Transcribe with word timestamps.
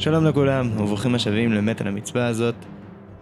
שלום 0.00 0.26
לכולם, 0.26 0.70
וברוכים 0.80 1.14
השבים 1.14 1.52
למת 1.52 1.80
על 1.80 1.86
המצווה 1.86 2.26
הזאת. 2.26 2.54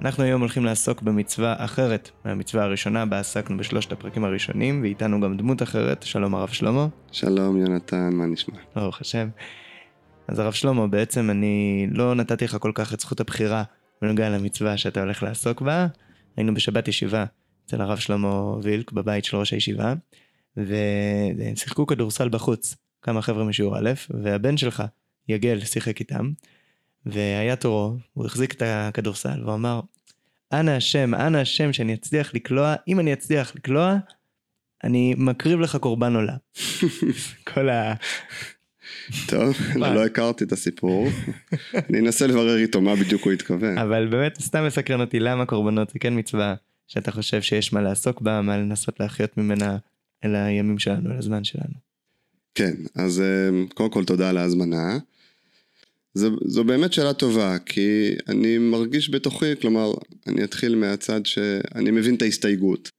אנחנו 0.00 0.24
היום 0.24 0.40
הולכים 0.40 0.64
לעסוק 0.64 1.02
במצווה 1.02 1.54
אחרת 1.58 2.10
מהמצווה 2.24 2.64
הראשונה, 2.64 3.06
בה 3.06 3.18
עסקנו 3.18 3.56
בשלושת 3.56 3.92
הפרקים 3.92 4.24
הראשונים, 4.24 4.82
ואיתנו 4.82 5.20
גם 5.20 5.36
דמות 5.36 5.62
אחרת, 5.62 6.02
שלום 6.02 6.34
הרב 6.34 6.48
שלמה. 6.48 6.86
שלום 7.12 7.56
יונתן, 7.56 8.10
מה 8.12 8.26
נשמע? 8.26 8.54
ברוך 8.76 9.00
השם. 9.00 9.28
אז 10.28 10.38
הרב 10.38 10.52
שלמה, 10.52 10.86
בעצם 10.86 11.30
אני 11.30 11.86
לא 11.90 12.14
נתתי 12.14 12.44
לך 12.44 12.56
כל 12.60 12.72
כך 12.74 12.94
את 12.94 13.00
זכות 13.00 13.20
הבחירה 13.20 13.62
בנוגע 14.02 14.30
למצווה 14.30 14.76
שאתה 14.76 15.00
הולך 15.00 15.22
לעסוק 15.22 15.62
בה. 15.62 15.86
היינו 16.36 16.54
בשבת 16.54 16.88
ישיבה 16.88 17.24
אצל 17.66 17.80
הרב 17.80 17.98
שלמה 17.98 18.56
וילק 18.62 18.92
בבית 18.92 19.24
של 19.24 19.36
ראש 19.36 19.52
הישיבה, 19.52 19.94
ושיחקו 20.56 21.86
כדורסל 21.86 22.28
בחוץ, 22.28 22.76
כמה 23.02 23.22
חבר'ה 23.22 23.44
משיעור 23.44 23.78
א', 23.78 23.90
והבן 24.10 24.56
שלך, 24.56 24.82
יגל, 25.28 25.60
שיחק 25.60 26.00
איתם. 26.00 26.30
והיה 27.08 27.56
תורו, 27.56 27.96
הוא 28.14 28.26
החזיק 28.26 28.52
את 28.52 28.62
הכדורסל 28.66 29.44
והוא 29.44 29.54
אמר, 29.54 29.80
אנא 30.52 30.70
השם, 30.70 31.14
אנא 31.14 31.38
השם 31.38 31.72
שאני 31.72 31.94
אצליח 31.94 32.34
לקלוע, 32.34 32.74
אם 32.88 33.00
אני 33.00 33.12
אצליח 33.12 33.52
לקלוע, 33.56 33.96
אני 34.84 35.14
מקריב 35.18 35.60
לך 35.60 35.76
קורבן 35.76 36.14
עולה. 36.14 36.36
כל 37.54 37.68
ה... 37.68 37.94
טוב, 39.26 39.56
אני 39.74 39.94
לא 39.94 40.04
הכרתי 40.04 40.44
את 40.44 40.52
הסיפור, 40.52 41.08
אני 41.88 41.98
אנסה 41.98 42.26
לברר 42.26 42.58
איתו 42.58 42.80
מה 42.80 42.96
בדיוק 42.96 43.24
הוא 43.24 43.32
התכוון. 43.32 43.78
אבל 43.78 44.06
באמת 44.06 44.40
סתם 44.40 44.66
מסקרן 44.66 45.00
אותי 45.00 45.20
למה 45.20 45.46
קורבנות 45.46 45.90
זה 45.90 45.98
כן 45.98 46.18
מצווה 46.18 46.54
שאתה 46.86 47.12
חושב 47.12 47.42
שיש 47.42 47.72
מה 47.72 47.80
לעסוק 47.80 48.20
בה, 48.20 48.42
מה 48.42 48.56
לנסות 48.56 49.00
להחיות 49.00 49.36
ממנה 49.36 49.76
אל 50.24 50.34
הימים 50.34 50.78
שלנו, 50.78 51.10
אל 51.10 51.18
הזמן 51.18 51.44
שלנו. 51.44 51.74
כן, 52.54 52.74
אז 52.94 53.20
אה, 53.20 53.64
קודם 53.74 53.90
כל 53.90 54.04
תודה 54.04 54.30
על 54.30 54.36
ההזמנה. 54.38 54.98
זו, 56.14 56.30
זו 56.46 56.64
באמת 56.64 56.92
שאלה 56.92 57.12
טובה, 57.12 57.58
כי 57.58 58.14
אני 58.28 58.58
מרגיש 58.58 59.10
בתוכי, 59.10 59.56
כלומר, 59.60 59.92
אני 60.26 60.44
אתחיל 60.44 60.74
מהצד 60.74 61.26
שאני 61.26 61.90
מבין 61.90 62.14
את 62.14 62.22
ההסתייגות. 62.22 62.90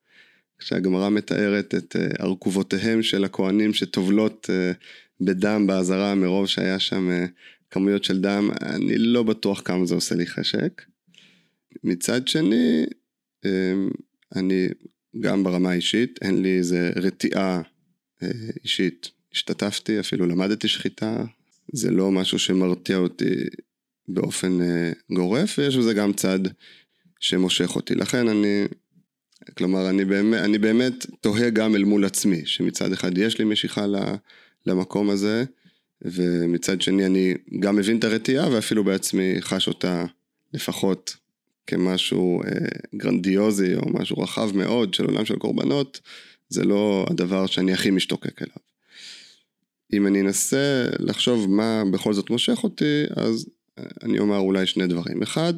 כשהגמרא 0.60 1.10
מתארת 1.10 1.76
את 1.76 1.96
אה, 1.96 2.26
ארכובותיהם 2.26 3.04
של 3.04 3.24
הכוהנים 3.24 3.74
שטובלות 3.74 4.50
אה, 4.50 4.72
בדם 5.22 5.68
באזהרה 5.68 6.16
מרוב 6.16 6.48
שהיה 6.48 6.80
שם 6.80 7.10
אה, 7.10 7.26
כמויות 7.72 8.04
של 8.04 8.22
דם, 8.22 8.50
אני 8.62 8.98
לא 8.98 9.24
בטוח 9.24 9.62
כמה 9.66 9.86
זה 9.86 9.96
עושה 9.96 10.16
לי 10.16 10.28
חשק. 10.28 10.82
מצד 11.84 12.28
שני, 12.28 12.86
אני 14.36 14.68
גם 15.20 15.44
ברמה 15.44 15.72
האישית, 15.72 16.20
אין 16.22 16.42
לי 16.42 16.58
איזה 16.58 16.92
רתיעה 16.96 17.62
אישית. 18.64 19.12
השתתפתי, 19.34 20.00
אפילו 20.00 20.26
למדתי 20.26 20.68
שחיטה, 20.68 21.26
זה 21.74 21.92
לא 21.92 22.12
משהו 22.12 22.40
שמרתיע 22.40 22.98
אותי 22.98 23.36
באופן 24.08 24.62
אה, 24.62 24.92
גורף, 25.12 25.56
ויש 25.60 25.78
בזה 25.78 25.94
גם 25.94 26.14
צד 26.14 26.40
שמושך 27.20 27.76
אותי. 27.76 27.96
לכן 27.96 28.28
אני, 28.28 28.66
כלומר, 29.58 29.90
אני 29.90 30.06
באמת, 30.06 30.44
אני 30.44 30.58
באמת 30.58 31.06
תוהה 31.22 31.50
גם 31.50 31.76
אל 31.76 31.84
מול 31.84 32.06
עצמי, 32.06 32.46
שמצד 32.46 32.92
אחד 32.92 33.18
יש 33.18 33.40
לי 33.40 33.46
משיכה 33.46 33.86
למקום 34.66 35.10
הזה, 35.10 35.44
ומצד 36.02 36.82
שני 36.82 37.06
אני 37.06 37.34
גם 37.60 37.76
מבין 37.76 37.98
את 37.98 38.04
הרתיעה 38.04 38.54
ואפילו 38.54 38.84
בעצמי 38.84 39.36
חש 39.42 39.68
אותה 39.68 40.06
לפחות 40.54 41.16
כמשהו 41.68 42.44
אה, 42.44 42.50
גרנדיוזי 42.96 43.76
או 43.76 43.90
משהו 43.90 44.18
רחב 44.18 44.58
מאוד 44.58 44.94
של 44.94 45.06
עולם 45.06 45.26
של 45.26 45.36
קורבנות, 45.36 46.02
זה 46.50 46.64
לא 46.64 47.06
הדבר 47.10 47.46
שאני 47.46 47.74
הכי 47.74 47.92
משתוקק 47.92 48.42
אליו. 48.42 48.69
אם 49.94 50.08
אני 50.08 50.22
אנסה 50.22 50.86
לחשוב 51.00 51.50
מה 51.50 51.84
בכל 51.92 52.14
זאת 52.14 52.30
מושך 52.30 52.64
אותי, 52.64 53.04
אז 53.16 53.50
אני 54.04 54.20
אומר 54.20 54.38
אולי 54.38 54.66
שני 54.66 54.88
דברים. 54.88 55.22
אחד, 55.22 55.54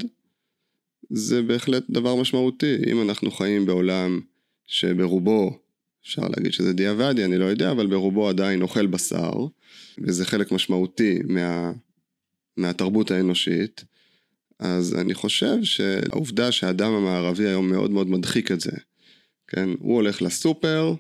זה 1.10 1.42
בהחלט 1.42 1.84
דבר 1.90 2.16
משמעותי. 2.16 2.76
אם 2.88 3.02
אנחנו 3.02 3.32
חיים 3.32 3.66
בעולם 3.66 4.20
שברובו, 4.66 5.60
אפשר 6.04 6.28
להגיד 6.38 6.54
שזה 6.54 6.74
דיעבדי, 6.74 7.26
אני 7.26 7.38
לא 7.38 7.46
יודע, 7.46 7.72
אבל 7.72 7.88
ברובו 7.88 8.30
עדיין 8.30 8.62
אוכל 8.62 8.88
בשר, 8.88 9.32
וזה 9.98 10.26
חלק 10.26 10.52
משמעותי 10.52 11.20
מה, 11.24 11.72
מהתרבות 12.58 13.12
האנושית, 13.12 13.84
אז 14.60 14.96
אני 14.96 15.14
חושב 15.14 15.64
שהעובדה 15.64 16.52
שהאדם 16.52 16.92
המערבי 16.92 17.48
היום 17.48 17.70
מאוד 17.70 17.92
מאוד 17.92 18.10
מדחיק 18.10 18.52
את 18.52 18.62
זה, 18.62 18.72
כן? 19.48 19.70
הוא 19.80 19.96
הולך 19.96 20.22
לסופר, 20.22 20.94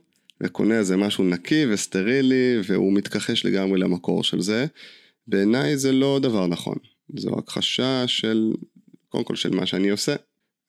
וקונה 0.43 0.77
איזה 0.77 0.97
משהו 0.97 1.23
נקי 1.23 1.65
וסטרילי, 1.65 2.57
והוא 2.65 2.93
מתכחש 2.93 3.45
לגמרי 3.45 3.79
למקור 3.79 4.23
של 4.23 4.41
זה. 4.41 4.65
בעיניי 5.27 5.77
זה 5.77 5.91
לא 5.91 6.19
דבר 6.21 6.47
נכון. 6.47 6.75
זו 7.17 7.35
הכחשה 7.37 8.07
של, 8.07 8.53
קודם 9.09 9.23
כל 9.23 9.35
של 9.35 9.49
מה 9.49 9.65
שאני 9.65 9.89
עושה. 9.89 10.15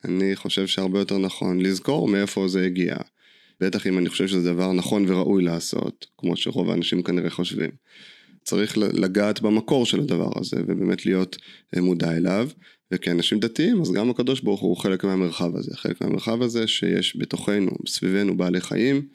אני 0.05 0.37
חושב 0.37 0.67
שהרבה 0.67 0.99
יותר 0.99 1.19
נכון 1.19 1.61
לזכור 1.61 2.09
מאיפה 2.09 2.49
זה 2.49 2.67
הגיע. 2.67 2.97
בטח 3.61 3.87
אם 3.87 3.99
אני 3.99 4.09
חושב 4.09 4.29
שזה 4.29 4.53
דבר 4.53 4.73
נכון 4.73 5.11
וראוי 5.11 5.43
לעשות, 5.43 6.07
כמו 6.19 6.37
שרוב 6.37 6.71
האנשים 6.71 7.03
כנראה 7.03 7.31
חושבים. 7.31 7.71
צריך 8.45 8.79
לגעת 8.79 9.41
במקור 9.41 9.87
של 9.87 10.01
הדבר 10.01 10.31
הזה, 10.41 10.57
ובאמת 10.67 11.07
להיות 11.07 11.37
אה, 11.77 11.81
מודע 11.81 12.17
אליו. 12.17 12.49
וכאנשים 12.93 13.41
דתיים, 13.41 13.81
אז 13.81 13.93
גם 13.93 14.11
הקדוש 14.11 14.41
ברוך 14.41 14.61
הוא 14.61 14.77
חלק 14.77 15.05
מהמרחב 15.05 15.57
הזה. 15.57 15.77
חלק 15.77 16.01
מהמרחב 16.01 16.43
הזה 16.43 16.67
שיש 16.67 17.17
בתוכנו, 17.17 17.71
סביבנו 17.87 18.37
בעלי 18.37 18.61
חיים, 18.61 19.09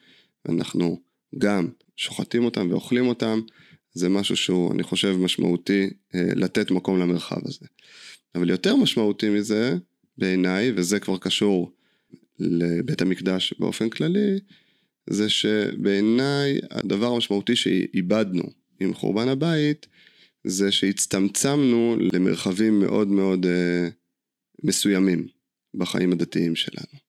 אנחנו 0.49 1.01
גם 1.37 1.67
שוחטים 1.95 2.43
אותם 2.45 2.67
ואוכלים 2.71 3.07
אותם, 3.07 3.41
זה 3.93 4.09
משהו 4.09 4.37
שהוא, 4.37 4.73
אני 4.73 4.83
חושב, 4.83 5.15
משמעותי 5.19 5.89
אה, 6.15 6.21
לתת 6.35 6.71
מקום 6.71 6.99
למרחב 6.99 7.39
הזה. 7.45 7.65
אבל 8.35 8.49
יותר 8.49 8.75
משמעותי 8.75 9.29
מזה, 9.29 9.75
בעיניי, 10.17 10.71
וזה 10.75 10.99
כבר 10.99 11.17
קשור 11.17 11.71
לבית 12.39 13.01
המקדש 13.01 13.53
באופן 13.59 13.89
כללי, 13.89 14.39
זה 15.09 15.29
שבעיניי 15.29 16.59
הדבר 16.71 17.07
המשמעותי 17.07 17.55
שאיבדנו 17.55 18.43
עם 18.79 18.93
חורבן 18.93 19.27
הבית, 19.27 19.87
זה 20.43 20.71
שהצטמצמנו 20.71 21.97
למרחבים 22.13 22.79
מאוד 22.79 23.07
מאוד 23.07 23.45
אה, 23.45 23.89
מסוימים 24.63 25.27
בחיים 25.73 26.11
הדתיים 26.11 26.55
שלנו. 26.55 27.06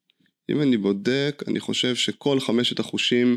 אם 0.51 0.63
אני 0.63 0.77
בודק, 0.77 1.43
אני 1.49 1.61
חושב 1.61 1.95
שכל 1.95 2.41
חמשת 2.41 2.79
החושים 2.79 3.37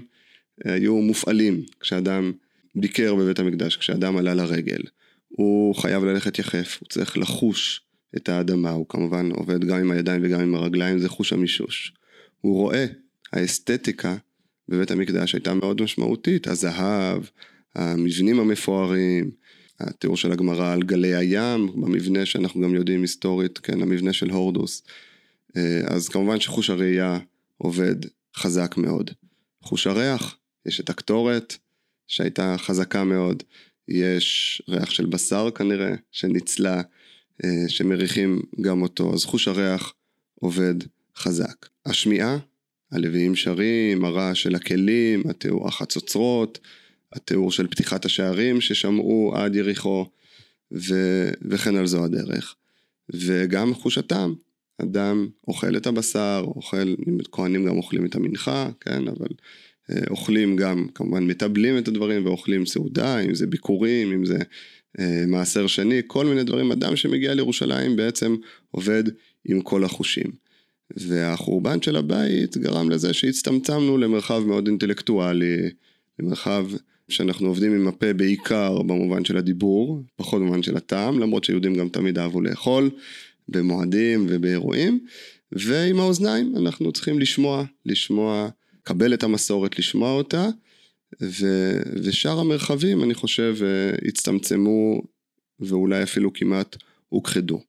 אה, 0.65 0.73
היו 0.73 0.95
מופעלים 0.95 1.63
כשאדם 1.79 2.31
ביקר 2.75 3.15
בבית 3.15 3.39
המקדש, 3.39 3.77
כשאדם 3.77 4.17
עלה 4.17 4.33
לרגל. 4.33 4.81
הוא 5.27 5.75
חייב 5.75 6.03
ללכת 6.03 6.39
יחף, 6.39 6.77
הוא 6.79 6.89
צריך 6.89 7.17
לחוש 7.17 7.81
את 8.15 8.29
האדמה, 8.29 8.69
הוא 8.69 8.85
כמובן 8.89 9.31
עובד 9.31 9.65
גם 9.65 9.77
עם 9.77 9.91
הידיים 9.91 10.21
וגם 10.23 10.39
עם 10.39 10.55
הרגליים, 10.55 10.99
זה 10.99 11.09
חוש 11.09 11.33
המישוש. 11.33 11.93
הוא 12.41 12.55
רואה, 12.55 12.85
האסתטיקה 13.33 14.15
בבית 14.69 14.91
המקדש 14.91 15.33
הייתה 15.33 15.53
מאוד 15.53 15.81
משמעותית, 15.81 16.47
הזהב, 16.47 17.23
המבנים 17.75 18.39
המפוארים, 18.39 19.31
התיאור 19.79 20.17
של 20.17 20.31
הגמרא 20.31 20.73
על 20.73 20.83
גלי 20.83 21.15
הים, 21.15 21.67
במבנה 21.75 22.25
שאנחנו 22.25 22.61
גם 22.61 22.75
יודעים 22.75 23.01
היסטורית, 23.01 23.57
כן, 23.57 23.81
המבנה 23.81 24.13
של 24.13 24.29
הורדוס. 24.29 24.83
אה, 25.57 25.81
אז 25.87 26.09
כמובן 26.09 26.39
שחוש 26.39 26.69
הראייה 26.69 27.19
עובד 27.57 27.95
חזק 28.35 28.77
מאוד. 28.77 29.11
חוש 29.61 29.87
הריח, 29.87 30.37
יש 30.65 30.79
את 30.79 30.89
הקטורת 30.89 31.57
שהייתה 32.07 32.55
חזקה 32.57 33.03
מאוד, 33.03 33.43
יש 33.87 34.61
ריח 34.69 34.89
של 34.89 35.05
בשר 35.05 35.51
כנראה 35.51 35.93
שניצלה, 36.11 36.81
אה, 37.43 37.49
שמריחים 37.67 38.41
גם 38.61 38.81
אותו, 38.81 39.13
אז 39.13 39.25
חוש 39.25 39.47
הריח 39.47 39.93
עובד 40.39 40.75
חזק. 41.15 41.67
השמיעה, 41.85 42.37
הלוויים 42.91 43.35
שרים, 43.35 44.05
הרעש 44.05 44.43
של 44.43 44.55
הכלים, 44.55 45.23
התיאור 45.29 45.67
החצוצרות, 45.67 46.59
התיאור 47.13 47.51
של 47.51 47.67
פתיחת 47.67 48.05
השערים 48.05 48.61
ששמעו 48.61 49.33
עד 49.35 49.55
יריחו, 49.55 50.05
ו... 50.71 50.95
וכן 51.41 51.75
על 51.75 51.87
זו 51.87 52.05
הדרך. 52.05 52.55
וגם 53.09 53.73
חוש 53.73 53.97
הטעם, 53.97 54.35
אדם 54.77 55.27
אוכל 55.47 55.77
את 55.77 55.87
הבשר, 55.87 56.43
אוכל, 56.47 56.95
כהנים 57.31 57.65
גם 57.65 57.77
אוכלים 57.77 58.05
את 58.05 58.15
המנחה, 58.15 58.69
כן, 58.79 59.07
אבל 59.07 59.27
אה, 59.91 60.01
אוכלים 60.09 60.55
גם, 60.55 60.87
כמובן 60.95 61.23
מטבלים 61.23 61.77
את 61.77 61.87
הדברים 61.87 62.25
ואוכלים 62.25 62.65
סעודה, 62.65 63.19
אם 63.19 63.35
זה 63.35 63.47
ביקורים, 63.47 64.11
אם 64.11 64.25
זה 64.25 64.37
אה, 64.99 65.23
מעשר 65.27 65.67
שני, 65.67 66.01
כל 66.07 66.25
מיני 66.25 66.43
דברים, 66.43 66.71
אדם 66.71 66.95
שמגיע 66.95 67.33
לירושלים 67.33 67.95
בעצם 67.95 68.35
עובד 68.71 69.03
עם 69.45 69.61
כל 69.61 69.83
החושים. 69.83 70.31
והחורבן 70.97 71.81
של 71.81 71.95
הבית 71.95 72.57
גרם 72.57 72.89
לזה 72.89 73.13
שהצטמצמנו 73.13 73.97
למרחב 73.97 74.43
מאוד 74.45 74.67
אינטלקטואלי, 74.67 75.69
למרחב 76.19 76.65
שאנחנו 77.09 77.47
עובדים 77.47 77.73
עם 77.73 77.87
הפה 77.87 78.13
בעיקר 78.13 78.81
במובן 78.81 79.25
של 79.25 79.37
הדיבור, 79.37 80.01
פחות 80.15 80.41
במובן 80.41 80.63
של 80.63 80.77
הטעם, 80.77 81.19
למרות 81.19 81.43
שיהודים 81.43 81.75
גם 81.75 81.89
תמיד 81.89 82.19
אהבו 82.19 82.41
לאכול, 82.41 82.89
במועדים 83.49 84.25
ובאירועים, 84.29 85.05
ועם 85.51 85.99
האוזניים 85.99 86.53
אנחנו 86.57 86.91
צריכים 86.91 87.19
לשמוע, 87.19 87.63
לשמוע, 87.85 88.49
קבל 88.83 89.13
את 89.13 89.23
המסורת, 89.23 89.79
לשמוע 89.79 90.11
אותה, 90.11 90.47
ו, 91.21 91.45
ושאר 92.03 92.39
המרחבים 92.39 93.03
אני 93.03 93.13
חושב 93.13 93.55
הצטמצמו 94.07 95.01
ואולי 95.59 96.03
אפילו 96.03 96.33
כמעט 96.33 96.77
הוכחדו. 97.09 97.61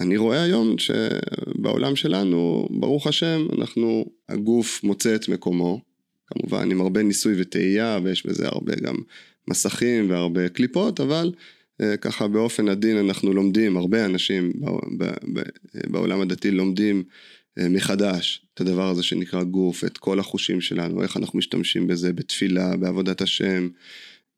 אני 0.00 0.16
רואה 0.16 0.42
היום 0.42 0.76
שבעולם 0.78 1.96
שלנו, 1.96 2.68
ברוך 2.70 3.06
השם, 3.06 3.46
אנחנו, 3.58 4.04
הגוף 4.28 4.84
מוצא 4.84 5.14
את 5.14 5.28
מקומו, 5.28 5.80
כמובן 6.26 6.70
עם 6.70 6.80
הרבה 6.80 7.02
ניסוי 7.02 7.34
וטעייה, 7.40 7.98
ויש 8.04 8.26
בזה 8.26 8.48
הרבה 8.48 8.74
גם 8.74 8.94
מסכים 9.48 10.10
והרבה 10.10 10.48
קליפות, 10.48 11.00
אבל 11.00 11.32
אה, 11.34 11.40
ככה 12.00 12.28
באופן 12.28 12.68
עדין 12.68 12.96
אנחנו 12.96 13.32
לומדים, 13.32 13.76
הרבה 13.76 14.04
אנשים 14.04 14.52
בעולם 15.90 16.20
הדתי 16.20 16.50
לומדים 16.50 17.02
אה, 17.58 17.68
מחדש 17.68 18.46
את 18.54 18.60
הדבר 18.60 18.88
הזה 18.88 19.02
שנקרא 19.02 19.42
גוף, 19.42 19.84
את 19.84 19.98
כל 19.98 20.20
החושים 20.20 20.60
שלנו, 20.60 21.02
איך 21.02 21.16
אנחנו 21.16 21.38
משתמשים 21.38 21.86
בזה 21.86 22.12
בתפילה, 22.12 22.76
בעבודת 22.76 23.20
השם, 23.20 23.68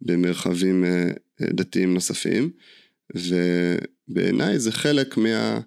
במרחבים 0.00 0.84
אה, 0.84 1.10
דתיים 1.40 1.94
נוספים. 1.94 2.50
ובעיניי 3.14 4.58
זה 4.58 4.72
חלק 4.72 5.16
מה... 5.16 5.60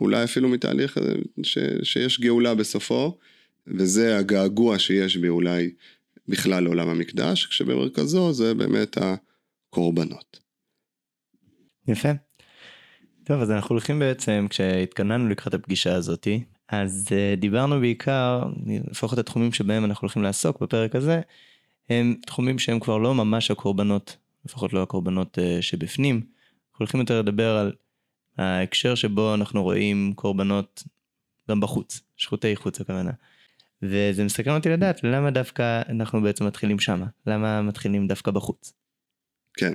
אולי 0.00 0.24
אפילו 0.24 0.48
מתהליך 0.48 0.98
ש, 1.42 1.58
שיש 1.82 2.20
גאולה 2.20 2.54
בסופו, 2.54 3.18
וזה 3.66 4.18
הגעגוע 4.18 4.78
שיש 4.78 5.16
בי 5.16 5.28
אולי 5.28 5.70
בכלל 6.28 6.64
לעולם 6.64 6.88
המקדש, 6.88 7.46
כשבמרכזו 7.46 8.32
זה 8.32 8.54
באמת 8.54 8.98
הקורבנות. 9.00 10.47
יפה. 11.88 12.08
טוב, 13.24 13.42
אז 13.42 13.50
אנחנו 13.50 13.72
הולכים 13.72 13.98
בעצם, 13.98 14.46
כשהתכוננו 14.50 15.28
לקראת 15.28 15.54
הפגישה 15.54 15.94
הזאתי, 15.94 16.44
אז 16.68 17.06
uh, 17.08 17.40
דיברנו 17.40 17.80
בעיקר, 17.80 18.42
לפחות 18.90 19.18
התחומים 19.18 19.52
שבהם 19.52 19.84
אנחנו 19.84 20.04
הולכים 20.04 20.22
לעסוק 20.22 20.60
בפרק 20.60 20.94
הזה, 20.94 21.20
הם 21.90 22.16
תחומים 22.26 22.58
שהם 22.58 22.80
כבר 22.80 22.98
לא 22.98 23.14
ממש 23.14 23.50
הקורבנות, 23.50 24.16
לפחות 24.44 24.72
לא 24.72 24.82
הקורבנות 24.82 25.38
uh, 25.38 25.62
שבפנים. 25.62 26.16
אנחנו 26.16 26.78
הולכים 26.78 27.00
יותר 27.00 27.18
לדבר 27.22 27.56
על 27.56 27.72
ההקשר 28.38 28.94
שבו 28.94 29.34
אנחנו 29.34 29.62
רואים 29.62 30.12
קורבנות 30.16 30.82
גם 31.50 31.60
בחוץ, 31.60 32.00
שחוטי 32.16 32.56
חוץ 32.56 32.80
הכוונה. 32.80 33.12
וזה 33.82 34.24
מסתכל 34.24 34.50
אותי 34.50 34.68
לדעת 34.68 35.04
למה 35.04 35.30
דווקא 35.30 35.82
אנחנו 35.88 36.22
בעצם 36.22 36.46
מתחילים 36.46 36.78
שמה, 36.78 37.06
למה 37.26 37.62
מתחילים 37.62 38.06
דווקא 38.06 38.30
בחוץ. 38.30 38.72
כן, 39.54 39.72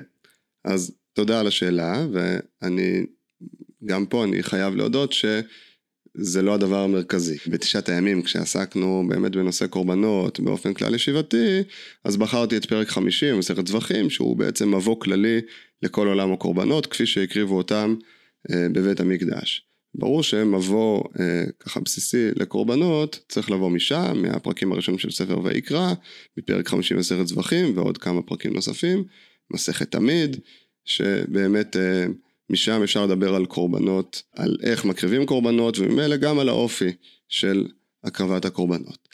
אז 0.66 0.98
תודה 1.14 1.40
על 1.40 1.48
השאלה, 1.48 2.06
ואני 2.12 3.06
גם 3.86 4.06
פה 4.06 4.24
אני 4.24 4.44
חייב 4.44 4.76
להודות 4.76 5.14
שזה 5.14 6.42
לא 6.42 6.54
הדבר 6.54 6.80
המרכזי. 6.80 7.38
בתשעת 7.48 7.90
הימים 7.90 8.22
כשעסקנו 8.22 9.06
באמת 9.10 9.32
בנושא 9.32 9.68
קורבנות 9.68 10.40
באופן 10.40 10.74
כלל 10.74 10.96
ישיבתי, 10.96 11.64
אז 12.04 12.18
בחרתי 12.18 12.58
את 12.58 12.66
פרק 12.66 12.88
50 12.88 13.40
מסכת 13.40 13.68
זבחים, 13.68 14.10
שהוא 14.10 14.38
בעצם 14.38 14.76
מבוא 14.76 15.00
כללי 15.00 15.42
לכל 15.82 16.08
עולם 16.08 16.34
הקורבנות, 16.34 16.86
כפי 16.86 17.06
שהקריבו 17.06 17.58
אותם 17.58 17.96
אה, 18.52 18.68
בבית 18.72 19.00
המקדש. 19.00 19.68
ברור 19.96 20.24
שמבוא 20.24 21.04
אה, 21.20 21.44
ככה 21.60 21.80
בסיסי 21.80 22.28
לקורבנות 22.36 23.20
צריך 23.30 23.52
לבוא 23.52 23.70
משם, 23.70 24.22
מהפרקים 24.22 24.72
הראשונים 24.72 25.00
של 25.00 25.12
ספר 25.12 25.40
ויקרא, 25.44 25.94
מפרק 26.38 26.68
50 26.68 26.98
מסכת 26.98 27.28
זבחים 27.28 27.78
ועוד 27.78 27.98
כמה 27.98 28.22
פרקים 28.22 28.54
נוספים, 28.54 29.04
מסכת 29.54 29.92
תמיד, 29.92 30.38
שבאמת 30.86 31.78
אה, 31.78 32.06
משם 32.50 32.84
אפשר 32.84 33.06
לדבר 33.06 33.36
על 33.36 33.46
קורבנות, 33.46 34.24
על 34.36 34.58
איך 34.64 34.86
מקריבים 34.86 35.26
קורבנות 35.26 35.80
וממילא 35.80 36.18
גם 36.18 36.40
על 36.40 36.50
האופי 36.50 36.92
של 37.30 37.68
הקרבת 38.04 38.46
הקורבנות. 38.46 39.08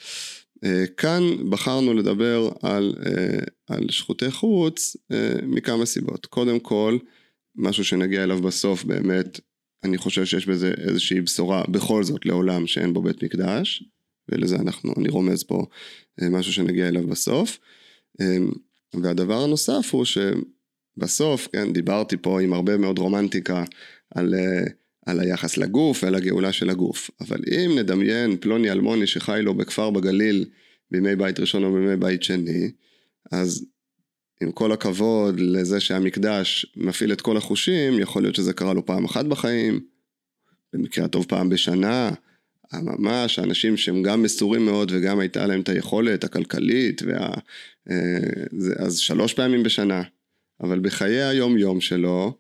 אה, 0.63 0.83
כאן 0.97 1.23
בחרנו 1.49 1.93
לדבר 1.93 2.49
על, 2.61 2.95
אה, 3.05 3.39
על 3.67 3.89
שחוטי 3.89 4.31
חוץ 4.31 4.97
מכמה 5.43 5.85
סיבות. 5.85 6.25
קודם 6.25 6.59
כל, 6.59 6.97
משהו 7.55 7.85
שנגיע 7.85 8.23
אליו 8.23 8.41
בסוף 8.41 8.83
באמת, 8.83 9.39
אני 9.83 9.97
חושב 9.97 10.25
שיש 10.25 10.45
בזה 10.45 10.71
איזושהי 10.77 11.21
בשורה 11.21 11.63
בכל 11.67 12.03
זאת 12.03 12.25
לעולם 12.25 12.67
שאין 12.67 12.93
בו 12.93 13.01
בית 13.01 13.23
מקדש, 13.23 13.83
ולזה 14.29 14.55
אנחנו, 14.55 14.93
אני 14.97 15.09
רומז 15.09 15.43
פה 15.43 15.65
משהו 16.21 16.53
שנגיע 16.53 16.87
אליו 16.87 17.07
בסוף. 17.07 17.59
והדבר 18.93 19.43
הנוסף 19.43 19.89
הוא 19.91 20.05
שבסוף, 20.99 21.47
כן, 21.51 21.73
דיברתי 21.73 22.17
פה 22.17 22.41
עם 22.41 22.53
הרבה 22.53 22.77
מאוד 22.77 22.99
רומנטיקה 22.99 23.63
על, 24.15 24.35
אה, 24.35 24.63
על 25.05 25.19
היחס 25.19 25.57
לגוף 25.57 26.03
ועל 26.03 26.15
הגאולה 26.15 26.51
של 26.51 26.69
הגוף, 26.69 27.09
אבל 27.21 27.39
אם 27.51 27.71
נדמיין 27.79 28.37
פלוני 28.37 28.71
אלמוני 28.71 29.07
שחי 29.07 29.39
לו 29.43 29.53
בכפר 29.53 29.89
בגליל 29.89 30.45
בימי 30.91 31.15
בית 31.15 31.39
ראשון 31.39 31.63
או 31.63 31.73
בימי 31.73 31.95
בית 31.95 32.23
שני, 32.23 32.71
אז 33.31 33.65
עם 34.41 34.51
כל 34.51 34.71
הכבוד 34.71 35.39
לזה 35.39 35.79
שהמקדש 35.79 36.65
מפעיל 36.75 37.13
את 37.13 37.21
כל 37.21 37.37
החושים, 37.37 37.99
יכול 37.99 38.21
להיות 38.21 38.35
שזה 38.35 38.53
קרה 38.53 38.73
לו 38.73 38.85
פעם 38.85 39.05
אחת 39.05 39.25
בחיים, 39.25 39.79
במקרה 40.73 41.05
הטוב 41.05 41.25
פעם 41.29 41.49
בשנה, 41.49 42.11
ממש 42.73 43.39
אנשים 43.39 43.77
שהם 43.77 44.03
גם 44.03 44.23
מסורים 44.23 44.65
מאוד 44.65 44.91
וגם 44.91 45.19
הייתה 45.19 45.47
להם 45.47 45.61
את 45.61 45.69
היכולת 45.69 46.23
הכלכלית, 46.23 47.01
וה... 47.05 47.29
אה, 47.89 48.85
אז 48.85 48.97
שלוש 48.97 49.33
פעמים 49.33 49.63
בשנה, 49.63 50.01
אבל 50.61 50.79
בחיי 50.79 51.23
היום 51.23 51.57
יום 51.57 51.81
שלו, 51.81 52.37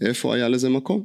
איפה 0.00 0.34
היה 0.34 0.48
לזה 0.48 0.68
מקום? 0.68 1.04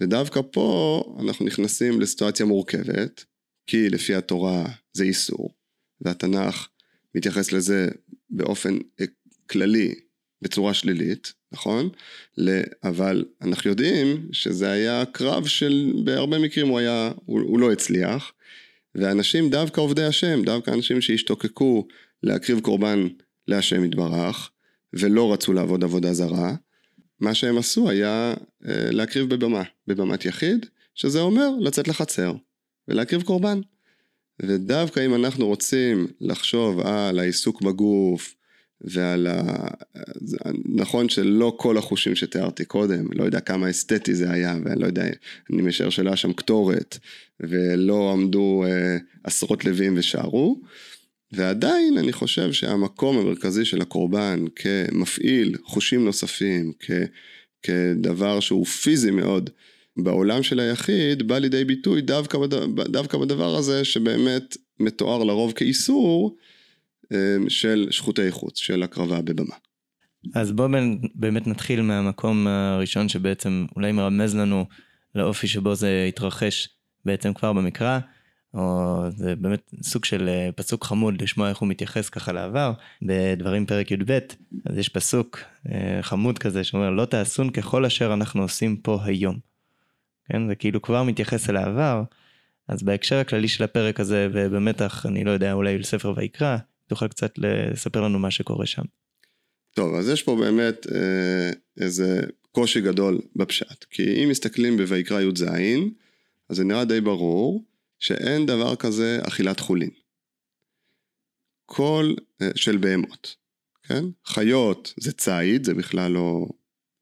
ודווקא 0.00 0.40
פה 0.50 1.02
אנחנו 1.20 1.44
נכנסים 1.44 2.00
לסיטואציה 2.00 2.46
מורכבת, 2.46 3.24
כי 3.66 3.90
לפי 3.90 4.14
התורה 4.14 4.64
זה 4.92 5.04
איסור, 5.04 5.54
והתנ"ך 6.00 6.68
מתייחס 7.14 7.52
לזה 7.52 7.88
באופן 8.30 8.78
כללי 9.46 9.94
בצורה 10.42 10.74
שלילית, 10.74 11.32
נכון? 11.52 11.88
אבל 12.84 13.24
אנחנו 13.42 13.70
יודעים 13.70 14.28
שזה 14.32 14.70
היה 14.70 15.04
קרב 15.12 15.46
של, 15.46 15.92
בהרבה 16.04 16.38
מקרים 16.38 16.68
הוא 16.68 16.78
היה, 16.78 17.12
הוא, 17.24 17.40
הוא 17.40 17.60
לא 17.60 17.72
הצליח, 17.72 18.32
ואנשים 18.94 19.50
דווקא 19.50 19.80
עובדי 19.80 20.04
השם, 20.04 20.42
דווקא 20.44 20.70
אנשים 20.70 21.00
שהשתוקקו 21.00 21.86
להקריב 22.22 22.60
קורבן 22.60 23.08
להשם 23.48 23.84
יתברך, 23.84 24.50
ולא 24.94 25.32
רצו 25.32 25.52
לעבוד 25.52 25.84
עבודה 25.84 26.12
זרה, 26.12 26.54
מה 27.20 27.34
שהם 27.34 27.58
עשו 27.58 27.90
היה 27.90 28.34
אה, 28.68 28.90
להקריב 28.90 29.34
בבמה, 29.34 29.62
בבמת 29.86 30.24
יחיד, 30.24 30.66
שזה 30.94 31.20
אומר 31.20 31.50
לצאת 31.60 31.88
לחצר 31.88 32.32
ולהקריב 32.88 33.22
קורבן. 33.22 33.60
ודווקא 34.42 35.06
אם 35.06 35.14
אנחנו 35.14 35.46
רוצים 35.46 36.06
לחשוב 36.20 36.80
על 36.80 37.18
העיסוק 37.18 37.62
בגוף 37.62 38.34
ועל 38.80 39.26
ה... 39.26 39.68
נכון 40.64 41.08
שלא 41.08 41.56
כל 41.58 41.78
החושים 41.78 42.14
שתיארתי 42.14 42.64
קודם, 42.64 43.06
לא 43.14 43.24
יודע 43.24 43.40
כמה 43.40 43.70
אסתטי 43.70 44.14
זה 44.14 44.30
היה 44.30 44.56
ואני 44.64 44.80
לא 44.80 44.86
יודע, 44.86 45.04
אני 45.52 45.62
משער 45.62 45.90
שלא 45.90 46.10
היה 46.10 46.16
שם 46.16 46.32
קטורת 46.32 46.98
ולא 47.40 48.12
עמדו 48.12 48.64
אה, 48.66 48.96
עשרות 49.24 49.64
לווים 49.64 49.94
ושרו 49.96 50.60
ועדיין 51.32 51.98
אני 51.98 52.12
חושב 52.12 52.52
שהמקום 52.52 53.18
המרכזי 53.18 53.64
של 53.64 53.82
הקורבן 53.82 54.44
כמפעיל 54.56 55.56
חושים 55.64 56.04
נוספים, 56.04 56.72
כ, 56.80 56.90
כדבר 57.62 58.40
שהוא 58.40 58.66
פיזי 58.66 59.10
מאוד 59.10 59.50
בעולם 59.96 60.42
של 60.42 60.60
היחיד 60.60 61.28
בא 61.28 61.38
לידי 61.38 61.64
ביטוי 61.64 62.00
דווקא, 62.00 62.38
בד... 62.38 62.80
דווקא 62.80 63.18
בדבר 63.18 63.56
הזה 63.56 63.84
שבאמת 63.84 64.56
מתואר 64.80 65.24
לרוב 65.24 65.52
כאיסור 65.52 66.36
אמ, 67.12 67.50
של 67.50 67.88
שחוטי 67.90 68.30
חוץ, 68.30 68.58
של 68.58 68.82
הקרבה 68.82 69.22
בבמה. 69.22 69.54
אז 70.34 70.52
בואו 70.52 70.68
באמת 71.14 71.46
נתחיל 71.46 71.82
מהמקום 71.82 72.46
הראשון 72.46 73.08
שבעצם 73.08 73.66
אולי 73.76 73.92
מרמז 73.92 74.36
לנו 74.36 74.66
לאופי 75.14 75.46
שבו 75.46 75.74
זה 75.74 76.04
התרחש 76.08 76.68
בעצם 77.04 77.34
כבר 77.34 77.52
במקרא, 77.52 77.98
או 78.54 79.04
זה 79.16 79.36
באמת 79.36 79.74
סוג 79.82 80.04
של 80.04 80.28
אה, 80.28 80.50
פסוק 80.56 80.84
חמוד 80.84 81.22
לשמוע 81.22 81.48
איך 81.48 81.58
הוא 81.58 81.68
מתייחס 81.68 82.08
ככה 82.08 82.32
לעבר. 82.32 82.72
בדברים 83.02 83.66
פרק 83.66 83.90
י"ב, 83.90 84.18
אז 84.64 84.78
יש 84.78 84.88
פסוק 84.88 85.38
אה, 85.72 86.02
חמוד 86.02 86.38
כזה 86.38 86.64
שאומר 86.64 86.90
לא 86.90 87.04
תעשון 87.04 87.50
ככל 87.50 87.84
אשר 87.84 88.12
אנחנו 88.12 88.42
עושים 88.42 88.76
פה 88.76 88.98
היום. 89.04 89.38
כן, 90.28 90.48
זה 90.48 90.54
כאילו 90.54 90.82
כבר 90.82 91.02
מתייחס 91.02 91.50
אל 91.50 91.56
העבר, 91.56 92.02
אז 92.68 92.82
בהקשר 92.82 93.16
הכללי 93.16 93.48
של 93.48 93.64
הפרק 93.64 94.00
הזה, 94.00 94.28
ובמתח, 94.32 95.06
אני 95.06 95.24
לא 95.24 95.30
יודע, 95.30 95.52
אולי 95.52 95.78
לספר 95.78 96.12
ויקרא, 96.16 96.56
תוכל 96.86 97.08
קצת 97.08 97.32
לספר 97.38 98.00
לנו 98.00 98.18
מה 98.18 98.30
שקורה 98.30 98.66
שם. 98.66 98.82
טוב, 99.74 99.94
אז 99.94 100.08
יש 100.08 100.22
פה 100.22 100.36
באמת 100.36 100.86
אה, 100.94 101.50
איזה 101.80 102.20
קושי 102.50 102.80
גדול 102.80 103.20
בפשט. 103.36 103.84
כי 103.90 104.24
אם 104.24 104.28
מסתכלים 104.28 104.76
בויקרא 104.76 105.20
י"ז, 105.20 105.44
אז 106.48 106.56
זה 106.56 106.64
נראה 106.64 106.84
די 106.84 107.00
ברור 107.00 107.64
שאין 108.02 108.46
דבר 108.46 108.76
כזה 108.76 109.18
אכילת 109.22 109.60
חולין. 109.60 109.90
כל, 111.66 112.14
אה, 112.42 112.50
של 112.54 112.76
בהמות, 112.76 113.36
כן? 113.82 114.04
חיות 114.26 114.94
זה 115.00 115.12
ציד, 115.12 115.64
זה 115.64 115.74
בכלל 115.74 116.12
לא 116.12 116.46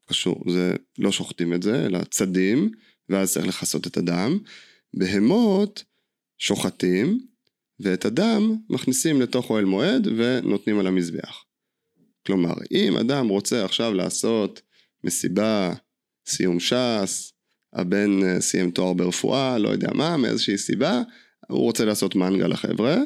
קשור, 0.09 0.43
זה 0.51 0.75
לא 0.97 1.11
שוחטים 1.11 1.53
את 1.53 1.63
זה, 1.63 1.85
אלא 1.85 2.03
צדים, 2.03 2.71
ואז 3.09 3.33
צריך 3.33 3.47
לכסות 3.47 3.87
את 3.87 3.97
הדם. 3.97 4.39
בהמות 4.93 5.83
שוחטים, 6.37 7.27
ואת 7.79 8.05
הדם 8.05 8.55
מכניסים 8.69 9.21
לתוך 9.21 9.49
אוהל 9.49 9.65
מועד 9.65 10.07
ונותנים 10.17 10.79
על 10.79 10.87
המזבח. 10.87 11.45
כלומר, 12.27 12.53
אם 12.71 12.97
אדם 12.97 13.27
רוצה 13.27 13.65
עכשיו 13.65 13.93
לעשות 13.93 14.61
מסיבה, 15.03 15.73
סיום 16.27 16.59
ש"ס, 16.59 17.33
הבן 17.73 18.23
אה, 18.23 18.41
סיים 18.41 18.71
תואר 18.71 18.93
ברפואה, 18.93 19.57
לא 19.57 19.69
יודע 19.69 19.89
מה, 19.93 20.17
מאיזושהי 20.17 20.57
סיבה, 20.57 21.01
הוא 21.47 21.59
רוצה 21.59 21.85
לעשות 21.85 22.15
מנגה 22.15 22.47
לחבר'ה, 22.47 22.97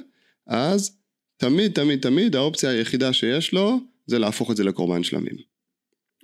אז 0.47 0.97
תמיד 1.37 1.71
תמיד 1.71 2.01
תמיד 2.01 2.35
האופציה 2.35 2.69
היחידה 2.69 3.13
שיש 3.13 3.53
לו 3.53 3.79
זה 4.07 4.19
להפוך 4.19 4.51
את 4.51 4.57
זה 4.57 4.63
לקורבן 4.63 5.03
שלמים. 5.03 5.35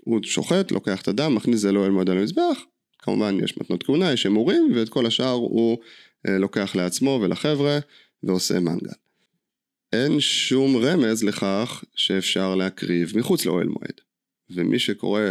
הוא 0.03 0.19
שוחט, 0.23 0.71
לוקח 0.71 1.01
את 1.01 1.07
הדם, 1.07 1.35
מכניס 1.35 1.55
את 1.55 1.61
זה 1.61 1.71
לאוהל 1.71 1.91
מועד 1.91 2.09
על 2.09 2.17
המזבח, 2.17 2.59
כמובן 2.99 3.37
יש 3.43 3.57
מתנות 3.57 3.83
כהונה, 3.83 4.13
יש 4.13 4.25
הימורים, 4.25 4.71
ואת 4.75 4.89
כל 4.89 5.05
השאר 5.05 5.31
הוא 5.31 5.77
אה, 6.27 6.37
לוקח 6.37 6.75
לעצמו 6.75 7.19
ולחבר'ה 7.21 7.79
ועושה 8.23 8.59
מנגל. 8.59 8.91
אין 9.93 10.19
שום 10.19 10.77
רמז 10.77 11.23
לכך 11.23 11.83
שאפשר 11.95 12.55
להקריב 12.55 13.17
מחוץ 13.17 13.45
לאוהל 13.45 13.67
מועד. 13.67 14.01
ומי 14.49 14.79
שקורא 14.79 15.21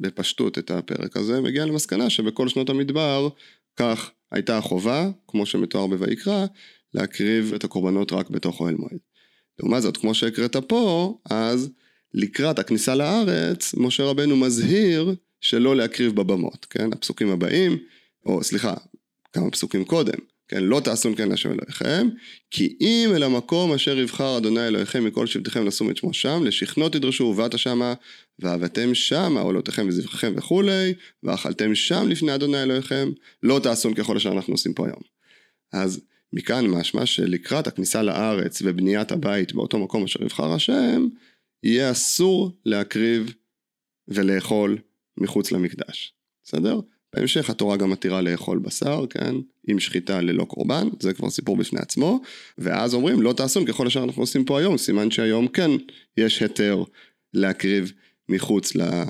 בפשטות 0.00 0.58
את 0.58 0.70
הפרק 0.70 1.16
הזה, 1.16 1.40
מגיע 1.40 1.66
למסקנה 1.66 2.10
שבכל 2.10 2.48
שנות 2.48 2.70
המדבר, 2.70 3.28
כך 3.76 4.10
הייתה 4.32 4.58
החובה, 4.58 5.10
כמו 5.28 5.46
שמתואר 5.46 5.86
בויקרא, 5.86 6.46
להקריב 6.94 7.52
את 7.54 7.64
הקורבנות 7.64 8.12
רק 8.12 8.30
בתוך 8.30 8.60
אוהל 8.60 8.74
מועד. 8.74 8.98
לעומת 9.58 9.82
זאת, 9.82 9.96
כמו 9.96 10.14
שהקראת 10.14 10.56
פה, 10.56 11.18
אז 11.30 11.70
לקראת 12.14 12.58
הכניסה 12.58 12.94
לארץ, 12.94 13.74
משה 13.74 14.04
רבנו 14.04 14.36
מזהיר 14.36 15.14
שלא 15.40 15.76
להקריב 15.76 16.16
בבמות, 16.16 16.64
כן? 16.70 16.92
הפסוקים 16.92 17.30
הבאים, 17.30 17.78
או 18.26 18.44
סליחה, 18.44 18.74
כמה 19.32 19.50
פסוקים 19.50 19.84
קודם, 19.84 20.18
כן? 20.52 20.64
לא 20.64 20.80
תעשון 20.80 21.14
כן 21.14 21.28
להשם 21.28 21.52
אלוהיכם, 21.52 22.08
כי 22.50 22.76
אם 22.80 23.10
אל 23.14 23.22
המקום 23.22 23.72
אשר 23.72 23.98
יבחר 23.98 24.38
אדוני 24.38 24.66
אלוהיכם 24.66 25.04
מכל 25.04 25.26
שבטיכם 25.26 25.66
לשום 25.66 25.90
את 25.90 25.96
שמו 25.96 26.14
שם, 26.14 26.44
לשכנו 26.44 26.88
תדרשו 26.88 27.24
ובאת 27.24 27.58
שמה, 27.58 27.94
ועבדתם 28.38 28.94
שמה 28.94 29.40
עולותיכם 29.40 29.88
וזבחיכם 29.88 30.34
וכולי, 30.36 30.94
ואכלתם 31.22 31.74
שם 31.74 32.08
לפני 32.08 32.34
אדוני 32.34 32.62
אלוהיכם, 32.62 33.10
לא 33.42 33.60
תעשון 33.62 33.94
ככל 33.94 34.16
אשר 34.16 34.32
אנחנו 34.32 34.54
עושים 34.54 34.74
פה 34.74 34.86
היום. 34.86 35.00
אז 35.72 36.00
מכאן 36.32 36.66
משמע 36.66 37.06
שלקראת 37.06 37.66
הכניסה 37.66 38.02
לארץ 38.02 38.62
ובניית 38.64 39.12
הבית 39.12 39.52
באותו 39.52 39.78
מקום 39.78 40.04
אשר 40.04 40.22
יבחר 40.22 40.52
השם, 40.52 41.08
יהיה 41.62 41.90
אסור 41.90 42.50
להקריב 42.64 43.34
ולאכול 44.08 44.78
מחוץ 45.16 45.52
למקדש. 45.52 46.14
בסדר? 46.44 46.80
בהמשך 47.14 47.50
התורה 47.50 47.76
גם 47.76 47.90
מתירה 47.90 48.20
לאכול 48.20 48.58
בשר, 48.58 49.04
כן? 49.10 49.34
עם 49.68 49.80
שחיטה 49.80 50.20
ללא 50.20 50.44
קורבן, 50.44 50.88
זה 51.00 51.12
כבר 51.12 51.30
סיפור 51.30 51.56
בפני 51.56 51.80
עצמו, 51.80 52.20
ואז 52.58 52.94
אומרים 52.94 53.22
לא 53.22 53.32
תעשון 53.32 53.66
ככל 53.66 53.86
אשר 53.86 54.04
אנחנו 54.04 54.22
עושים 54.22 54.44
פה 54.44 54.58
היום, 54.58 54.78
סימן 54.78 55.10
שהיום 55.10 55.48
כן 55.48 55.70
יש 56.16 56.40
היתר 56.42 56.82
להקריב 57.34 57.92
מחוץ, 58.28 58.76
ל... 58.76 59.02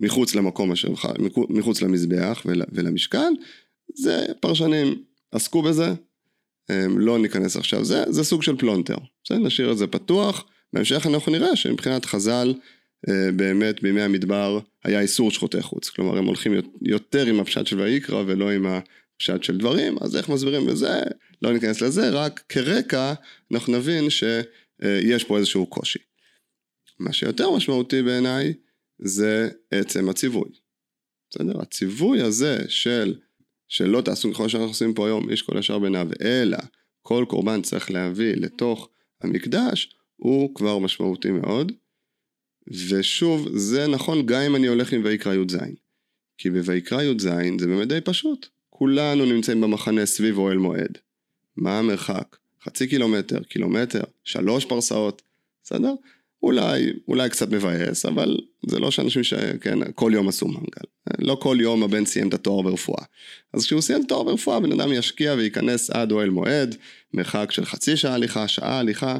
מחוץ 0.00 0.34
למקום 0.34 0.72
אשר, 0.72 0.88
מחוץ 1.48 1.82
למזבח 1.82 2.42
ול... 2.46 2.62
ולמשכן, 2.72 3.32
זה 3.94 4.26
פרשנים 4.40 5.02
עסקו 5.32 5.62
בזה, 5.62 5.94
לא 6.88 7.18
ניכנס 7.18 7.56
עכשיו, 7.56 7.84
זה, 7.84 8.04
זה 8.08 8.24
סוג 8.24 8.42
של 8.42 8.56
פלונטר, 8.56 8.96
בסדר? 9.24 9.38
נשאיר 9.38 9.72
את 9.72 9.78
זה 9.78 9.86
פתוח, 9.86 10.44
בהמשך 10.72 11.06
אנחנו 11.06 11.32
נראה 11.32 11.56
שמבחינת 11.56 12.04
חז"ל 12.04 12.54
באמת 13.36 13.82
בימי 13.82 14.02
המדבר 14.02 14.60
היה 14.84 15.00
איסור 15.00 15.30
שחוטי 15.30 15.62
חוץ, 15.62 15.88
כלומר 15.88 16.18
הם 16.18 16.24
הולכים 16.24 16.52
יותר 16.82 17.26
עם 17.26 17.40
הפשט 17.40 17.66
של 17.66 17.80
ויקרא 17.80 18.22
ולא 18.26 18.50
עם 18.50 18.66
הפשט 18.66 19.42
של 19.42 19.58
דברים, 19.58 19.96
אז 20.00 20.16
איך 20.16 20.28
מסבירים 20.28 20.66
בזה? 20.66 21.00
לא 21.42 21.52
ניכנס 21.52 21.80
לזה, 21.80 22.10
רק 22.10 22.44
כרקע 22.48 23.14
אנחנו 23.52 23.76
נבין 23.76 24.10
שיש 24.10 25.24
פה 25.24 25.38
איזשהו 25.38 25.66
קושי. 25.66 25.98
מה 26.98 27.12
שיותר 27.12 27.50
משמעותי 27.50 28.02
בעיניי 28.02 28.54
זה 28.98 29.48
עצם 29.70 30.08
הציווי. 30.08 30.50
בסדר? 31.30 31.60
הציווי 31.60 32.20
הזה 32.20 32.58
של 32.68 33.14
שלא 33.68 34.00
תעשו 34.00 34.32
ככל 34.32 34.48
שאנחנו 34.48 34.68
עושים 34.68 34.94
פה 34.94 35.06
היום 35.06 35.30
איש 35.30 35.42
כל 35.42 35.58
השאר 35.58 35.78
בעיניו, 35.78 36.08
אלא 36.22 36.58
כל 37.02 37.24
קורבן 37.28 37.62
צריך 37.62 37.90
להביא 37.90 38.34
לתוך 38.36 38.88
המקדש, 39.22 39.96
הוא 40.16 40.54
כבר 40.54 40.78
משמעותי 40.78 41.30
מאוד. 41.30 41.72
ושוב, 42.70 43.48
זה 43.54 43.86
נכון 43.86 44.26
גם 44.26 44.40
אם 44.40 44.56
אני 44.56 44.66
הולך 44.66 44.92
עם 44.92 45.00
ויקרא 45.04 45.34
י"ז. 45.34 45.56
כי 46.38 46.50
בויקרא 46.50 47.02
י"ז 47.02 47.28
זה 47.58 47.66
באמת 47.66 47.88
די 47.88 48.00
פשוט. 48.00 48.46
כולנו 48.70 49.24
נמצאים 49.24 49.60
במחנה 49.60 50.06
סביב 50.06 50.38
אוהל 50.38 50.58
מועד. 50.58 50.98
מה 51.56 51.78
המרחק? 51.78 52.36
חצי 52.64 52.86
קילומטר, 52.86 53.42
קילומטר, 53.42 54.00
שלוש 54.24 54.64
פרסאות, 54.64 55.22
בסדר? 55.64 55.94
אולי, 56.42 56.92
אולי 57.08 57.30
קצת 57.30 57.50
מבאס, 57.50 58.06
אבל 58.06 58.36
זה 58.66 58.78
לא 58.78 58.90
שאנשים 58.90 59.24
שכן, 59.24 59.78
כל 59.94 60.10
יום 60.14 60.28
עשו 60.28 60.48
מנגל. 60.48 60.88
לא 61.18 61.38
כל 61.40 61.58
יום 61.60 61.82
הבן 61.82 62.04
סיים 62.04 62.28
את 62.28 62.34
התואר 62.34 62.62
ברפואה. 62.62 63.04
אז 63.52 63.64
כשהוא 63.64 63.80
סיים 63.80 64.00
את 64.00 64.04
התואר 64.04 64.22
ברפואה, 64.22 64.60
בן 64.60 64.80
אדם 64.80 64.92
ישקיע 64.92 65.34
וייכנס 65.34 65.90
עד 65.90 66.12
אוהל 66.12 66.30
מועד, 66.30 66.76
מרחק 67.14 67.52
של 67.52 67.64
חצי 67.64 67.96
שעה 67.96 68.14
הליכה, 68.14 68.48
שעה 68.48 68.78
הליכה, 68.78 69.18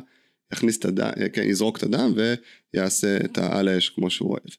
יכניס 0.53 0.79
את 0.79 0.85
הדם, 0.85 1.11
כן, 1.33 1.43
יזרוק 1.43 1.79
את 1.79 1.83
הדם 1.83 2.13
ויעשה 2.75 3.17
את 3.25 3.39
העל 3.39 3.69
האש 3.69 3.89
כמו 3.89 4.11
שהוא 4.11 4.31
אוהב. 4.31 4.51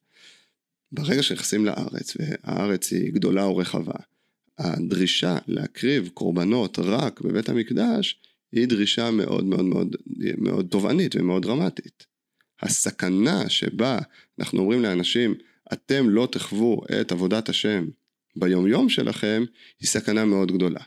ברגע 0.92 1.24
שנכנסים 1.24 1.66
לארץ, 1.66 2.18
והארץ 2.20 2.92
היא 2.92 3.14
גדולה 3.14 3.44
או 3.44 3.58
רחבה, 3.58 3.94
הדרישה 4.58 5.38
להקריב 5.48 6.10
קורבנות 6.14 6.80
רק 6.80 7.22
בבית 7.22 7.50
המקדש, 7.50 8.22
היא 8.52 8.68
דרישה 8.68 9.12
מאוד 9.12 9.46
מאוד 9.46 9.66
מאוד 9.66 9.96
מאוד 10.38 10.68
תובענית 10.70 11.16
ומאוד 11.16 11.42
דרמטית. 11.42 12.06
הסכנה 12.62 13.50
שבה 13.50 14.00
אנחנו 14.40 14.60
אומרים 14.60 14.82
לאנשים, 14.82 15.36
אתם 15.74 16.10
לא 16.10 16.28
תחוו 16.32 16.82
את 17.02 17.12
עבודת 17.12 17.50
השם 17.50 17.88
ביומיום 18.36 18.90
שלכם, 18.90 19.44
היא 19.80 19.88
סכנה 19.88 20.26
מאוד 20.26 20.52
גדולה. 20.52 20.82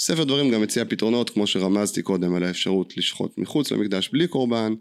ספר 0.00 0.24
דברים 0.24 0.50
גם 0.50 0.62
מציע 0.62 0.84
פתרונות, 0.84 1.30
כמו 1.30 1.46
שרמזתי 1.46 2.02
קודם 2.02 2.34
על 2.34 2.44
האפשרות 2.44 2.96
לשחוט 2.96 3.38
מחוץ 3.38 3.72
למקדש 3.72 4.08
בלי 4.08 4.28
קורבן, 4.28 4.74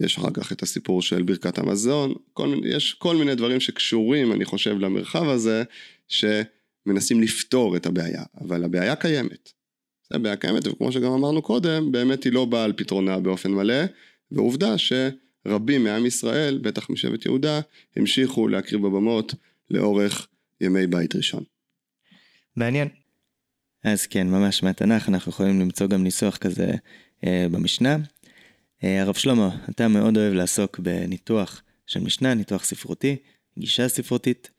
יש 0.00 0.18
אחר 0.18 0.30
כך 0.34 0.52
את 0.52 0.62
הסיפור 0.62 1.02
של 1.02 1.22
ברכת 1.22 1.58
המזון, 1.58 2.14
כל 2.32 2.48
מיני, 2.48 2.68
יש 2.68 2.94
כל 2.94 3.16
מיני 3.16 3.34
דברים 3.34 3.60
שקשורים, 3.60 4.32
אני 4.32 4.44
חושב, 4.44 4.78
למרחב 4.78 5.28
הזה, 5.28 5.62
שמנסים 6.08 7.20
לפתור 7.20 7.76
את 7.76 7.86
הבעיה, 7.86 8.22
אבל 8.40 8.64
הבעיה 8.64 8.96
קיימת. 8.96 9.52
זה 10.10 10.16
הבעיה 10.16 10.36
קיימת, 10.36 10.66
וכמו 10.66 10.92
שגם 10.92 11.12
אמרנו 11.12 11.42
קודם, 11.42 11.92
באמת 11.92 12.24
היא 12.24 12.32
לא 12.32 12.44
באה 12.44 12.64
על 12.64 12.72
פתרונה 12.72 13.20
באופן 13.20 13.50
מלא, 13.50 13.84
ועובדה 14.30 14.74
שרבים 14.78 15.84
מעם 15.84 16.06
ישראל, 16.06 16.58
בטח 16.58 16.90
משבט 16.90 17.26
יהודה, 17.26 17.60
המשיכו 17.96 18.48
להקריב 18.48 18.82
בבמות 18.82 19.34
לאורך 19.70 20.28
ימי 20.60 20.86
בית 20.86 21.16
ראשון. 21.16 21.44
מעניין. 22.56 23.05
אז 23.86 24.06
כן, 24.06 24.28
ממש 24.28 24.62
מהתנ"ך 24.62 25.08
אנחנו 25.08 25.30
יכולים 25.30 25.60
למצוא 25.60 25.86
גם 25.86 26.02
ניסוח 26.02 26.36
כזה 26.36 26.70
אה, 27.26 27.46
במשנה. 27.50 27.96
אה, 28.84 29.02
הרב 29.02 29.14
שלמה, 29.14 29.56
אתה 29.70 29.88
מאוד 29.88 30.16
אוהב 30.16 30.34
לעסוק 30.34 30.78
בניתוח 30.78 31.62
של 31.86 32.00
משנה, 32.00 32.34
ניתוח 32.34 32.64
ספרותי, 32.64 33.16
גישה 33.58 33.88
ספרותית, 33.88 34.50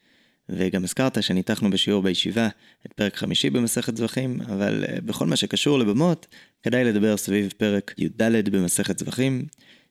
וגם 0.50 0.84
הזכרת 0.84 1.24
שניתחנו 1.24 1.70
בשיעור 1.70 2.04
בישיבה 2.04 2.48
את 2.86 2.94
פרק 2.94 3.16
חמישי 3.16 3.50
במסכת 3.50 3.98
זבחים, 3.98 4.42
אבל 4.42 4.84
אה, 4.88 5.02
בכל 5.02 5.26
מה 5.26 5.36
שקשור 5.36 5.80
לבמות, 5.80 6.28
כדאי 6.64 6.84
לדבר 6.84 7.18
סביב 7.18 7.54
פרק 7.58 7.94
י"ד 7.98 8.50
במסכת 8.50 9.00
זבחים, 9.00 9.46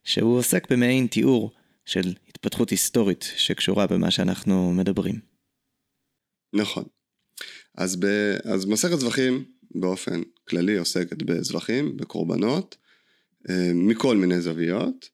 שהוא 0.04 0.38
עוסק 0.38 0.72
במעין 0.72 1.06
תיאור 1.06 1.50
של 1.84 2.14
התפתחות 2.28 2.70
היסטורית 2.70 3.32
שקשורה 3.36 3.86
במה 3.86 4.10
שאנחנו 4.10 4.72
מדברים. 4.72 5.20
נכון. 6.52 6.84
אז, 7.76 7.96
ב, 7.96 8.06
אז 8.44 8.64
מסכת 8.64 9.00
זבחים 9.00 9.44
באופן 9.70 10.22
כללי 10.48 10.78
עוסקת 10.78 11.22
בזבחים, 11.22 11.96
בקורבנות, 11.96 12.76
אה, 13.50 13.70
מכל 13.74 14.16
מיני 14.16 14.40
זוויות, 14.40 15.08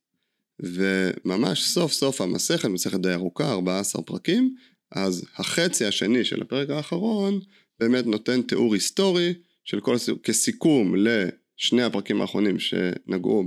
וממש 0.60 1.68
סוף 1.68 1.92
סוף 1.92 2.20
המסכת, 2.20 2.68
מסכת 2.68 3.00
די 3.00 3.12
ארוכה, 3.12 3.52
14 3.52 4.02
פרקים, 4.02 4.56
אז 4.90 5.24
החצי 5.36 5.84
השני 5.84 6.24
של 6.24 6.42
הפרק 6.42 6.70
האחרון 6.70 7.40
באמת 7.80 8.06
נותן 8.06 8.42
תיאור 8.42 8.74
היסטורי 8.74 9.34
של 9.64 9.80
כל, 9.80 9.96
כסיכום 10.22 10.94
לשני 10.96 11.82
הפרקים 11.82 12.20
האחרונים 12.20 12.58
שנגעו 12.58 13.44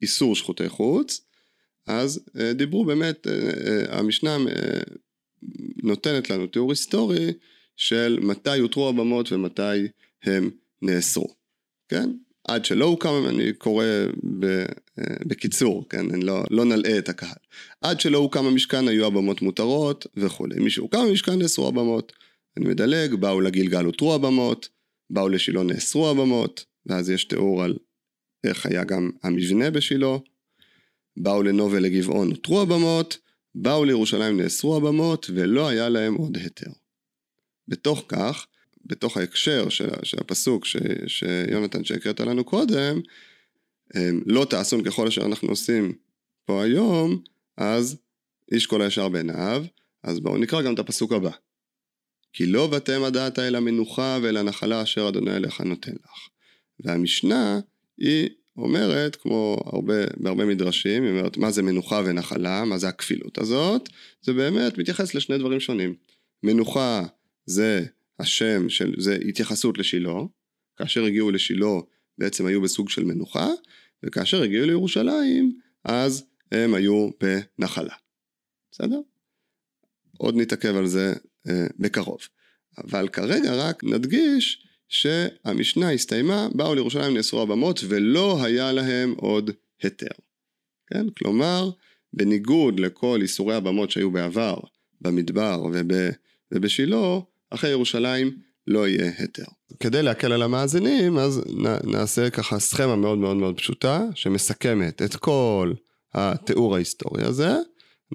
באיסור 0.00 0.36
שחוטי 0.36 0.68
חוץ, 0.68 1.20
אז 1.86 2.20
אה, 2.38 2.52
דיברו 2.52 2.84
באמת, 2.84 3.26
אה, 3.26 3.98
המשנה 3.98 4.36
נותנת 5.82 6.30
לנו 6.30 6.46
תיאור 6.46 6.70
היסטורי 6.70 7.32
של 7.80 8.18
מתי 8.22 8.56
יותרו 8.56 8.88
הבמות 8.88 9.32
ומתי 9.32 9.88
הם 10.22 10.50
נאסרו, 10.82 11.34
כן? 11.88 12.10
עד 12.48 12.64
שלא 12.64 12.84
הוקם, 12.84 13.26
אני 13.28 13.52
קורא 13.52 13.84
ב, 14.40 14.44
אה, 14.98 15.16
בקיצור, 15.26 15.88
כן? 15.88 16.10
אני 16.14 16.24
לא, 16.24 16.44
לא 16.50 16.64
נלאה 16.64 16.98
את 16.98 17.08
הקהל. 17.08 17.38
עד 17.80 18.00
שלא 18.00 18.18
הוקם 18.18 18.44
המשכן 18.44 18.88
היו 18.88 19.06
הבמות 19.06 19.42
מותרות 19.42 20.06
וכולי. 20.16 20.60
מי 20.60 20.70
שהוקם 20.70 20.98
המשכן 20.98 21.38
נאסרו 21.38 21.68
הבמות. 21.68 22.12
אני 22.56 22.68
מדלג, 22.68 23.14
באו 23.14 23.40
לגלגל 23.40 23.84
הותרו 23.84 24.14
הבמות, 24.14 24.68
באו 25.10 25.28
לשילה 25.28 25.62
נאסרו 25.62 26.10
הבמות, 26.10 26.64
ואז 26.86 27.10
יש 27.10 27.24
תיאור 27.24 27.64
על 27.64 27.76
איך 28.44 28.66
היה 28.66 28.84
גם 28.84 29.10
המבנה 29.22 29.70
בשילה. 29.70 30.16
באו 31.16 31.42
לנובל 31.42 31.82
לגבעון 31.82 32.30
הותרו 32.30 32.60
הבמות, 32.60 33.18
באו 33.54 33.84
לירושלים 33.84 34.40
נאסרו 34.40 34.76
הבמות 34.76 35.30
ולא 35.34 35.68
היה 35.68 35.88
להם 35.88 36.14
עוד 36.14 36.36
היתר. 36.36 36.70
בתוך 37.70 38.04
כך, 38.08 38.46
בתוך 38.84 39.16
ההקשר 39.16 39.68
של, 39.68 39.88
של 40.02 40.18
הפסוק 40.20 40.64
ש, 40.64 40.76
שיונתן 41.06 41.84
שהקראת 41.84 42.20
לנו 42.20 42.44
קודם, 42.44 43.00
אמ, 43.96 44.20
לא 44.26 44.44
תעשון 44.50 44.84
ככל 44.84 45.06
אשר 45.06 45.24
אנחנו 45.24 45.48
עושים 45.48 45.92
פה 46.44 46.64
היום, 46.64 47.22
אז 47.56 47.96
איש 48.52 48.66
כל 48.66 48.82
הישר 48.82 49.08
בעיניו, 49.08 49.64
אז 50.02 50.20
בואו 50.20 50.38
נקרא 50.38 50.62
גם 50.62 50.74
את 50.74 50.78
הפסוק 50.78 51.12
הבא. 51.12 51.30
כי 52.32 52.46
לא 52.46 52.66
בתם 52.66 53.02
הדעת 53.04 53.38
אל 53.38 53.54
המנוחה 53.54 54.18
ואל 54.22 54.36
הנחלה 54.36 54.82
אשר 54.82 55.08
אדוני 55.08 55.36
אליך 55.36 55.60
נותן 55.60 55.92
לך. 55.92 56.28
והמשנה 56.80 57.60
היא 57.98 58.28
אומרת, 58.56 59.16
כמו 59.16 59.56
הרבה, 59.66 59.94
בהרבה 60.16 60.44
מדרשים, 60.44 61.02
היא 61.02 61.10
אומרת 61.10 61.36
מה 61.36 61.50
זה 61.50 61.62
מנוחה 61.62 62.02
ונחלה, 62.04 62.64
מה 62.64 62.78
זה 62.78 62.88
הכפילות 62.88 63.38
הזאת, 63.38 63.88
זה 64.22 64.32
באמת 64.32 64.78
מתייחס 64.78 65.14
לשני 65.14 65.38
דברים 65.38 65.60
שונים. 65.60 65.94
מנוחה 66.42 67.06
זה 67.46 67.84
השם 68.18 68.68
של, 68.68 68.94
זה 68.98 69.18
התייחסות 69.28 69.78
לשילה, 69.78 70.14
כאשר 70.76 71.04
הגיעו 71.04 71.30
לשילה 71.30 71.80
בעצם 72.18 72.46
היו 72.46 72.60
בסוג 72.60 72.88
של 72.88 73.04
מנוחה, 73.04 73.48
וכאשר 74.02 74.42
הגיעו 74.42 74.66
לירושלים 74.66 75.60
אז 75.84 76.24
הם 76.52 76.74
היו 76.74 77.10
בנחלה. 77.20 77.94
בסדר? 78.72 79.00
עוד 80.18 80.36
נתעכב 80.36 80.76
על 80.76 80.86
זה 80.86 81.14
אה, 81.48 81.66
בקרוב. 81.78 82.18
אבל 82.78 83.08
כרגע 83.08 83.54
רק 83.54 83.84
נדגיש 83.84 84.66
שהמשנה 84.88 85.92
הסתיימה, 85.92 86.48
באו 86.54 86.74
לירושלים 86.74 87.16
נאסרו 87.16 87.42
הבמות 87.42 87.80
ולא 87.88 88.44
היה 88.44 88.72
להם 88.72 89.14
עוד 89.16 89.50
היתר. 89.82 90.06
כן? 90.86 91.10
כלומר, 91.10 91.70
בניגוד 92.12 92.80
לכל 92.80 93.18
איסורי 93.22 93.54
הבמות 93.54 93.90
שהיו 93.90 94.10
בעבר 94.10 94.60
במדבר 95.00 95.62
וב, 95.72 95.92
ובשילה, 96.52 97.18
אחרי 97.50 97.70
ירושלים 97.70 98.30
לא 98.66 98.88
יהיה 98.88 99.12
היתר. 99.18 99.44
כדי 99.80 100.02
להקל 100.02 100.32
על 100.32 100.42
המאזינים, 100.42 101.18
אז 101.18 101.42
נ, 101.46 101.90
נעשה 101.90 102.30
ככה 102.30 102.58
סכמה 102.58 102.96
מאוד 102.96 103.18
מאוד 103.18 103.36
מאוד 103.36 103.56
פשוטה, 103.56 104.04
שמסכמת 104.14 105.02
את 105.02 105.16
כל 105.16 105.72
התיאור 106.14 106.74
ההיסטורי 106.74 107.24
הזה. 107.24 107.56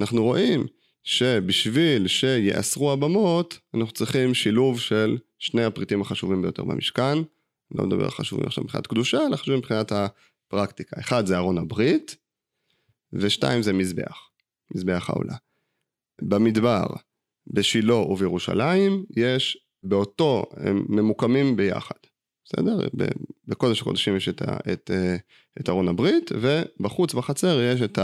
אנחנו 0.01 0.23
רואים 0.23 0.67
שבשביל 1.03 2.07
שיאסרו 2.07 2.91
הבמות, 2.91 3.59
אנחנו 3.73 3.93
צריכים 3.93 4.33
שילוב 4.33 4.79
של 4.79 5.17
שני 5.39 5.63
הפריטים 5.63 6.01
החשובים 6.01 6.41
ביותר 6.41 6.63
במשכן. 6.63 7.17
לא 7.75 7.85
מדבר 7.85 8.03
על 8.03 8.11
חשובים 8.11 8.45
עכשיו 8.45 8.63
מבחינת 8.63 8.87
קדושה, 8.87 9.25
אלא 9.27 9.35
חשובים 9.35 9.59
מבחינת 9.59 9.91
הפרקטיקה. 9.91 10.99
אחד 10.99 11.25
זה 11.25 11.37
ארון 11.37 11.57
הברית, 11.57 12.15
ושתיים 13.13 13.61
זה 13.61 13.73
מזבח, 13.73 14.29
מזבח 14.75 15.09
העולה. 15.09 15.35
במדבר, 16.21 16.85
בשילה 17.55 17.95
ובירושלים, 17.95 19.05
יש 19.17 19.57
באותו, 19.83 20.43
הם 20.57 20.85
ממוקמים 20.89 21.55
ביחד. 21.55 21.95
בסדר? 22.45 22.87
בקודש 23.47 23.81
הקודשים 23.81 24.15
יש 24.15 24.29
את, 24.29 24.41
ה, 24.41 24.57
את, 24.73 24.91
אה, 24.93 25.15
את 25.59 25.69
ארון 25.69 25.87
הברית, 25.87 26.31
ובחוץ 26.41 27.13
בחצר 27.13 27.61
יש 27.61 27.81
את 27.81 27.99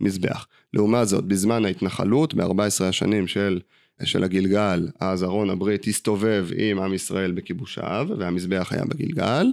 המזבח. 0.00 0.46
לעומת 0.74 1.08
זאת, 1.08 1.24
בזמן 1.24 1.64
ההתנחלות, 1.64 2.34
ב-14 2.34 2.84
השנים 2.84 3.26
של, 3.26 3.60
של 4.04 4.24
הגלגל, 4.24 4.88
אז 5.00 5.24
ארון 5.24 5.50
הברית 5.50 5.86
הסתובב 5.86 6.48
עם 6.56 6.78
עם 6.78 6.94
ישראל 6.94 7.32
בכיבושיו, 7.32 8.08
והמזבח 8.18 8.72
היה 8.72 8.84
בגלגל, 8.84 9.46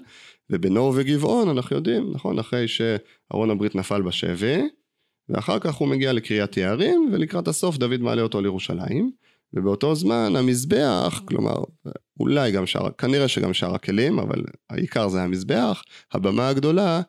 ובנור 0.49 0.93
וגבעון 0.95 1.49
אנחנו 1.49 1.75
יודעים, 1.75 2.11
נכון? 2.13 2.39
אחרי 2.39 2.67
שארון 2.67 3.49
הברית 3.49 3.75
נפל 3.75 4.01
בשבי, 4.01 4.61
ואחר 5.29 5.59
כך 5.59 5.75
הוא 5.75 5.87
מגיע 5.87 6.13
לקריית 6.13 6.57
יערים, 6.57 7.09
ולקראת 7.13 7.47
הסוף 7.47 7.77
דוד 7.77 8.01
מעלה 8.01 8.21
אותו 8.21 8.41
לירושלים. 8.41 9.11
ובאותו 9.53 9.95
זמן 9.95 10.35
המזבח, 10.35 11.21
כלומר 11.25 11.55
אולי 12.19 12.51
גם 12.51 12.65
שאר, 12.65 12.91
כנראה 12.91 13.27
שגם 13.27 13.53
שאר 13.53 13.75
הכלים, 13.75 14.19
אבל 14.19 14.43
העיקר 14.69 15.07
זה 15.09 15.21
המזבח, 15.21 15.83
הבמה 16.13 16.47
הגדולה, 16.47 17.01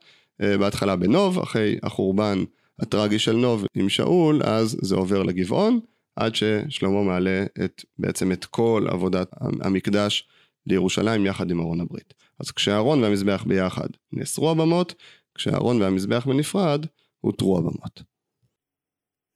אה, 0.43 0.59
בהתחלה 0.59 0.97
בנוב, 0.97 1.39
אחרי 1.39 1.79
החורבן 1.83 2.39
הטרגי 2.79 3.19
של 3.19 3.37
נוב 3.37 3.65
עם 3.75 3.89
שאול, 3.89 4.43
אז 4.43 4.77
זה 4.83 4.95
עובר 4.95 5.23
לגבעון, 5.23 5.81
עד 6.17 6.35
ששלמה 6.35 7.03
מעלה 7.03 7.45
את, 7.65 7.85
בעצם 7.99 8.33
את 8.33 8.45
כל 8.45 8.87
עבודת 8.91 9.31
המקדש 9.41 10.29
לירושלים 10.67 11.27
יחד 11.27 11.51
עם 11.51 11.61
ארון 11.61 11.81
הברית. 11.81 12.15
אז 12.41 12.51
כשאהרון 12.51 13.03
והמזבח 13.03 13.45
ביחד 13.47 13.89
נאסרו 14.13 14.51
הבמות, 14.51 14.95
כשאהרון 15.35 15.83
והמזבח 15.83 16.27
בנפרד, 16.27 16.87
הותרו 17.21 17.59
הבמות. 17.59 18.03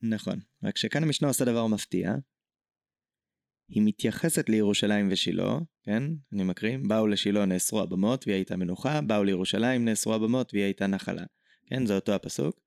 נכון, 0.02 0.40
רק 0.62 0.76
שכאן 0.76 1.02
המשנה 1.02 1.28
עושה 1.28 1.44
דבר 1.44 1.66
מפתיע, 1.66 2.14
היא 3.68 3.82
מתייחסת 3.82 4.48
לירושלים 4.48 5.08
ושילה, 5.10 5.58
כן? 5.82 6.02
אני 6.32 6.44
מקריא, 6.44 6.78
באו 6.82 7.06
לשילה 7.06 7.44
נאסרו 7.44 7.80
הבמות 7.80 8.24
והיא 8.26 8.34
הייתה 8.34 8.56
מנוחה, 8.56 9.00
באו 9.00 9.24
לירושלים 9.24 9.84
נאסרו 9.84 10.14
הבמות 10.14 10.54
והיא 10.54 10.64
הייתה 10.64 10.86
נחלה. 10.86 11.24
כן, 11.66 11.86
זה 11.86 11.94
אותו 11.94 12.12
הפסוק. 12.12 12.60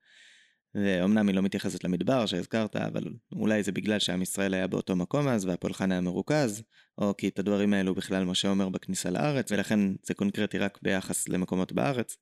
ואומנם 0.76 1.28
היא 1.28 1.36
לא 1.36 1.42
מתייחסת 1.42 1.84
למדבר 1.84 2.26
שהזכרת, 2.26 2.76
אבל 2.76 3.04
אולי 3.32 3.64
זה 3.64 3.72
בגלל 3.72 4.00
שעם 4.00 4.22
ישראל 4.22 4.54
היה 4.54 4.68
באותו 4.68 4.96
מקום 4.96 5.28
אז 5.28 5.46
והפולחן 5.46 5.92
היה 5.92 6.02
מרוכז, 6.02 6.64
או 6.98 7.18
כי 7.18 7.28
את 7.28 7.40
הדברים 7.40 7.74
האלו 7.74 7.96
בכלל 7.96 8.26
משה 8.26 8.50
אומר 8.50 8.70
בכניסה 8.70 9.10
לארץ, 9.10 9.52
ולכן 9.52 9.80
זה 10.04 10.14
קונקרטי 10.14 10.58
רק 10.58 10.80
ביחס 10.82 11.30
למקומות 11.30 11.72
בארץ. 11.72 12.18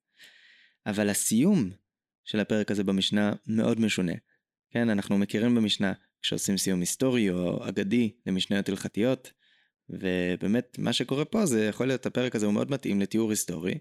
אבל 0.86 1.10
הסיום 1.10 1.70
של 2.26 2.40
הפרק 2.40 2.72
הזה 2.72 2.84
במשנה 2.84 3.34
מאוד 3.48 3.80
משונה. 3.80 4.14
כן, 4.70 4.90
אנחנו 4.90 5.18
מכירים 5.18 5.56
במשנה 5.56 5.94
כשעושים 6.26 6.58
סיום 6.58 6.80
היסטורי 6.80 7.30
או 7.30 7.70
אגדי 7.70 8.12
למשניות 8.26 8.70
הלכתיות. 8.70 9.32
ובאמת 9.90 10.76
מה 10.80 10.94
שקורה 10.94 11.26
פה 11.26 11.46
זה 11.46 11.66
יכול 11.66 11.88
להיות 11.88 12.06
הפרק 12.06 12.36
הזה 12.36 12.46
הוא 12.46 12.54
מאוד 12.54 12.72
מתאים 12.72 13.02
לתיאור 13.02 13.30
היסטורי. 13.30 13.74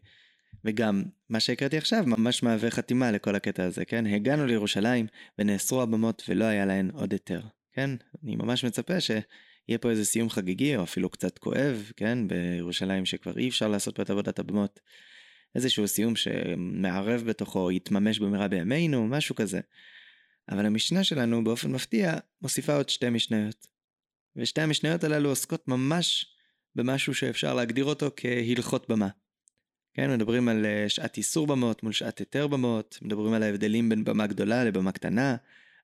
וגם 0.65 1.03
מה 1.29 1.41
שהקראתי 1.41 1.77
עכשיו 1.77 2.05
ממש 2.07 2.43
מהווה 2.43 2.71
חתימה 2.71 3.13
לכל 3.13 3.35
הקטע 3.35 3.65
הזה, 3.65 3.85
כן? 3.85 4.07
הגענו 4.07 4.47
לירושלים 4.47 5.07
ונאסרו 5.39 5.83
הבמות 5.83 6.23
ולא 6.29 6.45
היה 6.45 6.67
להן 6.67 6.91
עוד 6.91 7.13
היתר, 7.13 7.41
כן? 7.73 7.91
אני 8.25 8.37
ממש 8.37 8.65
מצפה 8.65 9.01
שיהיה 9.01 9.79
פה 9.81 9.91
איזה 9.91 10.05
סיום 10.05 10.31
חגיגי 10.31 10.77
או 10.77 10.83
אפילו 10.83 11.09
קצת 11.09 11.39
כואב, 11.39 11.93
כן? 11.97 12.19
בירושלים 12.29 13.05
שכבר 13.07 13.39
אי 13.39 13.49
אפשר 13.49 13.69
לעשות 13.69 13.97
פה 13.97 14.03
את 14.03 14.11
עבודת 14.11 14.39
הבמות. 14.39 14.81
איזשהו 15.55 15.89
סיום 15.89 16.17
שמערב 16.17 17.23
בתוכו, 17.27 17.73
יתממש 17.73 18.19
במהרה 18.19 18.49
בימינו, 18.49 19.07
משהו 19.07 19.35
כזה. 19.35 19.61
אבל 20.49 20.67
המשנה 20.67 21.05
שלנו 21.05 21.45
באופן 21.45 21.73
מפתיע 21.73 22.15
מוסיפה 22.43 22.77
עוד 22.77 22.89
שתי 22.89 23.11
משניות. 23.11 23.67
ושתי 24.37 24.61
המשניות 24.61 25.05
הללו 25.05 25.29
עוסקות 25.29 25.69
ממש 25.69 26.27
במשהו 26.75 27.15
שאפשר 27.15 27.55
להגדיר 27.55 27.85
אותו 27.85 28.11
כהלכות 28.17 28.89
במה. 28.89 29.09
כן, 29.95 30.11
מדברים 30.11 30.49
על 30.49 30.67
אה, 30.67 30.89
שעת 30.89 31.17
איסור 31.17 31.47
במות 31.47 31.83
מול 31.83 31.93
שעת 31.93 32.19
היתר 32.19 32.47
במות, 32.47 32.99
מדברים 33.03 33.33
על 33.33 33.43
ההבדלים 33.43 33.89
בין 33.89 34.05
במה 34.05 34.27
גדולה 34.27 34.65
לבמה 34.65 34.93
קטנה, 34.93 35.37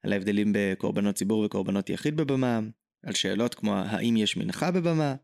על 0.03 0.13
ההבדלים 0.13 0.53
בקורבנות 0.55 1.15
ציבור 1.15 1.45
וקורבנות 1.45 1.91
יחיד 1.91 2.17
בבמה, 2.17 2.61
על 3.03 3.15
שאלות 3.15 3.55
כמו 3.55 3.77
האם 3.77 4.17
יש 4.17 4.37
מנחה 4.37 4.71
בבמה, 4.71 5.15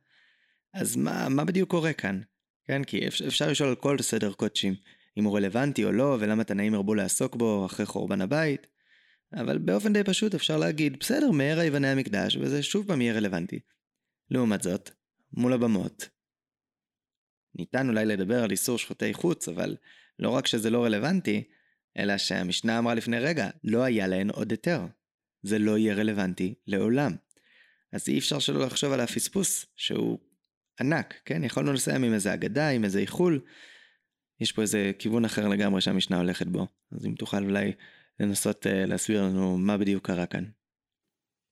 אז 0.74 0.96
מה, 0.96 1.28
מה 1.28 1.44
בדיוק 1.44 1.70
קורה 1.70 1.92
כאן? 1.92 2.20
כן, 2.64 2.84
כי 2.84 3.08
אפשר 3.08 3.48
לשאול 3.48 3.68
על 3.68 3.74
כל 3.74 3.98
סדר 3.98 4.32
קודשים, 4.32 4.74
אם 5.18 5.24
הוא 5.24 5.36
רלוונטי 5.36 5.84
או 5.84 5.92
לא, 5.92 6.16
ולמה 6.20 6.44
תנאים 6.44 6.74
הרבו 6.74 6.94
לעסוק 6.94 7.36
בו 7.36 7.66
אחרי 7.66 7.86
חורבן 7.86 8.20
הבית, 8.20 8.66
אבל 9.34 9.58
באופן 9.58 9.92
די 9.92 10.04
פשוט 10.04 10.34
אפשר 10.34 10.56
להגיד, 10.56 10.98
בסדר, 11.00 11.30
מהרה 11.30 11.64
יבנה 11.64 11.92
המקדש, 11.92 12.36
וזה 12.36 12.62
שוב 12.62 12.86
פעם 12.86 13.00
יהיה 13.00 13.14
רלוונטי. 13.14 13.60
לעומת 14.30 14.62
זאת, 14.62 14.90
מול 15.32 15.52
הבמות, 15.52 16.08
ניתן 17.54 17.88
אולי 17.88 18.04
לדבר 18.04 18.42
על 18.42 18.50
איסור 18.50 18.78
שחוטי 18.78 19.14
חוץ, 19.14 19.48
אבל 19.48 19.76
לא 20.18 20.30
רק 20.30 20.46
שזה 20.46 20.70
לא 20.70 20.84
רלוונטי, 20.84 21.44
אלא 21.98 22.18
שהמשנה 22.18 22.78
אמרה 22.78 22.94
לפני 22.94 23.18
רגע, 23.18 23.50
לא 23.64 23.82
היה 23.82 24.06
להן 24.06 24.30
עוד 24.30 24.50
היתר. 24.50 24.86
זה 25.42 25.58
לא 25.58 25.78
יהיה 25.78 25.94
רלוונטי 25.94 26.54
לעולם. 26.66 27.12
אז 27.92 28.08
אי 28.08 28.18
אפשר 28.18 28.38
שלא 28.38 28.66
לחשוב 28.66 28.92
על 28.92 29.00
הפספוס, 29.00 29.66
שהוא 29.76 30.18
ענק, 30.80 31.14
כן? 31.24 31.44
יכולנו 31.44 31.72
לסיים 31.72 32.04
עם 32.04 32.14
איזה 32.14 32.34
אגדה, 32.34 32.68
עם 32.68 32.84
איזה 32.84 32.98
איחול. 32.98 33.40
יש 34.40 34.52
פה 34.52 34.62
איזה 34.62 34.92
כיוון 34.98 35.24
אחר 35.24 35.48
לגמרי 35.48 35.80
שהמשנה 35.80 36.16
הולכת 36.16 36.46
בו. 36.46 36.66
אז 36.92 37.06
אם 37.06 37.14
תוכל 37.14 37.44
אולי 37.44 37.72
לנסות 38.20 38.66
uh, 38.66 38.70
להסביר 38.86 39.22
לנו 39.22 39.58
מה 39.58 39.78
בדיוק 39.78 40.06
קרה 40.06 40.26
כאן. 40.26 40.44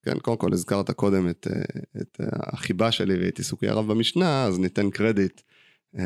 כן, 0.05 0.19
קודם 0.19 0.37
כל 0.37 0.53
הזכרת 0.53 0.91
קודם 0.91 1.29
את, 1.29 1.47
אה, 1.51 1.63
את 2.01 2.21
החיבה 2.33 2.93
שלי 2.93 3.15
ואת 3.25 3.39
עיסוקי 3.39 3.69
הרב 3.69 3.93
במשנה, 3.93 4.45
אז 4.45 4.59
ניתן 4.59 4.91
קרדיט 4.91 5.41
um, 5.97 6.01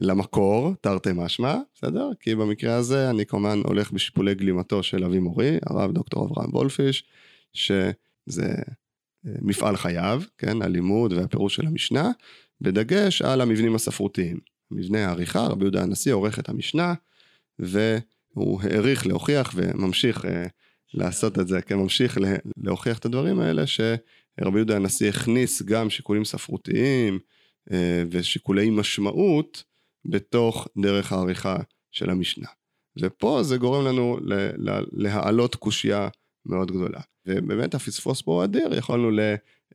למקור, 0.00 0.74
תרתי 0.80 1.10
משמע, 1.14 1.56
בסדר? 1.74 2.10
כי 2.20 2.34
במקרה 2.34 2.74
הזה 2.76 3.10
אני 3.10 3.26
כמובן 3.26 3.60
הולך 3.64 3.92
בשיפולי 3.92 4.34
גלימתו 4.34 4.82
של 4.82 5.04
אבי 5.04 5.18
מורי, 5.18 5.58
הרב 5.66 5.92
דוקטור 5.92 6.26
אברהם 6.26 6.50
וולפיש, 6.54 7.04
שזה 7.52 8.54
מפעל 9.24 9.76
חייו, 9.76 10.22
כן, 10.38 10.62
הלימוד 10.62 11.12
והפירוש 11.12 11.56
של 11.56 11.66
המשנה, 11.66 12.10
בדגש 12.60 13.22
על 13.22 13.40
המבנים 13.40 13.74
הספרותיים. 13.74 14.38
מבנה 14.70 15.06
העריכה, 15.06 15.40
רבי 15.40 15.64
יהודה 15.64 15.82
הנשיא 15.82 16.12
עורך 16.12 16.38
את 16.38 16.48
המשנה, 16.48 16.94
ו... 17.60 17.98
הוא 18.34 18.62
העריך 18.62 19.06
להוכיח 19.06 19.52
וממשיך 19.54 20.24
אה, 20.24 20.46
לעשות 20.94 21.38
את 21.38 21.48
זה, 21.48 21.62
כן, 21.62 21.76
ממשיך 21.76 22.18
להוכיח 22.56 22.98
את 22.98 23.04
הדברים 23.04 23.40
האלה, 23.40 23.66
שרבי 23.66 24.58
יהודה 24.58 24.76
הנשיא 24.76 25.08
הכניס 25.08 25.62
גם 25.62 25.90
שיקולים 25.90 26.24
ספרותיים 26.24 27.18
אה, 27.72 28.02
ושיקולי 28.10 28.70
משמעות 28.70 29.64
בתוך 30.04 30.68
דרך 30.82 31.12
העריכה 31.12 31.56
של 31.90 32.10
המשנה. 32.10 32.48
ופה 33.00 33.42
זה 33.42 33.56
גורם 33.56 33.84
לנו 33.84 34.18
להעלות 34.92 35.54
קושייה 35.54 36.08
מאוד 36.46 36.70
גדולה. 36.70 37.00
ובאמת 37.26 37.74
הפספוס 37.74 38.22
פה 38.22 38.32
הוא 38.32 38.44
אדיר, 38.44 38.74
יכולנו 38.74 39.10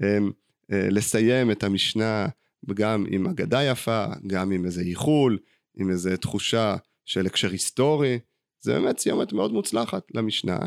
אמ, 0.04 0.32
אה, 0.72 0.88
לסיים 0.90 1.52
את 1.52 1.64
המשנה 1.64 2.28
גם 2.74 3.06
עם 3.10 3.28
אגדה 3.28 3.64
יפה, 3.64 4.06
גם 4.28 4.52
עם 4.52 4.66
איזה 4.66 4.84
ייחול, 4.84 5.38
עם 5.78 5.90
איזה 5.90 6.18
תחושה 6.18 6.76
של 7.06 7.26
הקשר 7.26 7.50
היסטורי. 7.50 8.20
זה 8.62 8.74
באמת 8.74 9.00
סיומת 9.00 9.34
מאוד 9.34 9.52
מוצלחת 9.54 10.04
למשנה. 10.14 10.60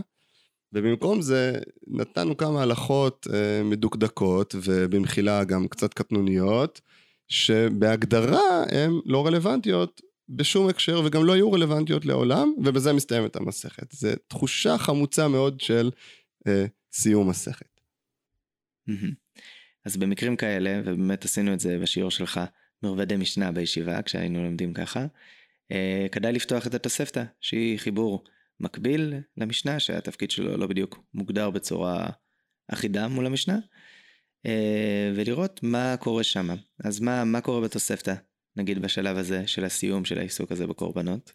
ובמקום 0.73 1.23
זה 1.23 1.61
נתנו 1.87 2.37
כמה 2.37 2.63
הלכות 2.63 3.27
אה, 3.35 3.63
מדוקדקות 3.65 4.55
ובמחילה 4.65 5.45
גם 5.45 5.69
קצת 5.69 5.95
קטנוניות, 5.95 6.81
שבהגדרה 7.29 8.65
הן 8.71 8.93
לא 9.05 9.27
רלוונטיות 9.27 10.01
בשום 10.29 10.69
הקשר 10.69 11.03
וגם 11.05 11.25
לא 11.25 11.33
יהיו 11.33 11.53
רלוונטיות 11.53 12.05
לעולם, 12.05 12.55
ובזה 12.65 12.93
מסתיימת 12.93 13.37
המסכת. 13.37 13.93
זו 13.93 14.09
תחושה 14.29 14.79
חמוצה 14.79 15.29
מאוד 15.29 15.61
של 15.61 15.91
אה, 16.47 16.67
סיום 16.93 17.29
מסכת. 17.29 17.81
אז 19.85 19.97
במקרים 19.97 20.37
כאלה, 20.37 20.81
ובאמת 20.81 21.25
עשינו 21.25 21.55
את 21.55 21.61
זה 21.61 21.79
בשיעור 21.79 22.11
שלך, 22.11 22.41
מרבדי 22.83 23.17
משנה 23.17 23.53
בישיבה, 23.53 24.03
כשהיינו 24.03 24.43
לומדים 24.43 24.75
ככה, 24.75 25.07
כדאי 26.13 26.33
לפתוח 26.33 26.67
את 26.67 26.75
התוספתא, 26.75 27.25
שהיא 27.41 27.79
חיבור 27.79 28.25
מקביל 28.61 29.15
למשנה, 29.37 29.81
שהתפקיד 29.81 30.31
שלו 30.31 30.57
לא 30.57 30.67
בדיוק 30.67 30.99
מוגדר 31.15 31.51
בצורה 31.51 32.11
אחידה 32.69 33.09
מול 33.09 33.27
המשנה, 33.27 33.59
אה, 34.47 35.13
ולראות 35.15 35.61
מה 35.63 35.97
קורה 36.01 36.23
שם. 36.23 36.49
אז 36.85 37.01
מה, 37.01 37.25
מה 37.25 37.41
קורה 37.41 37.61
בתוספתא, 37.61 38.15
נגיד 38.57 38.83
בשלב 38.83 39.17
הזה 39.17 39.47
של 39.47 39.65
הסיום 39.65 40.05
של 40.05 40.19
העיסוק 40.19 40.53
הזה 40.53 40.67
בקורבנות? 40.67 41.33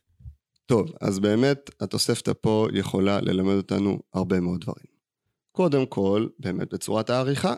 טוב, 0.66 0.92
אז 1.02 1.20
באמת 1.20 1.70
התוספתא 1.80 2.32
פה 2.42 2.68
יכולה 2.74 3.22
ללמד 3.22 3.54
אותנו 3.54 4.00
הרבה 4.14 4.40
מאוד 4.40 4.62
דברים. 4.62 4.98
קודם 5.52 5.86
כל, 5.86 6.28
באמת 6.40 6.74
בצורת 6.74 7.10
העריכה. 7.10 7.56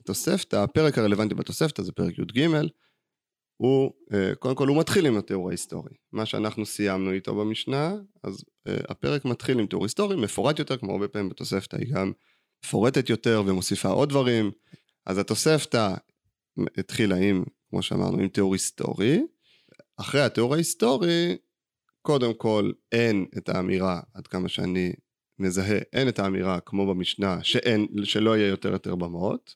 התוספתא, 0.00 0.56
הפרק 0.56 0.98
הרלוונטי 0.98 1.34
בתוספתא 1.34 1.82
זה 1.82 1.92
פרק 1.92 2.18
י"ג, 2.18 2.48
הוא, 3.62 3.92
אה, 4.12 4.34
קודם 4.34 4.54
כל 4.54 4.68
הוא 4.68 4.80
מתחיל 4.80 5.06
עם 5.06 5.16
התיאור 5.16 5.48
ההיסטורי. 5.48 5.90
מה 6.12 6.26
שאנחנו 6.26 6.66
סיימנו 6.66 7.12
איתו 7.12 7.34
במשנה, 7.34 7.94
אז 8.22 8.44
אה, 8.66 8.76
הפרק 8.88 9.24
מתחיל 9.24 9.58
עם 9.58 9.66
תיאור 9.66 9.84
היסטורי, 9.84 10.16
מפורט 10.16 10.58
יותר, 10.58 10.76
כמו 10.76 10.92
הרבה 10.92 11.08
פעמים 11.08 11.28
בתוספתא 11.28 11.76
היא 11.76 11.94
גם 11.94 12.12
מפורטת 12.64 13.10
יותר 13.10 13.42
ומוסיפה 13.46 13.88
עוד 13.88 14.08
דברים. 14.08 14.50
אז 15.06 15.18
התוספתא 15.18 15.94
התחילה 16.78 17.16
עם, 17.16 17.44
כמו 17.70 17.82
שאמרנו, 17.82 18.18
עם 18.18 18.28
תיאור 18.28 18.52
היסטורי. 18.52 19.22
אחרי 19.96 20.20
התיאור 20.20 20.54
ההיסטורי, 20.54 21.36
קודם 22.02 22.34
כל 22.34 22.72
אין 22.92 23.26
את 23.38 23.48
האמירה, 23.48 24.00
עד 24.14 24.26
כמה 24.26 24.48
שאני 24.48 24.92
מזהה, 25.38 25.78
אין 25.92 26.08
את 26.08 26.18
האמירה 26.18 26.60
כמו 26.60 26.86
במשנה, 26.86 27.44
שאין, 27.44 27.86
שלא 28.04 28.36
יהיה 28.36 28.48
יותר 28.48 28.72
יותר 28.72 28.94
במות. 28.94 29.54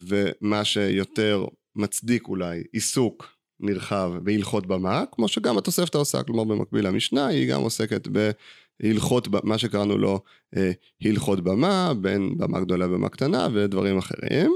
ומה 0.00 0.64
שיותר 0.64 1.44
מצדיק 1.76 2.28
אולי 2.28 2.62
עיסוק 2.72 3.34
נרחב 3.60 4.12
בהלכות 4.22 4.66
במה, 4.66 5.04
כמו 5.12 5.28
שגם 5.28 5.58
התוספתא 5.58 5.98
עושה, 5.98 6.22
כלומר 6.22 6.44
במקביל 6.44 6.86
למשנה, 6.86 7.26
היא 7.26 7.50
גם 7.50 7.60
עוסקת 7.60 8.08
בהלכות, 8.08 9.28
מה 9.44 9.58
שקראנו 9.58 9.98
לו 9.98 10.20
אה, 10.56 10.72
הלכות 11.02 11.40
במה, 11.40 11.92
בין 12.00 12.38
במה 12.38 12.60
גדולה 12.60 12.86
ובמה 12.86 13.08
קטנה 13.08 13.48
ודברים 13.54 13.98
אחרים, 13.98 14.52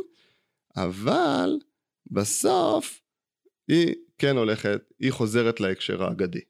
אבל 0.77 1.59
בסוף 2.11 3.01
היא 3.69 3.95
כן 4.19 4.37
הולכת, 4.37 4.81
היא 4.99 5.11
חוזרת 5.11 5.61
להקשר 5.61 6.05
האגדי. 6.05 6.41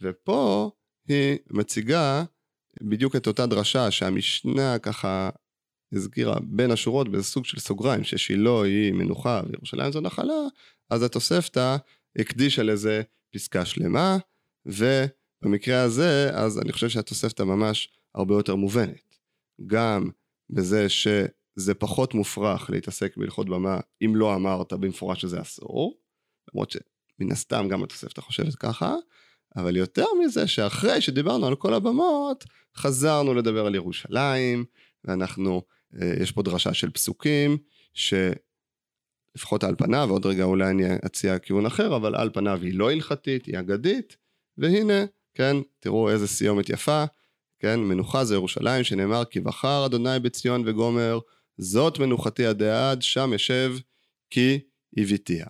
ופה 0.00 0.70
היא 1.08 1.38
מציגה 1.50 2.24
בדיוק 2.82 3.16
את 3.16 3.26
אותה 3.26 3.46
דרשה 3.46 3.90
שהמשנה 3.90 4.78
ככה 4.78 5.30
הזכירה 5.92 6.36
בין 6.42 6.70
השורות 6.70 7.08
באיזה 7.08 7.26
סוג 7.26 7.44
של 7.44 7.60
סוגריים 7.60 8.04
ששילה 8.04 8.62
היא 8.64 8.92
מנוחה 8.92 9.42
וירושלים 9.48 9.92
זו 9.92 10.00
נחלה, 10.00 10.46
אז 10.90 11.02
התוספתא 11.02 11.76
הקדישה 12.16 12.62
לזה 12.62 13.02
פסקה 13.34 13.64
שלמה, 13.64 14.18
ובמקרה 14.66 15.82
הזה, 15.82 16.30
אז 16.32 16.58
אני 16.58 16.72
חושב 16.72 16.88
שהתוספתא 16.88 17.42
ממש 17.42 17.88
הרבה 18.14 18.34
יותר 18.34 18.54
מובנת. 18.54 19.16
גם 19.66 20.10
בזה 20.50 20.88
שזה 20.88 21.74
פחות 21.78 22.14
מופרך 22.14 22.70
להתעסק 22.70 23.16
בהלכות 23.16 23.48
במה 23.48 23.80
אם 24.02 24.16
לא 24.16 24.34
אמרת 24.34 24.72
במפורש 24.72 25.20
שזה 25.20 25.40
אסור, 25.40 25.98
למרות 26.54 26.70
שמן 26.70 27.32
הסתם 27.32 27.68
גם 27.70 27.82
התוספתא 27.82 28.20
חושבת 28.20 28.54
ככה, 28.54 28.94
אבל 29.56 29.76
יותר 29.76 30.06
מזה 30.24 30.46
שאחרי 30.46 31.00
שדיברנו 31.00 31.46
על 31.46 31.56
כל 31.56 31.74
הבמות, 31.74 32.44
חזרנו 32.76 33.34
לדבר 33.34 33.66
על 33.66 33.74
ירושלים, 33.74 34.64
ואנחנו 35.04 35.62
יש 36.22 36.32
פה 36.32 36.42
דרשה 36.42 36.74
של 36.74 36.90
פסוקים, 36.90 37.58
שלפחות 37.94 39.64
על 39.64 39.74
פניו, 39.78 40.06
ועוד 40.08 40.26
רגע 40.26 40.44
אולי 40.44 40.70
אני 40.70 40.84
אציע 41.06 41.38
כיוון 41.38 41.66
אחר, 41.66 41.96
אבל 41.96 42.14
על 42.16 42.30
פניו 42.32 42.58
היא 42.62 42.74
לא 42.74 42.90
הלכתית, 42.90 43.46
היא 43.46 43.58
אגדית, 43.58 44.16
והנה, 44.58 45.04
כן, 45.34 45.56
תראו 45.80 46.10
איזה 46.10 46.28
סיומת 46.28 46.68
יפה, 46.68 47.04
כן, 47.58 47.80
מנוחה 47.80 48.24
זה 48.24 48.34
ירושלים, 48.34 48.84
שנאמר 48.84 49.24
כי 49.24 49.40
בחר 49.40 49.86
אדוני 49.86 50.18
בציון 50.22 50.62
וגומר, 50.66 51.18
זאת 51.58 51.98
מנוחתי 51.98 52.46
עד, 52.46 52.62
שם 53.00 53.30
ישב 53.34 53.76
כי 54.30 54.60
הביתיה. 54.96 55.46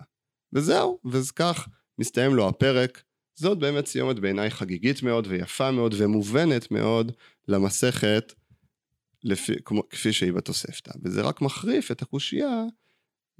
וזהו, 0.53 0.99
וכך 1.11 1.67
מסתיים 1.99 2.35
לו 2.35 2.47
הפרק. 2.47 3.03
זאת 3.35 3.57
באמת 3.59 3.85
סיומת 3.85 4.19
בעיניי 4.19 4.49
חגיגית 4.49 5.03
מאוד 5.03 5.27
ויפה 5.29 5.71
מאוד 5.71 5.95
ומובנת 5.97 6.71
מאוד 6.71 7.11
למסכת 7.47 8.33
לפי, 9.23 9.53
כמו, 9.65 9.89
כפי 9.89 10.13
שהיא 10.13 10.33
בתוספתא, 10.33 10.91
וזה 11.03 11.21
רק 11.21 11.41
מחריף 11.41 11.91
את 11.91 12.01
הקושייה 12.01 12.63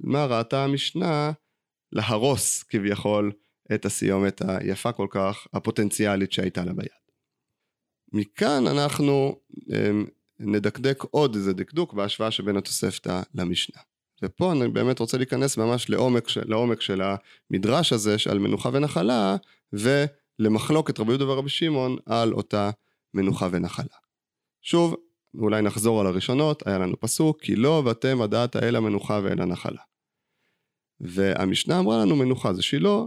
מה 0.00 0.26
ראתה 0.26 0.64
המשנה 0.64 1.32
להרוס 1.92 2.62
כביכול 2.62 3.32
את 3.74 3.84
הסיומת 3.84 4.42
היפה 4.46 4.92
כל 4.92 5.06
כך, 5.10 5.46
הפוטנציאלית 5.52 6.32
שהייתה 6.32 6.64
לה 6.64 6.72
ביד. 6.72 6.88
מכאן 8.12 8.66
אנחנו 8.66 9.40
הם, 9.70 10.06
נדקדק 10.40 11.02
עוד 11.10 11.34
איזה 11.34 11.52
דקדוק 11.52 11.92
בהשוואה 11.92 12.30
שבין 12.30 12.56
התוספתא 12.56 13.22
למשנה. 13.34 13.82
ופה 14.22 14.52
אני 14.52 14.68
באמת 14.68 14.98
רוצה 14.98 15.16
להיכנס 15.16 15.56
ממש 15.56 15.90
לעומק, 15.90 16.24
לעומק 16.36 16.80
של 16.80 17.02
המדרש 17.02 17.92
הזה 17.92 18.16
על 18.30 18.38
מנוחה 18.38 18.70
ונחלה 18.72 19.36
ולמחלוקת 19.72 21.00
רבי 21.00 21.10
יהודה 21.10 21.28
ורבי 21.28 21.48
שמעון 21.48 21.96
על 22.06 22.32
אותה 22.32 22.70
מנוחה 23.14 23.48
ונחלה. 23.50 23.96
שוב, 24.62 24.96
ואולי 25.34 25.62
נחזור 25.62 26.00
על 26.00 26.06
הראשונות, 26.06 26.66
היה 26.66 26.78
לנו 26.78 27.00
פסוק, 27.00 27.42
כי 27.42 27.56
לא 27.56 27.82
ואתם 27.86 28.22
הדעת 28.22 28.56
אל 28.56 28.76
המנוחה 28.76 29.20
ואל 29.24 29.40
הנחלה. 29.40 29.82
והמשנה 31.00 31.78
אמרה 31.78 32.04
לנו 32.04 32.16
מנוחה 32.16 32.54
זה 32.54 32.62
שילה, 32.62 32.98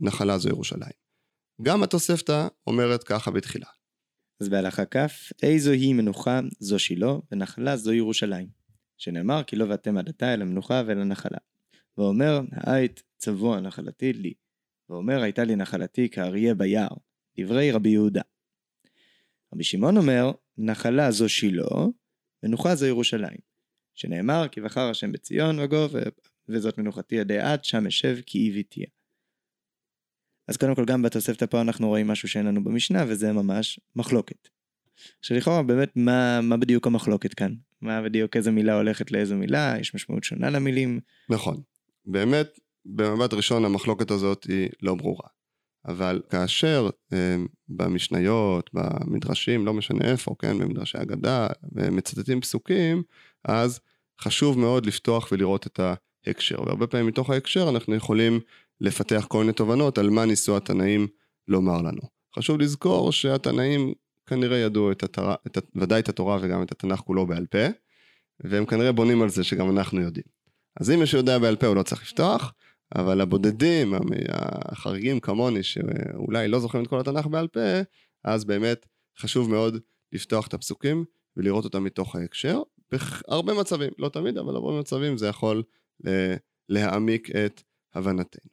ונחלה 0.00 0.38
זו 0.38 0.48
ירושלים. 0.48 0.98
גם 1.62 1.82
התוספתא 1.82 2.48
אומרת 2.66 3.04
ככה 3.04 3.30
בתחילה. 3.30 3.66
אז 4.40 4.48
בהלכה 4.48 4.84
כ', 4.84 4.96
איזו 5.42 5.70
היא 5.70 5.94
מנוחה 5.94 6.40
זו 6.60 6.78
שילה, 6.78 7.12
ונחלה 7.32 7.76
זו 7.76 7.92
ירושלים. 7.92 8.48
שנאמר, 8.98 9.42
כי 9.46 9.56
לא 9.56 9.64
ואתם 9.68 9.98
עדתה 9.98 10.34
אל 10.34 10.42
המנוחה 10.42 10.82
ואל 10.86 11.00
הנחלה. 11.00 11.38
ואומר, 11.98 12.40
האית 12.52 13.02
צבוע 13.16 13.60
נחלתי 13.60 14.12
לי. 14.12 14.34
ואומר, 14.88 15.22
הייתה 15.22 15.44
לי 15.44 15.56
נחלתי 15.56 16.08
כאריה 16.08 16.54
ביער. 16.54 16.88
דברי 17.38 17.72
רבי 17.72 17.88
יהודה. 17.88 18.22
רבי 19.54 19.64
שמעון 19.64 19.96
אומר, 19.96 20.30
נחלה 20.58 21.10
זו 21.10 21.28
שילה, 21.28 21.86
מנוחה 22.42 22.74
זו 22.74 22.86
ירושלים. 22.86 23.38
שנאמר, 23.94 24.48
כי 24.48 24.60
בחר 24.60 24.90
השם 24.90 25.12
בציון 25.12 25.58
וגוב, 25.60 25.94
וזאת 26.48 26.78
מנוחתי 26.78 27.20
עדי 27.20 27.38
עד, 27.38 27.64
שם 27.64 27.86
אשב 27.86 28.16
כי 28.26 28.38
איבי 28.38 28.62
תהיה. 28.62 28.86
אז 30.48 30.56
קודם 30.56 30.74
כל 30.74 30.84
גם 30.84 31.02
בתוספתא 31.02 31.46
פה 31.46 31.60
אנחנו 31.60 31.88
רואים 31.88 32.06
משהו 32.06 32.28
שאין 32.28 32.46
לנו 32.46 32.64
במשנה, 32.64 33.04
וזה 33.08 33.32
ממש 33.32 33.80
מחלוקת. 33.96 34.48
שלכאורה 35.22 35.62
באמת 35.62 35.96
מה, 35.96 36.40
מה 36.40 36.56
בדיוק 36.56 36.86
המחלוקת 36.86 37.34
כאן? 37.34 37.54
מה 37.80 38.02
בדיוק 38.02 38.36
איזה 38.36 38.50
מילה 38.50 38.74
הולכת 38.74 39.12
לאיזו 39.12 39.36
מילה? 39.36 39.74
יש 39.80 39.94
משמעות 39.94 40.24
שונה 40.24 40.50
למילים? 40.50 41.00
נכון. 41.30 41.62
באמת, 42.06 42.58
במבט 42.84 43.32
ראשון 43.32 43.64
המחלוקת 43.64 44.10
הזאת 44.10 44.44
היא 44.44 44.68
לא 44.82 44.94
ברורה. 44.94 45.28
אבל 45.88 46.20
כאשר 46.30 46.90
אה, 47.12 47.36
במשניות, 47.68 48.70
במדרשים, 48.72 49.66
לא 49.66 49.74
משנה 49.74 50.04
איפה, 50.04 50.34
כן, 50.38 50.58
במדרשי 50.58 50.98
אגדה, 50.98 51.46
מצטטים 51.72 52.40
פסוקים, 52.40 53.02
אז 53.44 53.80
חשוב 54.20 54.58
מאוד 54.58 54.86
לפתוח 54.86 55.28
ולראות 55.32 55.66
את 55.66 55.80
ההקשר. 55.80 56.62
והרבה 56.66 56.86
פעמים 56.86 57.06
מתוך 57.06 57.30
ההקשר 57.30 57.68
אנחנו 57.68 57.94
יכולים 57.94 58.40
לפתח 58.80 59.26
כל 59.28 59.40
מיני 59.40 59.52
תובנות 59.52 59.98
על 59.98 60.10
מה 60.10 60.24
ניסו 60.24 60.56
התנאים 60.56 61.06
לומר 61.48 61.82
לנו. 61.82 62.02
חשוב 62.36 62.60
לזכור 62.60 63.12
שהתנאים 63.12 63.92
כנראה 64.26 64.58
ידעו 64.58 64.92
את 64.92 65.02
התורה, 65.02 65.34
את, 65.46 65.58
ודאי 65.74 66.00
את 66.00 66.08
התורה 66.08 66.38
וגם 66.42 66.62
את 66.62 66.72
התנ"ך 66.72 67.00
כולו 67.00 67.26
בעל 67.26 67.46
פה, 67.46 67.66
והם 68.40 68.66
כנראה 68.66 68.92
בונים 68.92 69.22
על 69.22 69.28
זה 69.28 69.44
שגם 69.44 69.70
אנחנו 69.70 70.00
יודעים. 70.00 70.26
אז 70.80 70.90
אם 70.90 71.00
מישהו 71.00 71.18
יודע 71.18 71.38
בעל 71.38 71.56
פה 71.56 71.66
הוא 71.66 71.76
לא 71.76 71.82
צריך 71.82 72.02
לפתוח, 72.02 72.52
אבל 72.96 73.20
הבודדים, 73.20 73.94
החריגים 74.28 75.20
כמוני, 75.20 75.62
שאולי 75.62 76.48
לא 76.48 76.60
זוכרים 76.60 76.84
את 76.84 76.88
כל 76.88 77.00
התנ"ך 77.00 77.26
בעל 77.26 77.48
פה, 77.48 77.60
אז 78.24 78.44
באמת 78.44 78.86
חשוב 79.18 79.50
מאוד 79.50 79.78
לפתוח 80.12 80.46
את 80.46 80.54
הפסוקים 80.54 81.04
ולראות 81.36 81.64
אותם 81.64 81.84
מתוך 81.84 82.16
ההקשר. 82.16 82.62
בהרבה 82.92 83.54
מצבים, 83.54 83.90
לא 83.98 84.08
תמיד, 84.08 84.38
אבל 84.38 84.54
הרבה 84.54 84.80
מצבים 84.80 85.18
זה 85.18 85.26
יכול 85.26 85.62
להעמיק 86.68 87.30
את 87.30 87.62
הבנתנו. 87.94 88.50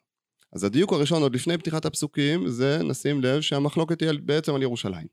אז 0.54 0.64
הדיוק 0.64 0.94
הראשון 0.94 1.22
עוד 1.22 1.36
לפני 1.36 1.58
פתיחת 1.58 1.86
הפסוקים 1.86 2.48
זה 2.48 2.84
נשים 2.84 3.22
לב 3.22 3.42
שהמחלוקת 3.42 4.02
היא 4.02 4.10
בעצם 4.24 4.56
על 4.56 4.62
ירושלים. 4.62 5.08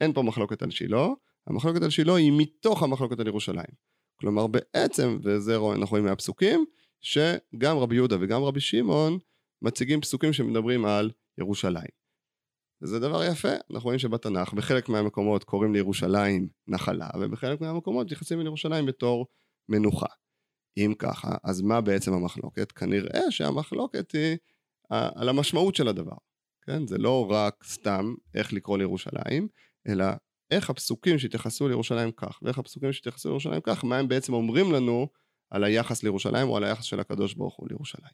אין 0.00 0.12
פה 0.12 0.22
מחלוקת 0.22 0.62
על 0.62 0.70
שילה, 0.70 1.08
המחלוקת 1.46 1.82
על 1.82 1.90
שילה 1.90 2.14
היא 2.14 2.32
מתוך 2.36 2.82
המחלוקת 2.82 3.20
על 3.20 3.26
ירושלים. 3.26 3.86
כלומר 4.16 4.46
בעצם, 4.46 5.18
וזה 5.22 5.56
אנחנו 5.56 5.86
רואים 5.90 6.04
מהפסוקים, 6.04 6.64
שגם 7.00 7.78
רבי 7.78 7.94
יהודה 7.94 8.16
וגם 8.20 8.42
רבי 8.42 8.60
שמעון 8.60 9.18
מציגים 9.62 10.00
פסוקים 10.00 10.32
שמדברים 10.32 10.84
על 10.84 11.10
ירושלים. 11.38 11.96
וזה 12.82 12.98
דבר 12.98 13.24
יפה, 13.24 13.48
אנחנו 13.70 13.86
רואים 13.86 13.98
שבתנ"ך 13.98 14.52
בחלק 14.52 14.88
מהמקומות 14.88 15.44
קוראים 15.44 15.74
לירושלים 15.74 16.48
נחלה, 16.68 17.08
ובחלק 17.20 17.60
מהמקומות 17.60 18.06
מתייחסים 18.06 18.40
לירושלים 18.40 18.86
בתור 18.86 19.26
מנוחה. 19.68 20.06
אם 20.76 20.94
ככה, 20.98 21.36
אז 21.44 21.62
מה 21.62 21.80
בעצם 21.80 22.12
המחלוקת? 22.12 22.72
כנראה 22.72 23.30
שהמחלוקת 23.30 24.12
היא 24.12 24.36
על 24.90 25.28
המשמעות 25.28 25.74
של 25.74 25.88
הדבר. 25.88 26.16
כן? 26.66 26.86
זה 26.86 26.98
לא 26.98 27.30
רק 27.30 27.64
סתם 27.64 28.14
איך 28.34 28.52
לקרוא 28.52 28.78
לירושלים, 28.78 29.48
אלא 29.88 30.06
איך 30.50 30.70
הפסוקים 30.70 31.18
שהתייחסו 31.18 31.68
לירושלים 31.68 32.12
כך, 32.12 32.38
ואיך 32.42 32.58
הפסוקים 32.58 32.92
שהתייחסו 32.92 33.28
לירושלים 33.28 33.60
כך, 33.60 33.84
מה 33.84 33.98
הם 33.98 34.08
בעצם 34.08 34.32
אומרים 34.32 34.72
לנו 34.72 35.08
על 35.50 35.64
היחס 35.64 36.02
לירושלים 36.02 36.48
או 36.48 36.56
על 36.56 36.64
היחס 36.64 36.84
של 36.84 37.00
הקדוש 37.00 37.34
ברוך 37.34 37.56
הוא 37.56 37.68
לירושלים. 37.70 38.12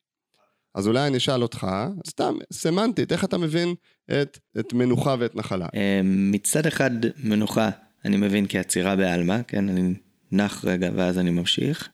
אז 0.75 0.87
אולי 0.87 1.07
אני 1.07 1.17
אשאל 1.17 1.43
אותך, 1.43 1.67
סתם, 2.07 2.35
סמנטית, 2.53 3.13
איך 3.13 3.25
אתה 3.25 3.39
מבין 3.39 3.75
את, 4.11 4.39
את 4.61 4.73
מנוחה 4.73 5.17
ואת 5.19 5.37
נחלה? 5.37 5.67
אמ, 5.75 6.31
מצד 6.31 6.67
אחד, 6.67 6.91
מנוחה, 7.25 7.71
אני 8.05 8.17
מבין 8.17 8.47
כעצירה 8.49 8.97
בעלמא, 8.97 9.43
כן? 9.43 9.69
אני 9.69 9.95
נח 10.33 10.65
רגע 10.65 10.91
ואז 10.95 11.19
אני 11.19 11.31
ממשיך. 11.31 11.89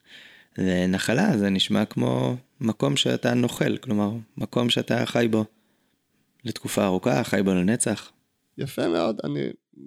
ונחלה 0.58 1.38
זה 1.38 1.50
נשמע 1.50 1.84
כמו 1.84 2.36
מקום 2.60 2.96
שאתה 2.96 3.34
נוכל, 3.34 3.76
כלומר, 3.76 4.10
מקום 4.36 4.70
שאתה 4.70 5.06
חי 5.06 5.28
בו 5.30 5.44
לתקופה 6.44 6.84
ארוכה, 6.84 7.24
חי 7.24 7.42
בו 7.42 7.54
לנצח. 7.54 8.12
יפה 8.58 8.88
מאוד, 8.88 9.20
אני, 9.24 9.40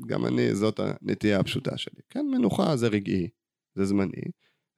גם 0.07 0.25
אני, 0.25 0.55
זאת 0.55 0.79
הנטייה 0.79 1.39
הפשוטה 1.39 1.77
שלי. 1.77 2.01
כן, 2.09 2.25
מנוחה 2.31 2.75
זה 2.75 2.87
רגעי, 2.87 3.27
זה 3.75 3.85
זמני, 3.85 4.21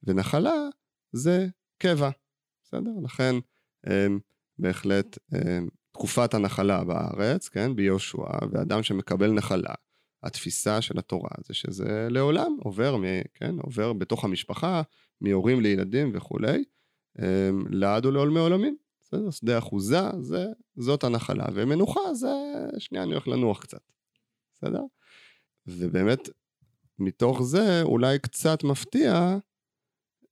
ונחלה 0.03 0.69
זה 1.11 1.47
קבע, 1.77 2.09
בסדר? 2.63 2.91
לכן 3.03 3.35
הם, 3.83 4.19
בהחלט 4.59 5.17
הם, 5.31 5.69
תקופת 5.91 6.33
הנחלה 6.33 6.83
בארץ, 6.83 7.49
כן, 7.49 7.75
ביהושע, 7.75 8.23
ואדם 8.51 8.83
שמקבל 8.83 9.31
נחלה, 9.31 9.73
התפיסה 10.23 10.81
של 10.81 10.99
התורה 10.99 11.29
זה 11.45 11.53
שזה 11.53 12.07
לעולם 12.09 12.57
עובר, 12.63 12.97
מ, 12.97 13.03
כן, 13.33 13.55
עובר 13.59 13.93
בתוך 13.93 14.25
המשפחה, 14.25 14.81
מהורים 15.21 15.61
לילדים 15.61 16.11
וכולי, 16.13 16.63
לעד 17.69 18.05
ולעולמי 18.05 18.39
עולמים. 18.39 18.77
בסדר? 19.01 19.31
שדה 19.31 19.57
אחוזה, 19.57 19.99
זה, 20.19 20.45
זאת 20.75 21.03
הנחלה, 21.03 21.45
ומנוחה 21.53 22.13
זה, 22.13 22.29
שנייה 22.77 23.03
אני 23.03 23.11
הולך 23.11 23.27
לנוח 23.27 23.61
קצת, 23.61 23.81
בסדר? 24.53 24.81
ובאמת, 25.67 26.29
מתוך 26.99 27.43
זה 27.43 27.81
אולי 27.81 28.19
קצת 28.19 28.63
מפתיע 28.63 29.37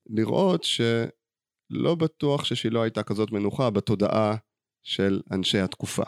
לראות 0.09 0.63
שלא 0.63 1.95
בטוח 1.95 2.45
ששילה 2.45 2.83
הייתה 2.83 3.03
כזאת 3.03 3.31
מנוחה 3.31 3.69
בתודעה 3.69 4.35
של 4.83 5.21
אנשי 5.31 5.59
התקופה. 5.59 6.03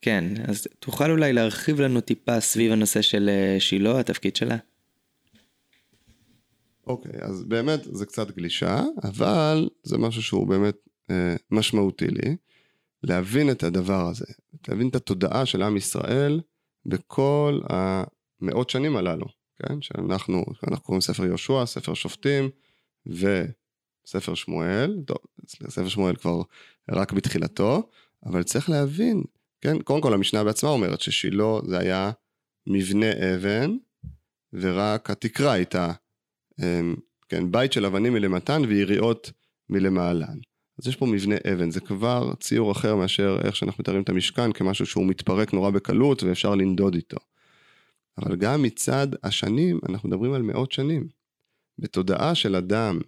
כן, 0.00 0.24
אז 0.48 0.66
תוכל 0.78 1.10
אולי 1.10 1.32
להרחיב 1.32 1.80
לנו 1.80 2.00
טיפה 2.00 2.40
סביב 2.40 2.72
הנושא 2.72 3.02
של 3.02 3.28
אה, 3.28 3.60
שילה, 3.60 4.00
התפקיד 4.00 4.36
שלה? 4.36 4.56
אוקיי, 6.86 7.12
okay, 7.12 7.24
אז 7.24 7.44
באמת 7.44 7.80
זה 7.84 8.06
קצת 8.06 8.30
גלישה, 8.30 8.82
אבל 9.04 9.68
זה 9.82 9.98
משהו 9.98 10.22
שהוא 10.22 10.48
באמת 10.48 10.76
אה, 11.10 11.36
משמעותי 11.50 12.06
לי, 12.06 12.36
להבין 13.02 13.50
את 13.50 13.62
הדבר 13.62 14.08
הזה, 14.08 14.26
להבין 14.68 14.88
את 14.88 14.94
התודעה 14.94 15.46
של 15.46 15.62
עם 15.62 15.76
ישראל 15.76 16.40
בכל 16.86 17.60
המאות 17.68 18.70
שנים 18.70 18.96
הללו, 18.96 19.26
כן? 19.58 19.82
שאנחנו, 19.82 20.44
אנחנו 20.68 20.84
קוראים 20.84 21.00
ספר 21.00 21.24
יהושע, 21.24 21.66
ספר 21.66 21.94
שופטים 21.94 22.50
וספר 23.06 24.34
שמואל, 24.34 25.02
טוב, 25.06 25.18
ספר 25.46 25.88
שמואל 25.88 26.16
כבר 26.16 26.42
רק 26.90 27.12
בתחילתו, 27.12 27.88
אבל 28.26 28.42
צריך 28.42 28.70
להבין, 28.70 29.22
כן? 29.60 29.82
קודם 29.82 30.00
כל 30.00 30.14
המשנה 30.14 30.44
בעצמה 30.44 30.70
אומרת 30.70 31.00
ששילה 31.00 31.58
זה 31.66 31.78
היה 31.78 32.10
מבנה 32.66 33.34
אבן, 33.34 33.76
ורק 34.52 35.10
התקרה 35.10 35.52
הייתה, 35.52 35.92
אה, 36.62 36.80
כן, 37.28 37.52
בית 37.52 37.72
של 37.72 37.86
אבנים 37.86 38.12
מלמטן 38.12 38.62
ויריעות 38.68 39.32
מלמעלן. 39.70 40.38
אז 40.78 40.88
יש 40.88 40.96
פה 40.96 41.06
מבנה 41.06 41.34
אבן, 41.52 41.70
זה 41.70 41.80
כבר 41.80 42.32
ציור 42.40 42.72
אחר 42.72 42.96
מאשר 42.96 43.38
איך 43.44 43.56
שאנחנו 43.56 43.82
מתארים 43.82 44.02
את 44.02 44.08
המשכן 44.08 44.52
כמשהו 44.52 44.86
שהוא 44.86 45.06
מתפרק 45.06 45.52
נורא 45.52 45.70
בקלות 45.70 46.22
ואפשר 46.22 46.54
לנדוד 46.54 46.94
איתו. 46.94 47.16
אבל 48.18 48.36
גם 48.36 48.62
מצד 48.62 49.08
השנים, 49.22 49.80
אנחנו 49.88 50.08
מדברים 50.08 50.32
על 50.32 50.42
מאות 50.42 50.72
שנים. 50.72 51.08
בתודעה 51.78 52.34
של 52.34 52.56
אדם 52.56 53.00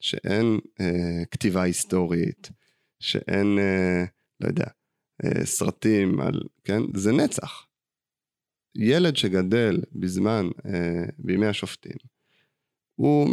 שאין 0.00 0.58
אה, 0.80 1.24
כתיבה 1.30 1.62
היסטורית, 1.62 2.50
שאין, 3.00 3.58
אה, 3.58 4.04
לא 4.40 4.48
יודע, 4.48 4.66
אה, 5.24 5.46
סרטים 5.46 6.20
על, 6.20 6.40
כן, 6.64 6.82
זה 6.94 7.12
נצח. 7.12 7.66
ילד 8.74 9.16
שגדל 9.16 9.80
בזמן, 9.92 10.48
אה, 10.66 11.04
בימי 11.18 11.46
השופטים, 11.46 11.96
הוא, 12.94 13.28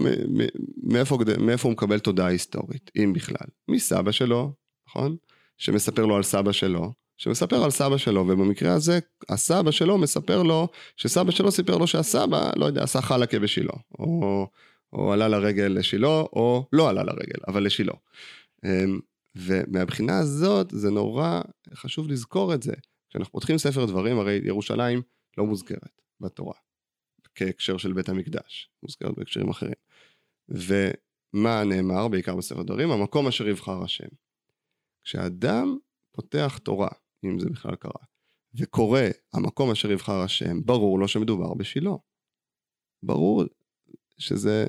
מאיפה, 0.83 1.17
מאיפה 1.39 1.67
הוא 1.67 1.73
מקבל 1.73 1.99
תודעה 1.99 2.27
היסטורית, 2.27 2.91
אם 2.95 3.13
בכלל? 3.13 3.47
מסבא 3.67 4.11
שלו, 4.11 4.53
נכון? 4.87 5.15
שמספר 5.57 6.05
לו 6.05 6.15
על 6.15 6.23
סבא 6.23 6.51
שלו, 6.51 6.93
שמספר 7.17 7.63
על 7.63 7.71
סבא 7.71 7.97
שלו, 7.97 8.21
ובמקרה 8.21 8.73
הזה 8.73 8.99
הסבא 9.29 9.71
שלו 9.71 9.97
מספר 9.97 10.43
לו 10.43 10.67
שסבא 10.97 11.31
שלו 11.31 11.51
סיפר 11.51 11.77
לו 11.77 11.87
שהסבא, 11.87 12.49
לא 12.55 12.65
יודע, 12.65 12.83
עשה 12.83 13.01
חלקה 13.01 13.39
בשילה, 13.39 13.73
או, 13.99 14.47
או 14.93 15.13
עלה 15.13 15.27
לרגל 15.27 15.67
לשילה, 15.67 16.07
או 16.07 16.67
לא 16.73 16.89
עלה 16.89 17.03
לרגל, 17.03 17.39
אבל 17.47 17.65
לשילה. 17.65 17.93
אמ, 18.65 18.99
ומהבחינה 19.35 20.19
הזאת 20.19 20.67
זה 20.71 20.89
נורא 20.89 21.41
חשוב 21.73 22.07
לזכור 22.07 22.53
את 22.53 22.63
זה. 22.63 22.73
כשאנחנו 23.09 23.31
פותחים 23.31 23.57
ספר 23.57 23.85
דברים, 23.85 24.19
הרי 24.19 24.41
ירושלים 24.43 25.01
לא 25.37 25.45
מוזכרת 25.45 26.01
בתורה. 26.19 26.55
כהקשר 27.35 27.77
של 27.77 27.93
בית 27.93 28.09
המקדש, 28.09 28.69
מוזכרת 28.83 29.15
בהקשרים 29.17 29.49
אחרים. 29.49 29.73
ומה 30.49 31.63
נאמר 31.63 32.07
בעיקר 32.07 32.35
בספר 32.35 32.63
דברים? 32.63 32.91
המקום 32.91 33.27
אשר 33.27 33.47
יבחר 33.47 33.83
השם. 33.83 34.07
כשאדם 35.03 35.77
פותח 36.11 36.59
תורה, 36.63 36.89
אם 37.25 37.39
זה 37.39 37.49
בכלל 37.49 37.75
קרה, 37.75 38.03
וקורא 38.55 39.01
המקום 39.33 39.71
אשר 39.71 39.91
יבחר 39.91 40.21
השם, 40.21 40.61
ברור 40.65 40.99
לו 40.99 41.07
שמדובר 41.07 41.53
בשילה. 41.53 41.91
ברור 43.03 43.43
שזה, 44.17 44.65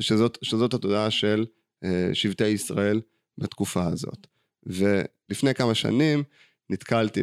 שזאת, 0.00 0.38
שזאת 0.42 0.74
התודעה 0.74 1.10
של 1.10 1.46
אה, 1.84 2.10
שבטי 2.12 2.46
ישראל 2.46 3.00
בתקופה 3.38 3.86
הזאת. 3.86 4.26
ולפני 4.66 5.54
כמה 5.54 5.74
שנים 5.74 6.22
נתקלתי 6.70 7.22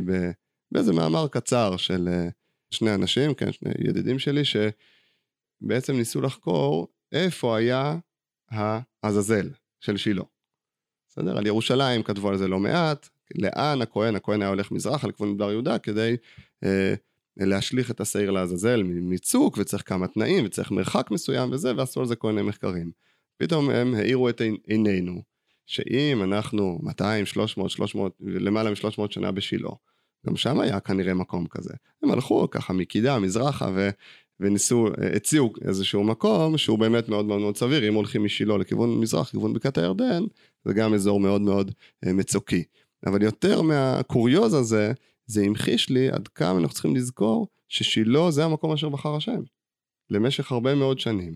באיזה 0.72 0.94
מאמר 0.94 1.28
קצר 1.28 1.78
של 1.78 2.08
אה, 2.12 2.28
שני 2.72 2.94
אנשים, 2.94 3.34
כן, 3.34 3.52
שני 3.52 3.72
ידידים 3.80 4.20
שלי, 4.20 4.42
שבעצם 4.46 5.94
ניסו 5.94 6.22
לחקור 6.22 6.88
איפה 7.12 7.58
היה 7.58 7.98
העזאזל 8.50 9.50
של 9.80 9.98
שילה. 9.98 10.24
בסדר? 11.10 11.38
על 11.38 11.48
ירושלים 11.48 12.04
כתבו 12.04 12.30
על 12.30 12.38
זה 12.38 12.48
לא 12.48 12.60
מעט, 12.60 13.10
לאן 13.36 13.82
הכהן, 13.82 14.16
הכהן 14.16 14.42
היה 14.42 14.50
הולך 14.50 14.72
מזרחה 14.72 15.08
לכיוון 15.08 15.32
מדבר 15.32 15.52
יהודה 15.52 15.80
כדי 15.80 16.16
אה, 16.64 16.94
להשליך 17.40 17.92
את 17.92 18.02
השעיר 18.02 18.32
לעזאזל 18.32 18.84
מצוק, 18.84 19.58
וצריך 19.58 19.84
כמה 19.86 20.08
תנאים, 20.08 20.46
וצריך 20.46 20.72
מרחק 20.72 21.12
מסוים 21.12 21.52
וזה, 21.52 21.76
ועשו 21.78 22.00
על 22.00 22.06
זה 22.06 22.16
כל 22.16 22.32
מיני 22.32 22.48
מחקרים. 22.48 22.92
פתאום 23.38 23.70
הם 23.70 23.96
האירו 23.96 24.30
את 24.30 24.42
עינינו, 24.68 25.22
שאם 25.66 26.24
אנחנו 26.24 26.80
200, 26.84 27.26
300, 27.26 27.70
300, 27.70 28.14
למעלה 28.22 28.70
מ-300 28.70 29.02
שנה 29.10 29.32
בשילה, 29.32 29.70
גם 30.28 30.36
שם 30.36 30.60
היה 30.60 30.80
כנראה 30.80 31.14
מקום 31.14 31.46
כזה. 31.48 31.74
הם 32.04 32.12
הלכו 32.12 32.50
ככה 32.50 32.74
מקידה, 32.74 33.20
מזרחה, 33.20 33.70
ו, 33.76 33.90
וניסו, 34.40 34.88
הציעו 35.16 35.54
איזשהו 35.62 36.04
מקום 36.04 36.58
שהוא 36.58 36.80
באמת 36.80 37.10
מאוד 37.10 37.26
מאוד 37.26 37.40
מאוד 37.42 37.58
סביר, 37.58 37.88
אם 37.88 37.94
הולכים 37.94 38.24
משילה 38.24 38.58
לכיוון 38.58 39.00
מזרח, 39.00 39.28
לכיוון 39.28 39.54
בקעת 39.54 39.78
הירדן, 39.78 40.24
זה 40.66 40.74
גם 40.74 40.94
אזור 40.94 41.20
מאוד 41.20 41.42
מאוד 41.42 41.72
אה, 42.06 42.14
מצוקי. 42.14 42.64
אבל 43.06 43.22
יותר 43.22 43.62
מהקוריוז 43.62 44.54
הזה, 44.54 44.94
זה 45.28 45.42
המחיש 45.44 45.90
לי 45.90 46.10
עד 46.10 46.28
כמה 46.28 46.60
אנחנו 46.60 46.74
צריכים 46.74 46.96
לזכור 46.96 47.48
ששילה 47.68 48.32
זה 48.32 48.46
המקום 48.46 48.72
אשר 48.72 48.90
בחר 48.90 49.16
השם, 49.16 49.42
למשך 50.10 50.52
הרבה 50.52 50.76
מאוד 50.76 51.00
שנים. 51.00 51.36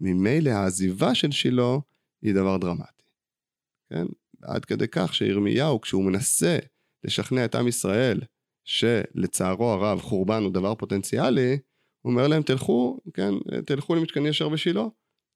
ממילא 0.00 0.50
העזיבה 0.50 1.14
של 1.14 1.30
שילה 1.30 1.76
היא 2.22 2.34
דבר 2.34 2.56
דרמטי. 2.56 3.02
כן? 3.90 4.04
עד 4.42 4.64
כדי 4.64 4.88
כך 4.88 5.14
שירמיהו, 5.14 5.80
כשהוא 5.80 6.04
מנסה 6.04 6.58
לשכנע 7.04 7.44
את 7.44 7.54
עם 7.54 7.68
ישראל 7.68 8.20
שלצערו 8.64 9.70
הרב 9.70 10.00
חורבן 10.00 10.42
הוא 10.42 10.52
דבר 10.52 10.74
פוטנציאלי, 10.74 11.58
הוא 12.00 12.12
אומר 12.12 12.28
להם 12.28 12.42
תלכו, 12.42 13.00
כן, 13.14 13.34
תלכו 13.66 13.94
למשכן 13.94 14.26
ישר 14.26 14.48
בשילה, 14.48 14.84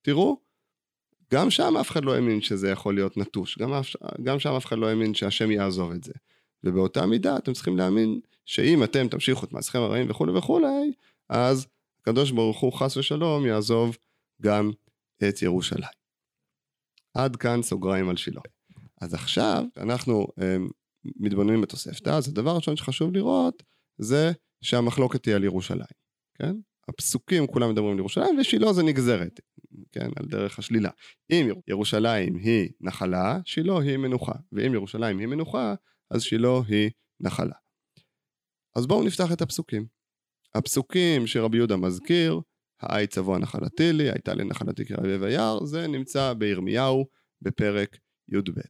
תראו, 0.02 0.40
גם 1.34 1.50
שם 1.50 1.76
אף 1.80 1.90
אחד 1.90 2.04
לא 2.04 2.14
האמין 2.14 2.40
שזה 2.40 2.70
יכול 2.70 2.94
להיות 2.94 3.16
נטוש, 3.16 3.58
גם, 3.58 3.70
גם 4.22 4.38
שם 4.38 4.52
אף 4.52 4.66
אחד 4.66 4.78
לא 4.78 4.88
האמין 4.88 5.14
שהשם 5.14 5.50
יעזוב 5.50 5.92
את 5.92 6.04
זה. 6.04 6.12
ובאותה 6.64 7.06
מידה 7.06 7.36
אתם 7.36 7.52
צריכים 7.52 7.76
להאמין 7.76 8.20
שאם 8.46 8.84
אתם 8.84 9.08
תמשיכו 9.08 9.46
את 9.46 9.52
מעשיכם 9.52 9.78
הרעים 9.78 10.10
וכולי 10.10 10.38
וכולי, 10.38 10.92
אז 11.28 11.66
הקדוש 12.00 12.30
ברוך 12.30 12.60
הוא 12.60 12.72
חס 12.72 12.96
ושלום 12.96 13.46
יעזוב 13.46 13.96
גם 14.42 14.70
את 15.28 15.42
ירושלים. 15.42 15.90
עד 17.14 17.36
כאן 17.36 17.62
סוגריים 17.62 18.08
על 18.08 18.16
שילה. 18.16 18.40
אז 19.00 19.14
עכשיו 19.14 19.64
אנחנו 19.76 20.26
um, 20.30 20.72
מתבוננים 21.16 21.60
בתוספתא, 21.60 22.10
אז 22.10 22.28
הדבר 22.28 22.50
הראשון 22.50 22.76
שחשוב 22.76 23.12
לראות 23.12 23.62
זה 23.98 24.32
שהמחלוקת 24.62 25.22
תהיה 25.22 25.36
על 25.36 25.44
ירושלים, 25.44 25.98
כן? 26.34 26.56
הפסוקים 26.88 27.46
כולם 27.46 27.70
מדברים 27.70 27.92
על 27.92 27.98
ירושלים 27.98 28.38
ושילה 28.38 28.72
זה 28.72 28.82
נגזרת, 28.82 29.40
כן? 29.92 30.08
על 30.16 30.26
דרך 30.26 30.58
השלילה. 30.58 30.90
אם 31.30 31.48
ירושלים 31.68 32.36
היא 32.36 32.68
נחלה, 32.80 33.38
שילה 33.44 33.80
היא 33.80 33.96
מנוחה, 33.96 34.32
ואם 34.52 34.74
ירושלים 34.74 35.18
היא 35.18 35.26
מנוחה, 35.26 35.74
אז 36.10 36.22
שילה 36.22 36.48
היא 36.68 36.90
נחלה. 37.20 37.54
אז 38.76 38.86
בואו 38.86 39.04
נפתח 39.06 39.32
את 39.32 39.42
הפסוקים. 39.42 39.86
הפסוקים 40.54 41.26
שרבי 41.26 41.56
יהודה 41.56 41.76
מזכיר, 41.76 42.40
העי 42.80 43.06
צבוע 43.06 43.38
נחלתי 43.38 43.92
לי, 43.92 44.10
הייתה 44.10 44.34
לי 44.34 44.44
נחלתי 44.44 44.84
כרבי 44.84 45.16
ויער, 45.16 45.64
זה 45.64 45.86
נמצא 45.86 46.32
בירמיהו 46.32 47.06
בפרק 47.42 47.96
י"ב. 48.28 48.60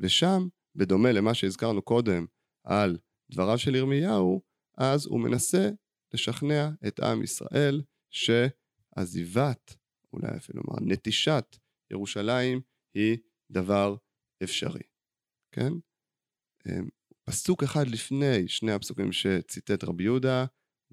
ושם, 0.00 0.48
בדומה 0.74 1.12
למה 1.12 1.34
שהזכרנו 1.34 1.82
קודם 1.82 2.26
על 2.64 2.98
דבריו 3.30 3.58
של 3.58 3.74
ירמיהו, 3.74 4.42
אז 4.78 5.06
הוא 5.06 5.20
מנסה 5.20 5.70
לשכנע 6.14 6.70
את 6.86 7.00
עם 7.00 7.22
ישראל 7.22 7.82
שעזיבת, 8.10 9.76
אולי 10.12 10.36
אפילו 10.36 10.62
לומר 10.66 10.92
נטישת 10.92 11.56
ירושלים 11.90 12.60
היא 12.94 13.18
דבר 13.50 13.96
אפשרי, 14.42 14.82
כן? 15.54 15.72
אמ, 16.66 16.88
פסוק 17.24 17.62
אחד 17.62 17.86
לפני 17.86 18.48
שני 18.48 18.72
הפסוקים 18.72 19.12
שציטט 19.12 19.84
רבי 19.84 20.04
יהודה, 20.04 20.44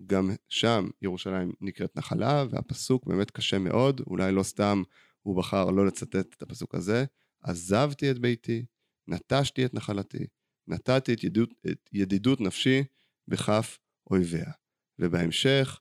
גם 0.05 0.31
שם 0.49 0.89
ירושלים 1.01 1.51
נקראת 1.61 1.95
נחלה, 1.95 2.45
והפסוק 2.49 3.05
באמת 3.05 3.31
קשה 3.31 3.59
מאוד, 3.59 4.01
אולי 4.07 4.31
לא 4.31 4.43
סתם 4.43 4.83
הוא 5.21 5.37
בחר 5.37 5.71
לא 5.71 5.85
לצטט 5.85 6.15
את 6.15 6.41
הפסוק 6.41 6.75
הזה, 6.75 7.05
עזבתי 7.41 8.11
את 8.11 8.19
ביתי, 8.19 8.65
נטשתי 9.07 9.65
את 9.65 9.73
נחלתי, 9.73 10.25
נתתי 10.67 11.13
את 11.13 11.23
ידידות, 11.23 11.49
את 11.71 11.89
ידידות 11.93 12.41
נפשי 12.41 12.83
בכף 13.27 13.79
אויביה. 14.11 14.51
ובהמשך, 14.99 15.79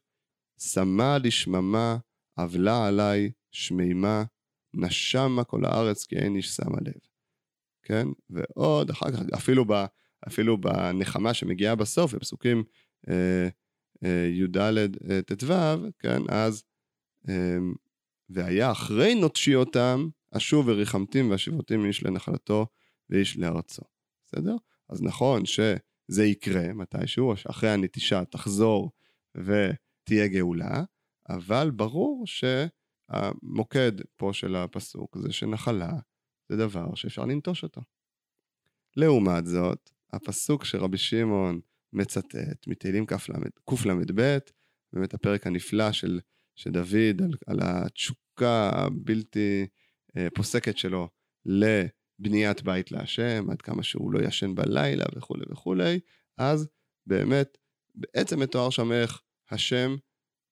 שמה 0.60 1.18
לשממה, 1.18 1.98
אבלה 2.38 2.86
עליי 2.86 3.30
שמימה, 3.52 4.24
נשמה 4.74 5.44
כל 5.44 5.64
הארץ 5.64 6.06
כי 6.06 6.16
אין 6.16 6.36
איש 6.36 6.48
שמה 6.48 6.78
לב. 6.86 7.11
כן? 7.82 8.08
ועוד 8.30 8.90
אחר 8.90 9.12
כך, 9.12 9.20
אפילו, 9.34 9.64
ב, 9.64 9.84
אפילו 10.26 10.60
בנחמה 10.60 11.34
שמגיעה 11.34 11.74
בסוף, 11.74 12.14
בפסוקים 12.14 12.64
אה, 13.08 13.48
אה, 14.04 14.28
י"ד 14.32 14.56
אה, 14.56 15.22
ט"ו, 15.26 15.52
כן? 15.98 16.22
אז, 16.28 16.64
אה, 17.28 17.58
והיה 18.30 18.72
אחרי 18.72 19.14
נוטשי 19.14 19.54
אותם, 19.54 20.08
אשוב 20.30 20.68
וריחמתים 20.68 21.30
ואשיבותים 21.30 21.84
איש 21.84 22.04
לנחלתו 22.04 22.66
ואיש 23.10 23.38
לארצו. 23.38 23.82
בסדר? 24.26 24.56
אז 24.88 25.02
נכון 25.02 25.46
שזה 25.46 26.24
יקרה 26.24 26.72
מתישהו, 26.72 27.32
אחרי 27.50 27.70
הנטישה 27.70 28.24
תחזור 28.24 28.90
ותהיה 29.34 30.28
גאולה, 30.28 30.84
אבל 31.28 31.70
ברור 31.70 32.24
שהמוקד 32.26 33.92
פה 34.16 34.30
של 34.32 34.56
הפסוק 34.56 35.18
זה 35.18 35.32
שנחלה 35.32 35.92
זה 36.52 36.56
דבר 36.56 36.94
שאפשר 36.94 37.24
לנטוש 37.24 37.62
אותו. 37.62 37.80
לעומת 38.96 39.46
זאת, 39.46 39.90
הפסוק 40.12 40.64
שרבי 40.64 40.98
שמעון 40.98 41.60
מצטט 41.92 42.66
מתהילים 42.66 43.06
קל"ב, 43.06 44.38
באמת 44.92 45.14
הפרק 45.14 45.46
הנפלא 45.46 45.92
של, 45.92 46.20
של 46.56 46.70
דוד 46.70 47.22
על, 47.22 47.30
על 47.46 47.58
התשוקה 47.62 48.70
הבלתי 48.74 49.66
אה, 50.16 50.28
פוסקת 50.34 50.78
שלו 50.78 51.08
לבניית 51.46 52.62
בית 52.62 52.92
להשם, 52.92 53.50
עד 53.50 53.62
כמה 53.62 53.82
שהוא 53.82 54.12
לא 54.12 54.26
ישן 54.26 54.54
בלילה 54.54 55.04
וכולי 55.16 55.44
וכולי, 55.50 56.00
אז 56.38 56.68
באמת, 57.06 57.58
בעצם 57.94 58.40
מתואר 58.40 58.70
שם 58.70 58.92
איך 58.92 59.22
השם 59.50 59.96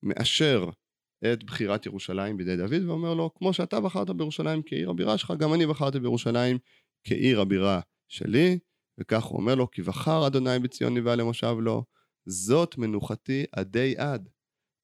מאשר 0.02 0.70
את 1.32 1.44
בחירת 1.44 1.86
ירושלים 1.86 2.36
בידי 2.36 2.56
דוד 2.56 2.84
ואומר 2.86 3.14
לו, 3.14 3.34
כמו 3.34 3.52
שאתה 3.52 3.80
בחרת 3.80 4.10
בירושלים 4.10 4.62
כעיר 4.66 4.90
הבירה 4.90 5.18
שלך, 5.18 5.32
גם 5.38 5.54
אני 5.54 5.66
בחרתי 5.66 6.00
בירושלים 6.00 6.58
כעיר 7.04 7.40
הבירה 7.40 7.80
שלי, 8.08 8.58
וכך 9.00 9.24
הוא 9.24 9.40
אומר 9.40 9.54
לו, 9.54 9.70
כי 9.70 9.82
בחר 9.82 10.26
אדוני 10.26 10.58
בציון 10.58 10.96
נבעה 10.96 11.16
למושב 11.16 11.56
לו, 11.60 11.84
זאת 12.26 12.78
מנוחתי 12.78 13.44
עדי 13.52 13.94
עד. 13.96 14.28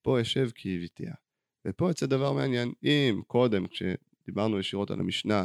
פה 0.03 0.21
אשב 0.21 0.51
כי 0.55 0.77
הביתיה. 0.77 1.15
ופה 1.67 1.91
יוצא 1.91 2.07
דבר 2.07 2.33
מעניין, 2.33 2.73
אם 2.83 3.23
קודם, 3.27 3.67
כשדיברנו 3.67 4.59
ישירות 4.59 4.91
על 4.91 5.01
המשנה, 5.01 5.45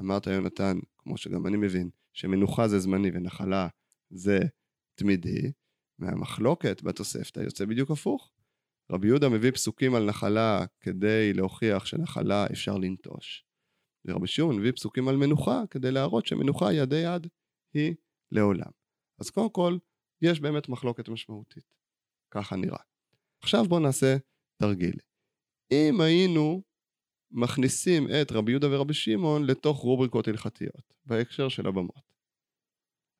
אמרת 0.00 0.26
יונתן, 0.26 0.78
כמו 0.98 1.16
שגם 1.16 1.46
אני 1.46 1.56
מבין, 1.56 1.90
שמנוחה 2.12 2.68
זה 2.68 2.78
זמני 2.78 3.10
ונחלה 3.14 3.68
זה 4.10 4.38
תמידי, 4.94 5.52
מהמחלוקת 5.98 6.82
בתוספתא 6.82 7.40
יוצא 7.40 7.64
בדיוק 7.64 7.90
הפוך. 7.90 8.32
רבי 8.90 9.06
יהודה 9.06 9.28
מביא 9.28 9.50
פסוקים 9.50 9.94
על 9.94 10.04
נחלה 10.04 10.64
כדי 10.80 11.32
להוכיח 11.32 11.86
שנחלה 11.86 12.46
אפשר 12.52 12.78
לנטוש. 12.78 13.44
ורבי 14.04 14.26
שמעון 14.26 14.56
מביא 14.56 14.72
פסוקים 14.72 15.08
על 15.08 15.16
מנוחה 15.16 15.62
כדי 15.70 15.90
להראות 15.90 16.26
שמנוחה 16.26 16.72
ידי 16.72 16.96
יד 16.96 17.26
היא 17.74 17.94
לעולם. 18.32 18.70
אז 19.20 19.30
קודם 19.30 19.50
כל, 19.50 19.78
יש 20.22 20.40
באמת 20.40 20.68
מחלוקת 20.68 21.08
משמעותית. 21.08 21.74
ככה 22.30 22.56
נראה. 22.56 22.82
עכשיו 23.42 23.64
בואו 23.64 23.80
נעשה 23.80 24.16
תרגיל. 24.56 24.94
אם 25.72 26.00
היינו 26.00 26.62
מכניסים 27.30 28.06
את 28.22 28.32
רבי 28.32 28.52
יהודה 28.52 28.66
ורבי 28.70 28.94
שמעון 28.94 29.46
לתוך 29.46 29.78
רובריקות 29.78 30.28
הלכתיות, 30.28 30.94
בהקשר 31.04 31.48
של 31.48 31.66
הבמות. 31.66 32.10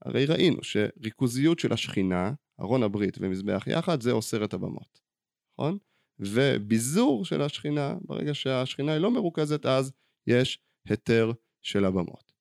הרי 0.02 0.26
ראינו 0.26 0.58
שריכוזיות 0.62 1.58
של 1.58 1.72
השכינה, 1.72 2.32
ארון 2.60 2.82
הברית 2.82 3.16
ומזבח 3.20 3.64
יחד, 3.66 4.00
זה 4.00 4.10
אוסר 4.12 4.44
את 4.44 4.54
הבמות. 4.54 5.09
נכון? 5.54 5.78
וביזור 6.18 7.24
של 7.24 7.42
השכינה, 7.42 7.94
ברגע 8.02 8.34
שהשכינה 8.34 8.92
היא 8.92 9.00
לא 9.00 9.10
מרוכזת, 9.10 9.66
אז 9.66 9.92
יש 10.26 10.58
היתר 10.88 11.32
של 11.62 11.84
הבמות. 11.84 12.32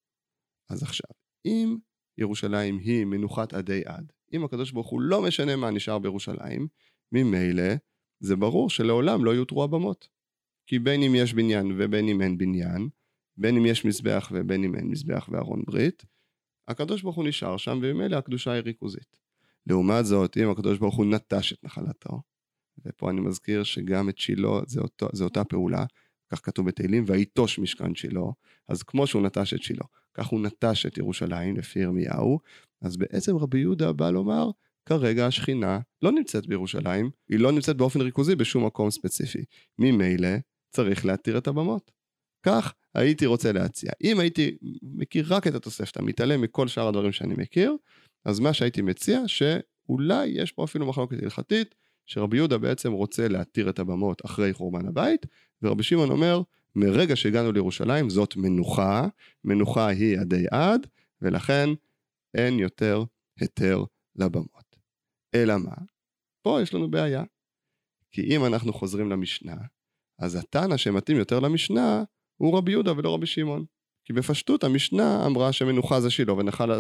אז 0.70 0.84
עכשיו, 0.84 1.10
אם 1.46 1.78
ירושלים 2.18 2.78
היא 2.78 3.06
מנוחת 3.06 3.54
עדי 3.54 3.82
עד, 3.86 4.12
אם 4.34 4.44
הקדוש 4.44 4.72
ברוך 4.72 4.90
הוא 4.90 5.02
לא 5.02 5.22
משנה 5.22 5.56
מה 5.56 5.72
נשאר 5.72 6.00
בירושלים, 6.00 6.68
ממילא 7.12 7.74
זה 8.20 8.36
ברור 8.36 8.70
שלעולם 8.70 9.26
לא 9.26 9.32
יותרו 9.32 9.64
הבמות. 9.64 10.08
כי 10.68 10.80
בין 10.80 11.04
אם 11.04 11.12
יש 11.16 11.34
בניין 11.34 11.72
ובין 11.78 12.08
אם 12.08 12.22
אין 12.22 12.38
בניין, 12.38 12.90
בין 13.38 13.58
אם 13.58 13.66
יש 13.66 13.86
מזבח 13.86 14.32
ובין 14.34 14.64
אם 14.64 14.76
אין 14.76 14.88
מזבח 14.88 15.30
וארון 15.32 15.64
ברית, 15.68 16.06
הקדוש 16.68 17.02
ברוך 17.02 17.16
הוא 17.16 17.28
נשאר 17.28 17.58
שם 17.58 17.80
וממילא 17.82 18.16
הקדושה 18.16 18.52
היא 18.52 18.62
ריכוזית. 18.62 19.18
לעומת 19.68 20.06
זאת, 20.06 20.38
אם 20.38 20.50
הקדוש 20.50 20.78
ברוך 20.78 20.96
הוא 20.96 21.06
נטש 21.06 21.54
את 21.54 21.64
נחלתו, 21.64 22.22
ופה 22.86 23.10
אני 23.10 23.22
מזכיר 23.22 23.64
שגם 23.64 24.10
את 24.10 24.18
שילה 24.18 24.60
זה, 24.68 24.82
אותו, 24.82 25.08
זה 25.14 25.24
אותה 25.24 25.44
פעולה, 25.44 25.86
כך 26.32 26.46
כתוב 26.46 26.68
בתהילים, 26.68 27.04
ויטוש 27.08 27.60
משכן 27.60 27.96
שילה, 27.96 28.22
אז 28.68 28.84
כמו 28.84 29.08
שהוא 29.08 29.22
נטש 29.22 29.54
את 29.54 29.64
שילה, 29.64 29.86
כך 30.14 30.28
הוא 30.28 30.42
נטש 30.42 30.86
את 30.86 30.98
ירושלים 30.98 31.58
לפי 31.58 31.80
ירמיהו, 31.80 32.40
אז 32.82 32.98
בעצם 32.98 33.38
רבי 33.38 33.60
יהודה 33.60 33.94
בא 33.94 34.10
לומר, 34.10 34.52
כרגע 34.86 35.28
השכינה 35.28 35.80
לא 36.02 36.12
נמצאת 36.12 36.48
בירושלים, 36.48 37.10
היא 37.30 37.40
לא 37.40 37.52
נמצאת 37.52 37.78
באופן 37.78 38.02
ריכוזי 38.02 38.36
בשום 38.36 38.66
מקום 38.66 38.92
ספציפי. 38.92 39.44
ממילא 39.80 40.30
צריך 40.76 41.06
להתיר 41.06 41.38
את 41.38 41.48
הבמות. 41.48 41.92
כך 42.46 42.74
הייתי 42.96 43.26
רוצה 43.26 43.52
להציע. 43.52 43.92
אם 44.04 44.20
הייתי 44.20 44.58
מכיר 44.82 45.26
רק 45.30 45.48
את 45.48 45.56
התוספתא, 45.56 46.02
מתעלם 46.02 46.42
מכל 46.42 46.68
שאר 46.68 46.88
הדברים 46.88 47.12
שאני 47.12 47.34
מכיר, 47.38 47.76
אז 48.26 48.40
מה 48.40 48.54
שהייתי 48.54 48.82
מציע, 48.82 49.22
שאולי 49.28 50.28
יש 50.28 50.52
פה 50.52 50.64
אפילו 50.64 50.86
מחלוקת 50.86 51.24
הלכתית, 51.24 51.76
שרבי 52.10 52.38
יהודה 52.38 52.58
בעצם 52.58 52.92
רוצה 52.92 53.28
להתיר 53.28 53.70
את 53.70 53.80
הבמות 53.80 54.26
אחרי 54.26 54.54
חורבן 54.54 54.88
הבית, 54.88 55.26
ורבי 55.62 55.84
שמעון 55.84 56.10
אומר, 56.10 56.42
מרגע 56.76 57.16
שהגענו 57.16 57.52
לירושלים 57.52 58.10
זאת 58.10 58.36
מנוחה, 58.36 59.08
מנוחה 59.44 59.88
היא 59.88 60.20
עדי 60.20 60.46
עד, 60.52 60.88
ולכן 61.22 61.70
אין 62.34 62.60
יותר 62.60 63.04
היתר 63.40 63.84
לבמות. 64.16 64.76
אלא 65.36 65.58
מה? 65.58 65.76
פה 66.42 66.60
יש 66.62 66.74
לנו 66.74 66.92
בעיה. 66.92 67.24
כי 68.12 68.22
אם 68.22 68.46
אנחנו 68.46 68.74
חוזרים 68.74 69.10
למשנה, 69.10 69.56
אז 70.20 70.36
התנא 70.36 70.78
שמתאים 70.78 71.18
יותר 71.18 71.40
למשנה 71.40 72.04
הוא 72.38 72.58
רבי 72.58 72.72
יהודה 72.72 72.92
ולא 72.98 73.14
רבי 73.14 73.26
שמעון. 73.26 73.66
כי 74.06 74.14
בפשטות 74.14 74.64
המשנה 74.64 75.26
אמרה 75.26 75.54
שמנוחה 75.54 76.02
זה 76.02 76.10
שילה 76.10 76.34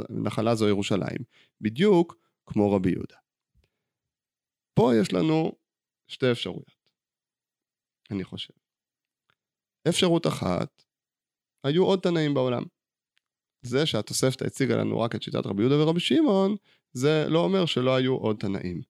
ונחלה 0.09 0.55
זו 0.55 0.67
ירושלים, 0.67 1.19
בדיוק 1.61 2.15
כמו 2.45 2.71
רבי 2.71 2.91
יהודה. 2.91 3.15
פה 4.79 4.91
יש 5.01 5.13
לנו 5.13 5.51
שתי 6.07 6.31
אפשרויות, 6.31 6.71
אני 8.11 8.23
חושב. 8.23 8.53
אפשרות 9.89 10.27
אחת, 10.27 10.83
היו 11.63 11.85
עוד 11.85 11.99
תנאים 11.99 12.33
בעולם. 12.33 12.63
זה 13.61 13.85
שהתוספתא 13.85 14.43
הציגה 14.43 14.77
לנו 14.77 14.99
רק 14.99 15.15
את 15.15 15.23
שיטת 15.23 15.45
רבי 15.45 15.61
יהודה 15.61 15.83
ורבי 15.83 15.99
שמעון, 15.99 16.55
זה 16.93 17.25
לא 17.29 17.39
אומר 17.39 17.65
שלא 17.65 17.95
היו 17.95 18.15
עוד 18.15 18.37
תנאים. 18.39 18.81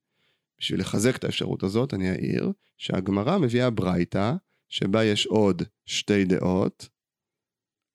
בשביל 0.60 0.80
לחזק 0.80 1.16
את 1.16 1.24
האפשרות 1.24 1.64
הזאת, 1.64 1.94
אני 1.94 2.12
אעיר 2.12 2.52
שהגמרא 2.78 3.38
מביאה 3.38 3.70
ברייתא, 3.70 4.34
שבה 4.70 5.04
יש 5.04 5.26
עוד 5.26 5.62
שתי 5.86 6.26
דעות, 6.26 6.90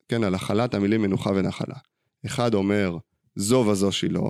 כן, 0.09 0.25
על 0.25 0.35
החלת 0.35 0.75
המילים 0.75 1.03
מנוחה 1.03 1.31
ונחלה. 1.31 1.77
אחד 2.27 2.55
אומר, 2.55 2.97
זו 3.37 3.67
וזו 3.71 3.93
שילה, 3.93 4.21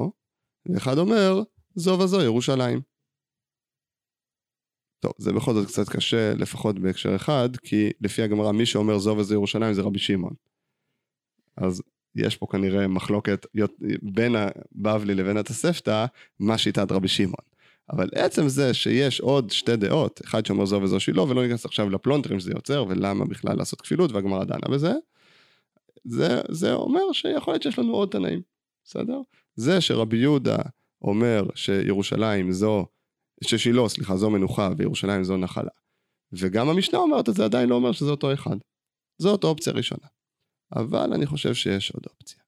ואחד 0.67 0.99
אומר, 0.99 1.43
זו 1.75 1.99
וזו 1.99 2.23
ירושלים. 2.23 2.94
טוב, 5.05 5.13
זה 5.19 5.33
בכל 5.33 5.55
זאת 5.55 5.67
קצת 5.67 5.89
קשה, 5.89 6.35
לפחות 6.35 6.79
בהקשר 6.79 7.17
אחד, 7.17 7.49
כי 7.57 7.91
לפי 8.01 8.23
הגמרא, 8.23 8.53
מי 8.53 8.67
שאומר 8.67 8.99
זו 8.99 9.17
וזו 9.19 9.35
ירושלים 9.35 9.75
זה 9.75 9.83
רבי 9.83 9.99
שמעון. 9.99 10.35
אז 11.57 11.83
יש 12.15 12.37
פה 12.37 12.47
כנראה 12.51 12.89
מחלוקת 12.89 13.47
בין 14.03 14.35
הבבלי 14.37 15.15
לבין 15.15 15.37
התוספתא, 15.37 16.07
מה 16.41 16.59
שיטת 16.59 16.93
רבי 16.93 17.09
שמעון. 17.09 17.45
אבל 17.91 18.09
עצם 18.15 18.49
זה 18.49 18.75
שיש 18.75 19.21
עוד 19.21 19.51
שתי 19.51 19.77
דעות, 19.77 20.21
אחד 20.25 20.47
שאומר 20.47 20.65
זו 20.65 20.81
וזו 20.83 21.01
שילה, 21.01 21.23
ולא 21.23 21.43
ניכנס 21.43 21.65
עכשיו 21.65 21.91
לפלונטרים 21.91 22.41
שזה 22.41 22.53
יוצר, 22.53 22.85
ולמה 22.89 23.25
בכלל 23.25 23.57
לעשות 23.57 23.81
כפילות, 23.81 24.13
והגמרא 24.13 24.45
דנה 24.45 24.69
בזה, 24.71 24.93
זה, 26.05 26.41
זה 26.51 26.73
אומר 26.73 27.13
שיכול 27.13 27.55
להיות 27.55 27.63
שיש 27.63 27.79
לנו 27.79 27.95
עוד 27.95 28.09
תנאים, 28.09 28.41
בסדר? 28.85 29.21
זה 29.57 29.81
שרבי 29.81 30.17
יהודה 30.17 30.59
אומר 31.03 31.47
שירושלים 31.55 32.53
זו, 32.53 32.87
ששילה, 33.45 33.89
סליחה, 33.89 34.17
זו 34.17 34.31
מנוחה 34.31 34.71
וירושלים 34.77 35.25
זו 35.25 35.37
נחלה. 35.37 35.71
וגם 36.33 36.69
המשנה 36.69 36.99
אומרת 36.99 37.29
את 37.29 37.35
זה 37.35 37.45
עדיין 37.45 37.69
לא 37.69 37.75
אומר 37.75 37.93
שזה 37.93 38.11
אותו 38.11 38.33
אחד. 38.33 38.57
זאת 39.19 39.45
אופציה 39.45 39.73
ראשונה. 39.73 40.07
אבל 40.73 41.13
אני 41.13 41.27
חושב 41.27 41.55
שיש 41.55 41.91
עוד 41.91 42.03
אופציה. 42.11 42.43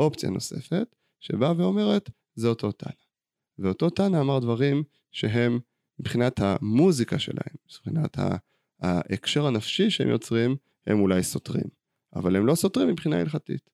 אופציה 0.00 0.30
נוספת, 0.30 0.96
שבאה 1.20 1.52
ואומרת, 1.56 2.10
זה 2.34 2.48
אותו 2.48 2.72
תנא. 2.72 2.92
ואותו 3.58 3.90
תנא 3.90 4.20
אמר 4.20 4.38
דברים 4.38 4.84
שהם, 5.12 5.60
מבחינת 5.98 6.40
המוזיקה 6.40 7.18
שלהם, 7.18 7.54
מבחינת 7.66 8.16
ההקשר 8.80 9.46
הנפשי 9.46 9.90
שהם 9.90 10.08
יוצרים, 10.08 10.56
הם 10.86 11.00
אולי 11.00 11.22
סותרים. 11.22 11.66
אבל 12.14 12.36
הם 12.36 12.46
לא 12.46 12.54
סותרים 12.54 12.88
מבחינה 12.88 13.20
הלכתית. 13.20 13.70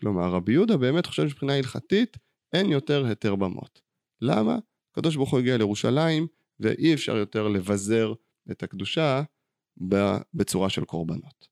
כלומר, 0.00 0.30
רבי 0.30 0.52
יהודה 0.52 0.76
באמת 0.76 1.06
חושב 1.06 1.28
שמבחינה 1.28 1.54
הלכתית 1.54 2.16
אין 2.52 2.66
יותר 2.66 3.04
היתר 3.04 3.34
במות. 3.34 3.80
למה? 4.20 4.58
הקדוש 4.92 5.16
ברוך 5.16 5.30
הוא 5.30 5.40
הגיע 5.40 5.56
לירושלים 5.56 6.26
ואי 6.60 6.94
אפשר 6.94 7.16
יותר 7.16 7.48
לבזר 7.48 8.12
את 8.50 8.62
הקדושה 8.62 9.22
בצורה 10.34 10.70
של 10.70 10.84
קורבנות. 10.84 11.48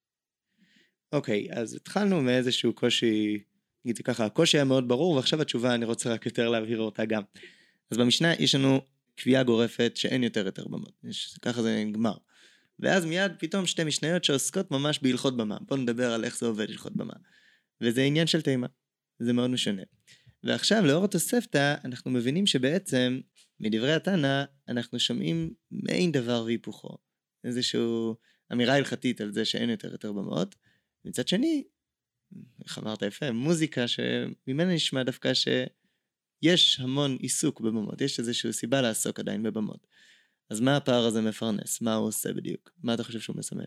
אוקיי, 1.13 1.49
okay, 1.51 1.55
אז 1.55 1.75
התחלנו 1.75 2.21
מאיזשהו 2.23 2.73
קושי, 2.73 3.39
נגיד 3.85 3.99
ככה, 3.99 4.25
הקושי 4.25 4.57
היה 4.57 4.65
מאוד 4.65 4.89
ברור 4.89 5.15
ועכשיו 5.15 5.43
התשובה 5.43 5.75
אני 5.75 5.85
רוצה 5.85 6.13
רק 6.13 6.27
יותר 6.27 6.49
להבהיר 6.49 6.81
אותה 6.81 7.05
גם. 7.05 7.23
אז 7.91 7.99
במשנה 7.99 8.35
יש 8.35 8.55
לנו 8.55 8.81
קביעה 9.17 9.43
גורפת 9.43 9.93
שאין 9.95 10.23
יותר 10.23 10.47
היתר 10.47 10.69
במות, 10.69 10.93
ככה 11.43 11.63
זה 11.63 11.85
נגמר. 11.85 12.15
ואז 12.81 13.05
מיד 13.05 13.33
פתאום 13.39 13.67
שתי 13.67 13.85
משניות 13.85 14.25
שעוסקות 14.25 14.71
ממש 14.71 14.99
בהלכות 15.03 15.37
במה. 15.37 15.59
בואו 15.61 15.81
נדבר 15.81 16.13
על 16.13 16.25
איך 16.25 16.39
זה 16.39 16.47
עובד 16.47 16.71
הלכות 16.71 16.97
במה. 16.97 17.15
וזה 17.81 18.03
עניין 18.03 18.27
של 18.27 18.43
תימה. 18.43 18.67
זה 19.19 19.33
מאוד 19.33 19.51
משנה. 19.51 19.83
ועכשיו 20.45 20.85
לאור 20.85 21.05
התוספתא 21.05 21.75
אנחנו 21.85 22.11
מבינים 22.11 22.47
שבעצם 22.47 23.21
מדברי 23.61 23.93
התנא 23.93 24.45
אנחנו 24.69 24.99
שומעים 24.99 25.55
מעין 25.71 26.13
דבר 26.13 26.43
והיפוכו. 26.45 26.97
איזושהי 27.45 27.81
אמירה 28.53 28.75
הלכתית 28.75 29.21
על 29.21 29.33
זה 29.33 29.45
שאין 29.45 29.71
יותר 29.71 29.93
יותר 29.93 30.13
במות. 30.13 30.55
מצד 31.05 31.29
שני, 31.29 31.65
איך 32.65 32.79
אמרת 32.79 33.03
יפה, 33.03 33.31
מוזיקה 33.33 33.89
שממנה 33.89 34.75
נשמע 34.75 35.03
דווקא 35.03 35.33
שיש 35.35 36.81
המון 36.81 37.17
עיסוק 37.21 37.61
בבמות, 37.61 38.01
יש 38.01 38.19
איזושהי 38.19 38.53
סיבה 38.53 38.81
לעסוק 38.81 39.21
עדיין 39.21 39.43
בבמות. 39.43 39.87
אז 40.51 40.61
מה 40.61 40.77
הפער 40.77 41.07
הזה 41.07 41.21
מפרנס? 41.21 41.81
מה 41.81 41.95
הוא 41.95 42.09
עושה 42.09 42.33
בדיוק? 42.33 42.71
מה 42.83 42.95
אתה 42.95 43.05
חושב 43.05 43.21
שהוא 43.21 43.37
מסמן? 43.37 43.65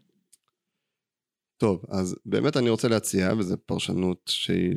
טוב, 1.57 1.86
אז 1.89 2.15
באמת 2.26 2.57
אני 2.57 2.69
רוצה 2.69 2.88
להציע, 2.88 3.34
וזו 3.38 3.55
פרשנות 3.65 4.22
שהיא, 4.28 4.76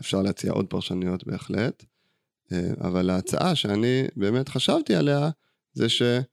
אפשר 0.00 0.22
להציע 0.22 0.52
עוד 0.52 0.66
פרשנויות 0.66 1.26
בהחלט, 1.26 1.84
אה, 2.52 2.70
אבל 2.80 3.10
ההצעה 3.10 3.54
שאני 3.54 4.04
באמת 4.16 4.48
חשבתי 4.48 4.94
עליה, 4.94 5.30
זה 5.72 5.88
שיש 5.88 6.24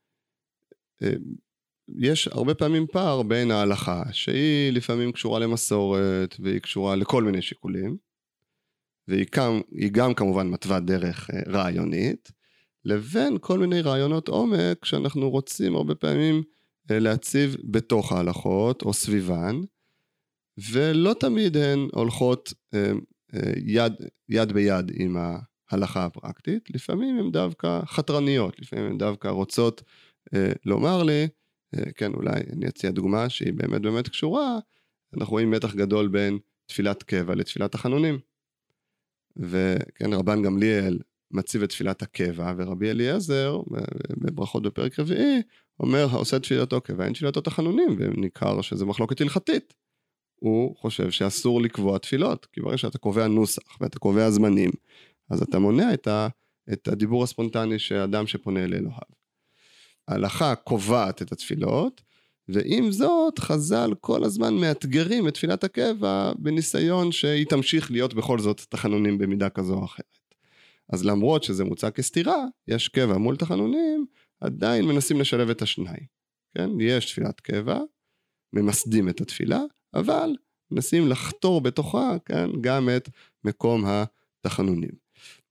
אה, 2.28 2.34
הרבה 2.34 2.54
פעמים 2.54 2.88
פער 2.92 3.22
בין 3.22 3.52
ההלכה, 3.52 4.04
שהיא 4.12 4.72
לפעמים 4.72 5.12
קשורה 5.12 5.40
למסורת, 5.40 6.36
והיא 6.40 6.60
קשורה 6.60 6.96
לכל 6.96 7.24
מיני 7.24 7.42
שיקולים, 7.42 7.98
והיא 9.08 9.26
גם, 9.36 9.62
גם 9.92 10.14
כמובן 10.14 10.48
מתווה 10.48 10.80
דרך 10.80 11.30
אה, 11.30 11.40
רעיונית, 11.48 12.32
לבין 12.86 13.38
כל 13.42 13.60
מיני 13.60 13.82
רעיונות 13.82 14.28
עומק 14.28 14.86
שאנחנו 14.86 15.30
רוצים 15.30 15.76
הרבה 15.76 15.96
פעמים 15.96 16.44
להציב 16.90 17.56
בתוך 17.64 18.12
ההלכות 18.12 18.82
או 18.82 18.94
סביבן, 18.94 19.62
ולא 20.72 21.16
תמיד 21.20 21.58
הן 21.58 21.88
הולכות 21.94 22.54
יד, 23.66 23.94
יד 24.30 24.52
ביד 24.52 24.92
עם 24.94 25.18
ההלכה 25.72 26.06
הפרקטית, 26.06 26.70
לפעמים 26.70 27.20
הן 27.20 27.32
דווקא 27.32 27.80
חתרניות, 27.86 28.60
לפעמים 28.60 28.86
הן 28.86 28.98
דווקא 28.98 29.28
רוצות 29.28 29.84
לומר 30.66 31.04
לי, 31.04 31.28
כן 31.96 32.14
אולי 32.14 32.40
אני 32.54 32.68
אציע 32.68 32.92
דוגמה 32.92 33.30
שהיא 33.30 33.54
באמת 33.54 33.82
באמת 33.82 34.08
קשורה, 34.08 34.60
אנחנו 35.18 35.32
רואים 35.32 35.52
מתח 35.52 35.76
גדול 35.76 36.08
בין 36.08 36.40
תפילת 36.66 37.04
קבע 37.04 37.36
לתפילת 37.36 37.76
החנונים. 37.76 38.20
וכן 39.38 40.14
רבן 40.14 40.44
גמליאל 40.44 41.00
מציב 41.32 41.64
את 41.64 41.70
תפילת 41.70 42.02
הקבע, 42.02 42.54
ורבי 42.58 42.90
אליעזר, 42.90 43.60
בברכות 44.18 44.64
בפרק 44.64 45.00
רביעי, 45.00 45.42
אומר, 45.80 46.08
העושה 46.12 46.40
תפילתו 46.40 46.82
קבע, 46.82 47.06
אין 47.06 47.14
תפילתו 47.14 47.42
תחנונים, 47.42 47.96
וניכר 47.98 48.62
שזה 48.62 48.86
מחלוקת 48.86 49.22
הלכתית. 49.22 49.74
הוא 50.40 50.76
חושב 50.78 51.12
שאסור 51.12 51.62
לקבוע 51.62 51.98
תפילות, 51.98 52.46
כי 52.46 52.62
ברגע 52.62 52.78
שאתה 52.78 52.98
קובע 52.98 53.28
נוסח 53.28 53.82
ואתה 53.82 54.00
קובע 54.00 54.30
זמנים, 54.30 54.72
אז 55.30 55.42
אתה 55.42 55.60
מונע 55.60 55.94
את, 55.94 56.08
ה, 56.08 56.28
את 56.74 56.88
הדיבור 56.88 57.24
הספונטני 57.24 57.80
שאדם 57.80 58.28
שפונה 58.28 58.64
אל 58.64 58.74
אלוהיו. 58.74 59.20
ההלכה 60.08 60.56
קובעת 60.56 61.22
את 61.22 61.32
התפילות, 61.32 62.02
ועם 62.48 62.92
זאת 62.92 63.40
חז"ל 63.40 63.94
כל 64.02 64.24
הזמן 64.24 64.54
מאתגרים 64.54 65.28
את 65.28 65.34
תפילת 65.34 65.64
הקבע 65.64 66.32
בניסיון 66.38 67.12
שהיא 67.12 67.46
תמשיך 67.46 67.92
להיות 67.92 68.14
בכל 68.14 68.40
זאת 68.40 68.62
תחנונים 68.70 69.18
במידה 69.18 69.50
כזו 69.50 69.74
או 69.74 69.86
אחרת. 69.86 70.20
אז 70.94 71.06
למרות 71.06 71.44
שזה 71.44 71.64
מוצג 71.64 71.90
כסתירה, 71.90 72.46
יש 72.68 72.88
קבע 72.88 73.18
מול 73.18 73.36
תחנונים, 73.36 74.06
עדיין 74.42 74.86
מנסים 74.86 75.20
לשלב 75.20 75.50
את 75.50 75.62
השניים. 75.62 76.06
כן? 76.56 76.70
יש 76.82 77.12
תפילת 77.12 77.40
קבע, 77.40 77.80
ממסדים 78.54 79.10
את 79.10 79.22
התפילה, 79.22 79.62
אבל 79.94 80.36
מנסים 80.72 81.08
לחתור 81.08 81.62
בתוכה, 81.62 82.18
כן? 82.26 82.50
גם 82.62 82.90
את 82.98 83.10
מקום 83.44 83.84
התחנונים. 83.86 84.92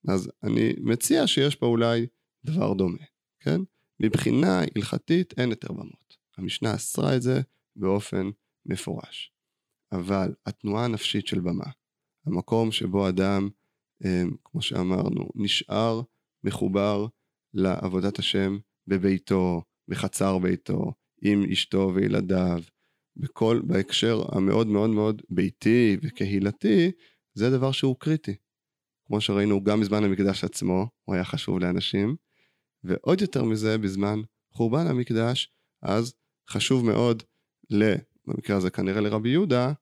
אז 0.08 0.30
אני 0.42 0.72
מציע 0.80 1.26
שיש 1.26 1.56
פה 1.56 1.66
אולי 1.66 2.06
דבר 2.44 2.72
דומה, 2.72 3.04
כן? 3.40 3.60
מבחינה 4.00 4.60
הלכתית 4.76 5.34
אין 5.38 5.50
יותר 5.50 5.72
במות. 5.72 6.16
המשנה 6.38 6.74
אסרה 6.74 7.16
את 7.16 7.22
זה 7.22 7.40
באופן 7.76 8.30
מפורש. 8.66 9.32
אבל 9.92 10.34
התנועה 10.46 10.84
הנפשית 10.84 11.26
של 11.26 11.40
במה, 11.40 11.70
המקום 12.26 12.72
שבו 12.72 13.08
אדם 13.08 13.48
אמ, 14.04 14.36
כמו 14.44 14.62
שאמרנו, 14.62 15.28
נשאר 15.34 16.00
מחובר 16.44 17.06
לעבודת 17.54 18.18
השם 18.18 18.58
בביתו, 18.86 19.62
בחצר 19.88 20.38
ביתו, 20.38 20.92
עם 21.22 21.44
אשתו 21.52 21.92
וילדיו, 21.94 22.62
בכל, 23.18 23.60
בהקשר 23.66 24.22
המאוד 24.32 24.66
מאוד 24.66 24.90
מאוד 24.90 25.22
ביתי 25.30 25.96
וקהילתי, 26.02 26.90
זה 27.34 27.50
דבר 27.50 27.72
שהוא 27.72 27.96
קריטי. 27.98 28.36
כמו 29.06 29.20
שראינו 29.20 29.64
גם 29.64 29.80
בזמן 29.80 30.04
המקדש 30.04 30.44
עצמו, 30.44 30.86
הוא 31.04 31.14
היה 31.14 31.24
חשוב 31.24 31.58
לאנשים, 31.58 32.16
ועוד 32.84 33.20
יותר 33.20 33.44
מזה 33.44 33.78
בזמן 33.78 34.18
חורבן 34.52 34.86
המקדש, 34.86 35.52
אז 35.82 36.14
חשוב 36.50 36.84
מאוד, 36.86 37.22
ל, 37.70 37.94
במקרה 38.26 38.56
הזה 38.56 38.70
כנראה 38.70 39.00
לרבי 39.00 39.28
יהודה, 39.28 39.72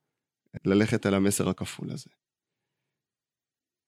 ללכת 0.64 1.06
על 1.06 1.14
המסר 1.14 1.48
הכפול 1.48 1.90
הזה. 1.90 2.10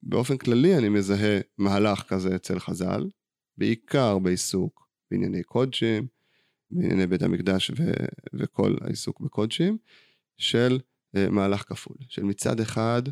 באופן 0.03 0.38
כללי 0.38 0.78
אני 0.78 0.88
מזהה 0.88 1.40
מהלך 1.59 2.03
כזה 2.03 2.36
אצל 2.36 2.59
חז"ל, 2.59 3.11
בעיקר 3.59 4.18
בעיסוק 4.18 4.88
בענייני 5.11 5.42
קודשים, 5.42 6.07
בענייני 6.70 7.06
בית 7.06 7.22
המקדש 7.22 7.70
ו- 7.76 8.06
וכל 8.34 8.76
העיסוק 8.80 9.20
בקודשים, 9.20 9.78
של 10.38 10.78
uh, 11.16 11.30
מהלך 11.30 11.62
כפול, 11.62 11.96
של 12.08 12.22
מצד 12.22 12.60
אחד 12.60 13.02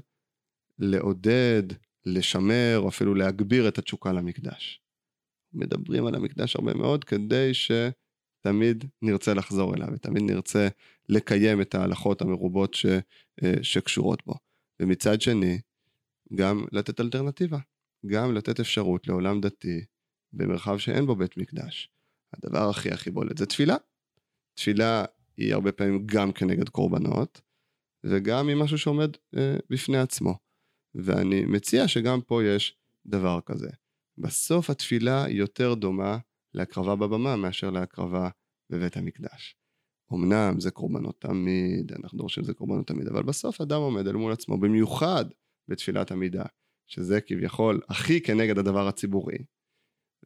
לעודד, 0.79 1.63
לשמר, 2.07 2.79
או 2.79 2.89
אפילו 2.89 3.15
להגביר 3.15 3.69
את 3.69 3.79
התשוקה 3.79 4.13
למקדש. 4.13 4.81
מדברים 5.53 6.07
על 6.07 6.15
המקדש 6.15 6.57
הרבה 6.57 6.75
מאוד 6.75 7.05
כדי 7.05 7.51
שתמיד 7.55 8.85
נרצה 9.03 9.35
לחזור 9.35 9.75
אליו, 9.75 9.89
ותמיד 9.93 10.23
נרצה 10.23 10.69
לקיים 11.09 11.61
את 11.61 11.75
ההלכות 11.75 12.23
המרובות 12.23 12.75
ש, 12.75 12.87
uh, 12.87 13.63
שקשורות 13.63 14.27
בו. 14.27 14.35
ומצד 14.81 15.21
שני, 15.21 15.61
גם 16.35 16.65
לתת 16.73 17.01
אלטרנטיבה, 17.01 17.59
גם 18.07 18.35
לתת 18.35 18.61
אפשרות 18.61 19.07
לעולם 19.07 19.41
דתי 19.41 19.85
במרחב 20.33 20.79
שאין 20.79 21.07
בו 21.07 21.17
בית 21.17 21.37
מקדש. 21.37 21.91
הדבר 22.33 22.71
הכי 22.71 22.91
הכי 22.91 23.11
בולט 23.11 23.39
זה 23.39 23.47
תפילה. 23.47 23.77
תפילה 24.55 25.05
היא 25.37 25.55
הרבה 25.55 25.73
פעמים 25.73 26.07
גם 26.07 26.33
כנגד 26.33 26.69
קורבנות, 26.69 27.41
וגם 28.05 28.49
היא 28.49 28.57
משהו 28.57 28.79
שעומד 28.79 29.11
אה, 29.37 29.57
בפני 29.71 29.99
עצמו. 29.99 30.39
ואני 30.95 31.45
מציע 31.45 31.89
שגם 31.89 32.21
פה 32.21 32.45
יש 32.45 32.77
דבר 33.07 33.41
כזה. 33.47 33.71
בסוף 34.19 34.71
התפילה 34.71 35.25
היא 35.25 35.37
יותר 35.37 35.75
דומה 35.75 36.19
להקרבה 36.55 36.97
בבמה 36.97 37.37
מאשר 37.37 37.71
להקרבה 37.71 38.29
בבית 38.71 38.97
המקדש. 38.97 39.57
אמנם 40.13 40.61
זה 40.61 40.71
קורבנות 40.71 41.21
תמיד, 41.21 41.93
אנחנו 41.93 42.19
דורשים 42.19 42.45
שזה 42.45 42.55
קורבנות 42.55 42.87
תמיד, 42.87 43.09
אבל 43.09 43.23
בסוף 43.23 43.61
אדם 43.61 43.81
עומד 43.81 44.07
אל 44.07 44.17
מול 44.17 44.33
עצמו, 44.33 44.59
במיוחד 44.59 45.25
בתפילת 45.69 46.13
עמידה, 46.13 46.45
שזה 46.87 47.21
כביכול 47.21 47.81
הכי 47.89 48.21
כנגד 48.21 48.59
הדבר 48.59 48.89
הציבורי. 48.89 49.39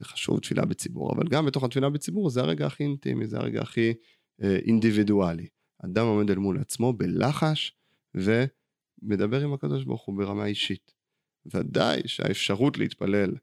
חשוב 0.04 0.40
תפילה 0.40 0.64
בציבור, 0.64 1.12
אבל 1.12 1.28
גם 1.28 1.46
בתוך 1.46 1.64
התפילה 1.64 1.90
בציבור 1.90 2.30
זה 2.30 2.40
הרגע 2.40 2.66
הכי 2.66 2.84
אינטימי, 2.84 3.26
זה 3.26 3.38
הרגע 3.38 3.60
הכי 3.60 3.94
אה, 4.42 4.56
אינדיבידואלי. 4.56 5.46
אדם 5.84 6.06
עומד 6.06 6.30
אל 6.30 6.38
מול 6.38 6.58
עצמו 6.58 6.92
בלחש 6.92 7.76
ומדבר 8.14 9.40
עם 9.40 9.52
הקדוש 9.52 9.84
ברוך 9.84 10.02
הוא 10.02 10.18
ברמה 10.18 10.46
אישית. 10.46 10.92
ודאי 11.54 12.02
שהאפשרות 12.06 12.78
להתפלל 12.78 13.34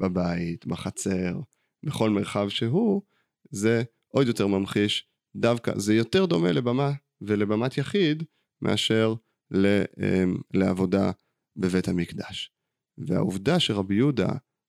בבית, 0.00 0.66
בחצר, 0.66 1.40
בכל 1.82 2.10
מרחב 2.10 2.48
שהוא, 2.48 3.02
זה 3.50 3.82
עוד 4.08 4.26
יותר 4.26 4.46
ממחיש 4.46 5.08
דווקא, 5.36 5.78
זה 5.78 5.94
יותר 5.94 6.26
דומה 6.26 6.52
לבמה 6.52 6.92
ולבמת 7.20 7.78
יחיד 7.78 8.22
מאשר 8.62 9.14
ל, 9.50 9.66
אה, 10.00 10.24
לעבודה 10.54 11.10
בבית 11.56 11.88
המקדש. 11.88 12.52
והעובדה 12.98 13.60
שרבי 13.60 13.94
יהודה 13.94 14.28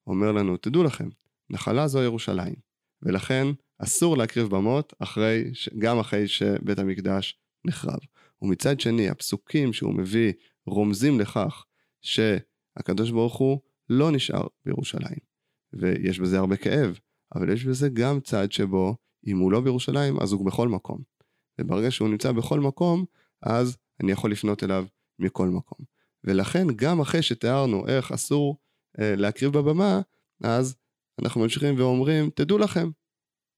אומר 0.10 0.32
לנו, 0.32 0.58
תדעו 0.58 0.84
לכם, 0.84 1.10
נחלה 1.50 1.88
זו 1.88 2.04
ירושלים, 2.04 2.56
ולכן 3.02 3.48
אסור 3.78 4.18
להקריב 4.18 4.48
במות 4.48 4.94
אחרי, 5.00 5.44
גם 5.78 6.00
אחרי 6.00 6.28
שבית 6.28 6.80
המקדש 6.80 7.40
נחרב. 7.66 8.00
ומצד 8.42 8.80
שני, 8.80 9.10
הפסוקים 9.10 9.74
שהוא 9.74 9.94
מביא 9.94 10.34
רומזים 10.66 11.20
לכך 11.20 11.66
שהקדוש 12.02 13.12
ברוך 13.12 13.36
הוא 13.36 13.60
לא 13.90 14.12
נשאר 14.12 14.48
בירושלים. 14.66 15.20
ויש 15.74 16.20
בזה 16.20 16.40
הרבה 16.40 16.58
כאב, 16.58 17.00
אבל 17.36 17.54
יש 17.54 17.66
בזה 17.66 17.90
גם 17.90 18.20
צד 18.20 18.52
שבו 18.52 18.96
אם 19.28 19.38
הוא 19.38 19.52
לא 19.52 19.62
בירושלים 19.62 20.20
אז 20.20 20.32
הוא 20.32 20.46
בכל 20.46 20.68
מקום. 20.68 21.02
וברגע 21.62 21.92
שהוא 21.92 22.10
נמצא 22.10 22.32
בכל 22.32 22.60
מקום, 22.60 23.06
אז 23.42 23.78
אני 24.04 24.12
יכול 24.12 24.32
לפנות 24.32 24.64
אליו 24.64 24.86
מכל 25.20 25.48
מקום. 25.48 25.86
ולכן 26.24 26.68
גם 26.76 27.00
אחרי 27.00 27.22
שתיארנו 27.22 27.88
איך 27.88 28.12
אסור 28.12 28.58
להקריב 28.98 29.52
בבמה, 29.52 30.02
אז 30.44 30.76
אנחנו 31.22 31.42
ממשיכים 31.42 31.76
ואומרים, 31.78 32.30
תדעו 32.36 32.58
לכם, 32.58 32.90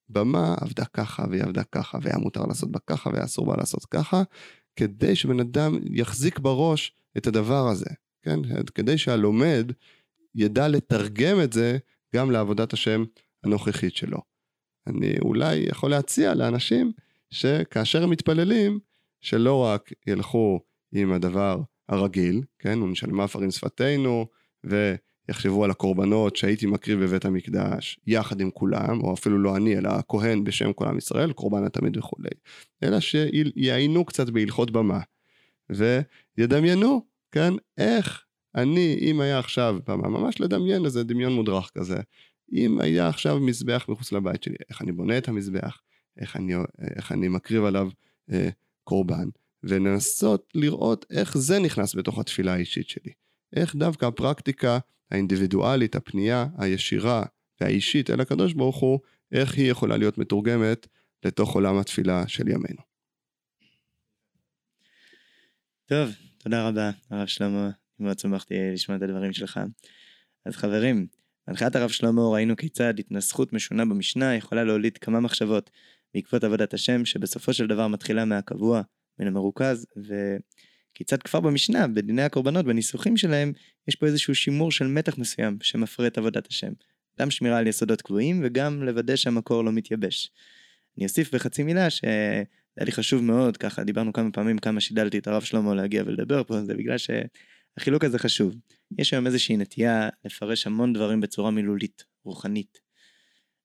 במה 0.09 0.55
עבדה 0.61 0.86
ככה 0.86 1.25
והיא 1.29 1.43
עבדה 1.43 1.63
ככה, 1.63 1.97
והיה 2.01 2.17
מותר 2.17 2.45
לעשות 2.45 2.71
בה 2.71 2.79
ככה 2.88 3.09
והיה 3.09 3.25
אסור 3.25 3.45
בה 3.45 3.57
לעשות 3.57 3.86
ככה, 3.86 4.23
כדי 4.75 5.15
שבן 5.15 5.39
אדם 5.39 5.79
יחזיק 5.91 6.39
בראש 6.39 6.95
את 7.17 7.27
הדבר 7.27 7.67
הזה, 7.67 7.89
כן? 8.21 8.39
כדי 8.75 8.97
שהלומד 8.97 9.71
ידע 10.36 10.67
לתרגם 10.67 11.41
את 11.43 11.53
זה 11.53 11.77
גם 12.15 12.32
לעבודת 12.32 12.73
השם 12.73 13.03
הנוכחית 13.43 13.95
שלו. 13.95 14.17
אני 14.88 15.19
אולי 15.21 15.55
יכול 15.55 15.91
להציע 15.91 16.34
לאנשים 16.34 16.91
שכאשר 17.29 18.03
הם 18.03 18.09
מתפללים, 18.09 18.79
שלא 19.21 19.63
רק 19.63 19.89
ילכו 20.07 20.59
עם 20.91 21.11
הדבר 21.11 21.61
הרגיל, 21.89 22.41
כן, 22.59 22.82
ונשלם 22.82 23.19
עפר 23.19 23.49
שפתנו, 23.49 24.27
ויחשבו 25.32 25.63
על 25.63 25.71
הקורבנות 25.71 26.36
שהייתי 26.36 26.65
מקריב 26.65 26.99
בבית 26.99 27.25
המקדש 27.25 27.99
יחד 28.07 28.41
עם 28.41 28.51
כולם, 28.51 29.01
או 29.01 29.13
אפילו 29.13 29.39
לא 29.39 29.57
אני, 29.57 29.77
אלא 29.77 29.89
הכהן 29.89 30.43
בשם 30.43 30.73
כל 30.73 30.88
עם 30.88 30.97
ישראל, 30.97 31.34
קורבן 31.34 31.63
התמיד 31.63 31.97
וכולי, 31.97 32.29
אלא 32.84 32.99
שיעיינו 32.99 34.05
קצת 34.05 34.29
בהלכות 34.29 34.71
במה, 34.71 34.99
וידמיינו, 36.38 37.05
כן, 37.32 37.53
איך 37.77 38.23
אני, 38.55 38.97
אם 39.01 39.21
היה 39.21 39.39
עכשיו 39.39 39.77
במה, 39.88 40.09
ממש 40.09 40.41
לדמיין 40.41 40.86
איזה 40.86 41.03
דמיון 41.03 41.34
מודרך 41.34 41.71
כזה, 41.77 41.97
אם 42.53 42.82
היה 42.82 43.07
עכשיו 43.07 43.39
מזבח 43.39 43.86
מחוץ 43.89 44.11
לבית 44.11 44.43
שלי, 44.43 44.55
איך 44.69 44.82
אני 44.82 44.91
בונה 44.91 45.17
את 45.17 45.27
המזבח, 45.27 45.82
איך 46.17 46.36
אני, 46.36 46.53
איך 46.95 47.11
אני 47.11 47.27
מקריב 47.27 47.63
עליו 47.63 47.89
אה, 48.32 48.49
קורבן, 48.84 49.29
ולנסות 49.63 50.47
לראות 50.55 51.05
איך 51.09 51.38
זה 51.38 51.59
נכנס 51.59 51.95
בתוך 51.95 52.19
התפילה 52.19 52.53
האישית 52.53 52.89
שלי. 52.89 53.11
איך 53.56 53.76
דווקא 53.76 54.06
הפרקטיקה 54.06 54.80
האינדיבידואלית, 55.12 55.95
הפנייה 55.95 56.45
הישירה 56.58 57.24
והאישית 57.62 58.10
אל 58.10 58.22
הקדוש 58.22 58.54
ברוך 58.54 58.78
הוא, 58.78 58.99
איך 59.32 59.54
היא 59.54 59.72
יכולה 59.72 59.97
להיות 59.97 60.18
מתורגמת 60.18 60.88
לתוך 61.26 61.56
עולם 61.56 61.78
התפילה 61.78 62.28
של 62.28 62.47
ימינו. 62.47 62.82
טוב, 65.86 66.10
תודה 66.38 66.68
רבה, 66.68 66.91
הרב 67.10 67.28
שלמה. 67.28 67.70
מאוד 68.02 68.20
שמחתי 68.20 68.56
לשמוע 68.74 68.97
את 68.97 69.02
הדברים 69.02 69.34
שלך. 69.34 69.60
אז 70.45 70.56
חברים, 70.56 71.08
בהנחיית 71.47 71.76
הרב 71.76 71.89
שלמה 71.89 72.22
ראינו 72.34 72.56
כיצד 72.56 72.99
התנסחות 72.99 73.54
משונה 73.54 73.86
במשנה 73.86 74.36
יכולה 74.36 74.64
להוליד 74.64 74.97
כמה 74.97 75.20
מחשבות 75.20 75.70
בעקבות 76.14 76.43
עבודת 76.43 76.74
השם, 76.74 77.06
שבסופו 77.06 77.54
של 77.54 77.68
דבר 77.68 77.88
מתחילה 77.88 78.26
מהקבוע 78.26 78.82
מן 79.20 79.28
המרוכז, 79.28 79.86
וכיצד 80.91 81.23
כבר 81.23 81.39
במשנה, 81.39 81.87
בדיני 81.87 82.21
הקורבנות, 82.21 82.65
בניסוחים 82.65 83.17
שלהם, 83.17 83.53
יש 83.87 83.95
פה 83.95 84.05
איזשהו 84.05 84.35
שימור 84.35 84.71
של 84.71 84.87
מתח 84.87 85.17
מסוים 85.17 85.57
שמפרה 85.61 86.07
את 86.07 86.17
עבודת 86.17 86.47
השם. 86.47 86.71
גם 87.19 87.31
שמירה 87.31 87.57
על 87.57 87.67
יסודות 87.67 88.01
קבועים 88.01 88.41
וגם 88.43 88.83
לוודא 88.83 89.15
שהמקור 89.15 89.63
לא 89.63 89.71
מתייבש. 89.71 90.31
אני 90.97 91.05
אוסיף 91.05 91.35
בחצי 91.35 91.63
מילה 91.63 91.89
שהיה 91.89 92.45
לי 92.85 92.91
חשוב 92.91 93.23
מאוד, 93.23 93.57
ככה 93.57 93.83
דיברנו 93.83 94.13
כמה 94.13 94.31
פעמים 94.31 94.57
כמה 94.57 94.81
שידלתי 94.81 95.17
את 95.17 95.27
הרב 95.27 95.41
שלמה 95.41 95.75
להגיע 95.75 96.03
ולדבר 96.05 96.43
פה, 96.43 96.61
זה 96.63 96.73
בגלל 96.73 96.97
שהחילוק 96.97 98.03
הזה 98.03 98.19
חשוב. 98.19 98.55
יש 98.97 99.13
היום 99.13 99.27
איזושהי 99.27 99.57
נטייה 99.57 100.09
לפרש 100.25 100.67
המון 100.67 100.93
דברים 100.93 101.21
בצורה 101.21 101.51
מילולית, 101.51 102.03
רוחנית. 102.23 102.81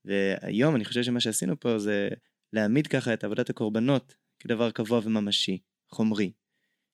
והיום 0.04 0.76
אני 0.76 0.84
חושב 0.84 1.02
שמה 1.02 1.20
שעשינו 1.20 1.60
פה 1.60 1.78
זה 1.78 2.08
להעמיד 2.52 2.86
ככה 2.86 3.14
את 3.14 3.24
עבודת 3.24 3.50
הקורבנות 3.50 4.14
כדבר 4.40 4.70
קבוע 4.70 5.00
וממשי, 5.04 5.58
חומרי, 5.90 6.32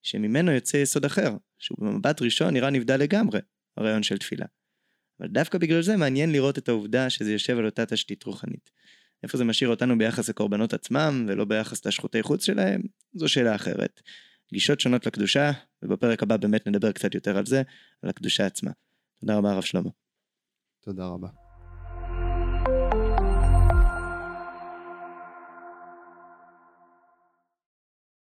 שממנו 0.02 0.52
יוצא 0.52 0.76
יסוד 0.76 1.04
אחר, 1.04 1.36
שהוא 1.58 1.78
במבט 1.80 2.22
ראשון 2.22 2.54
נראה 2.54 2.70
נבדל 2.70 2.96
לגמרי, 2.96 3.40
הרעיון 3.76 4.02
של 4.02 4.18
תפילה. 4.18 4.46
אבל 5.20 5.28
דווקא 5.28 5.58
בגלל 5.58 5.82
זה 5.82 5.96
מעניין 5.96 6.32
לראות 6.32 6.58
את 6.58 6.68
העובדה 6.68 7.10
שזה 7.10 7.32
יושב 7.32 7.58
על 7.58 7.66
אותה 7.66 7.86
תשתית 7.86 8.24
רוחנית. 8.24 8.70
איפה 9.22 9.38
זה 9.38 9.44
משאיר 9.44 9.70
אותנו 9.70 9.98
ביחס 9.98 10.28
לקורבנות 10.28 10.74
עצמם, 10.74 11.26
ולא 11.28 11.44
ביחס 11.44 11.86
לשחוטי 11.86 12.22
חוץ 12.22 12.44
שלהם, 12.44 12.82
זו 13.14 13.28
שאלה 13.28 13.54
אחרת. 13.54 14.00
גישות 14.52 14.80
שונות 14.80 15.06
לקדושה, 15.06 15.50
ובפרק 15.82 16.22
הבא 16.22 16.36
באמת 16.36 16.66
נדבר 16.66 16.92
קצת 16.92 17.14
יותר 17.14 17.38
על 17.38 17.46
זה, 17.46 17.62
על 18.02 18.10
הקדושה 18.10 18.46
עצמה. 18.46 18.70
תודה 19.20 19.36
רבה 19.36 19.52
הרב 19.52 19.62
שלמה. 19.62 19.90
תודה 20.80 21.06
רבה. 21.06 21.41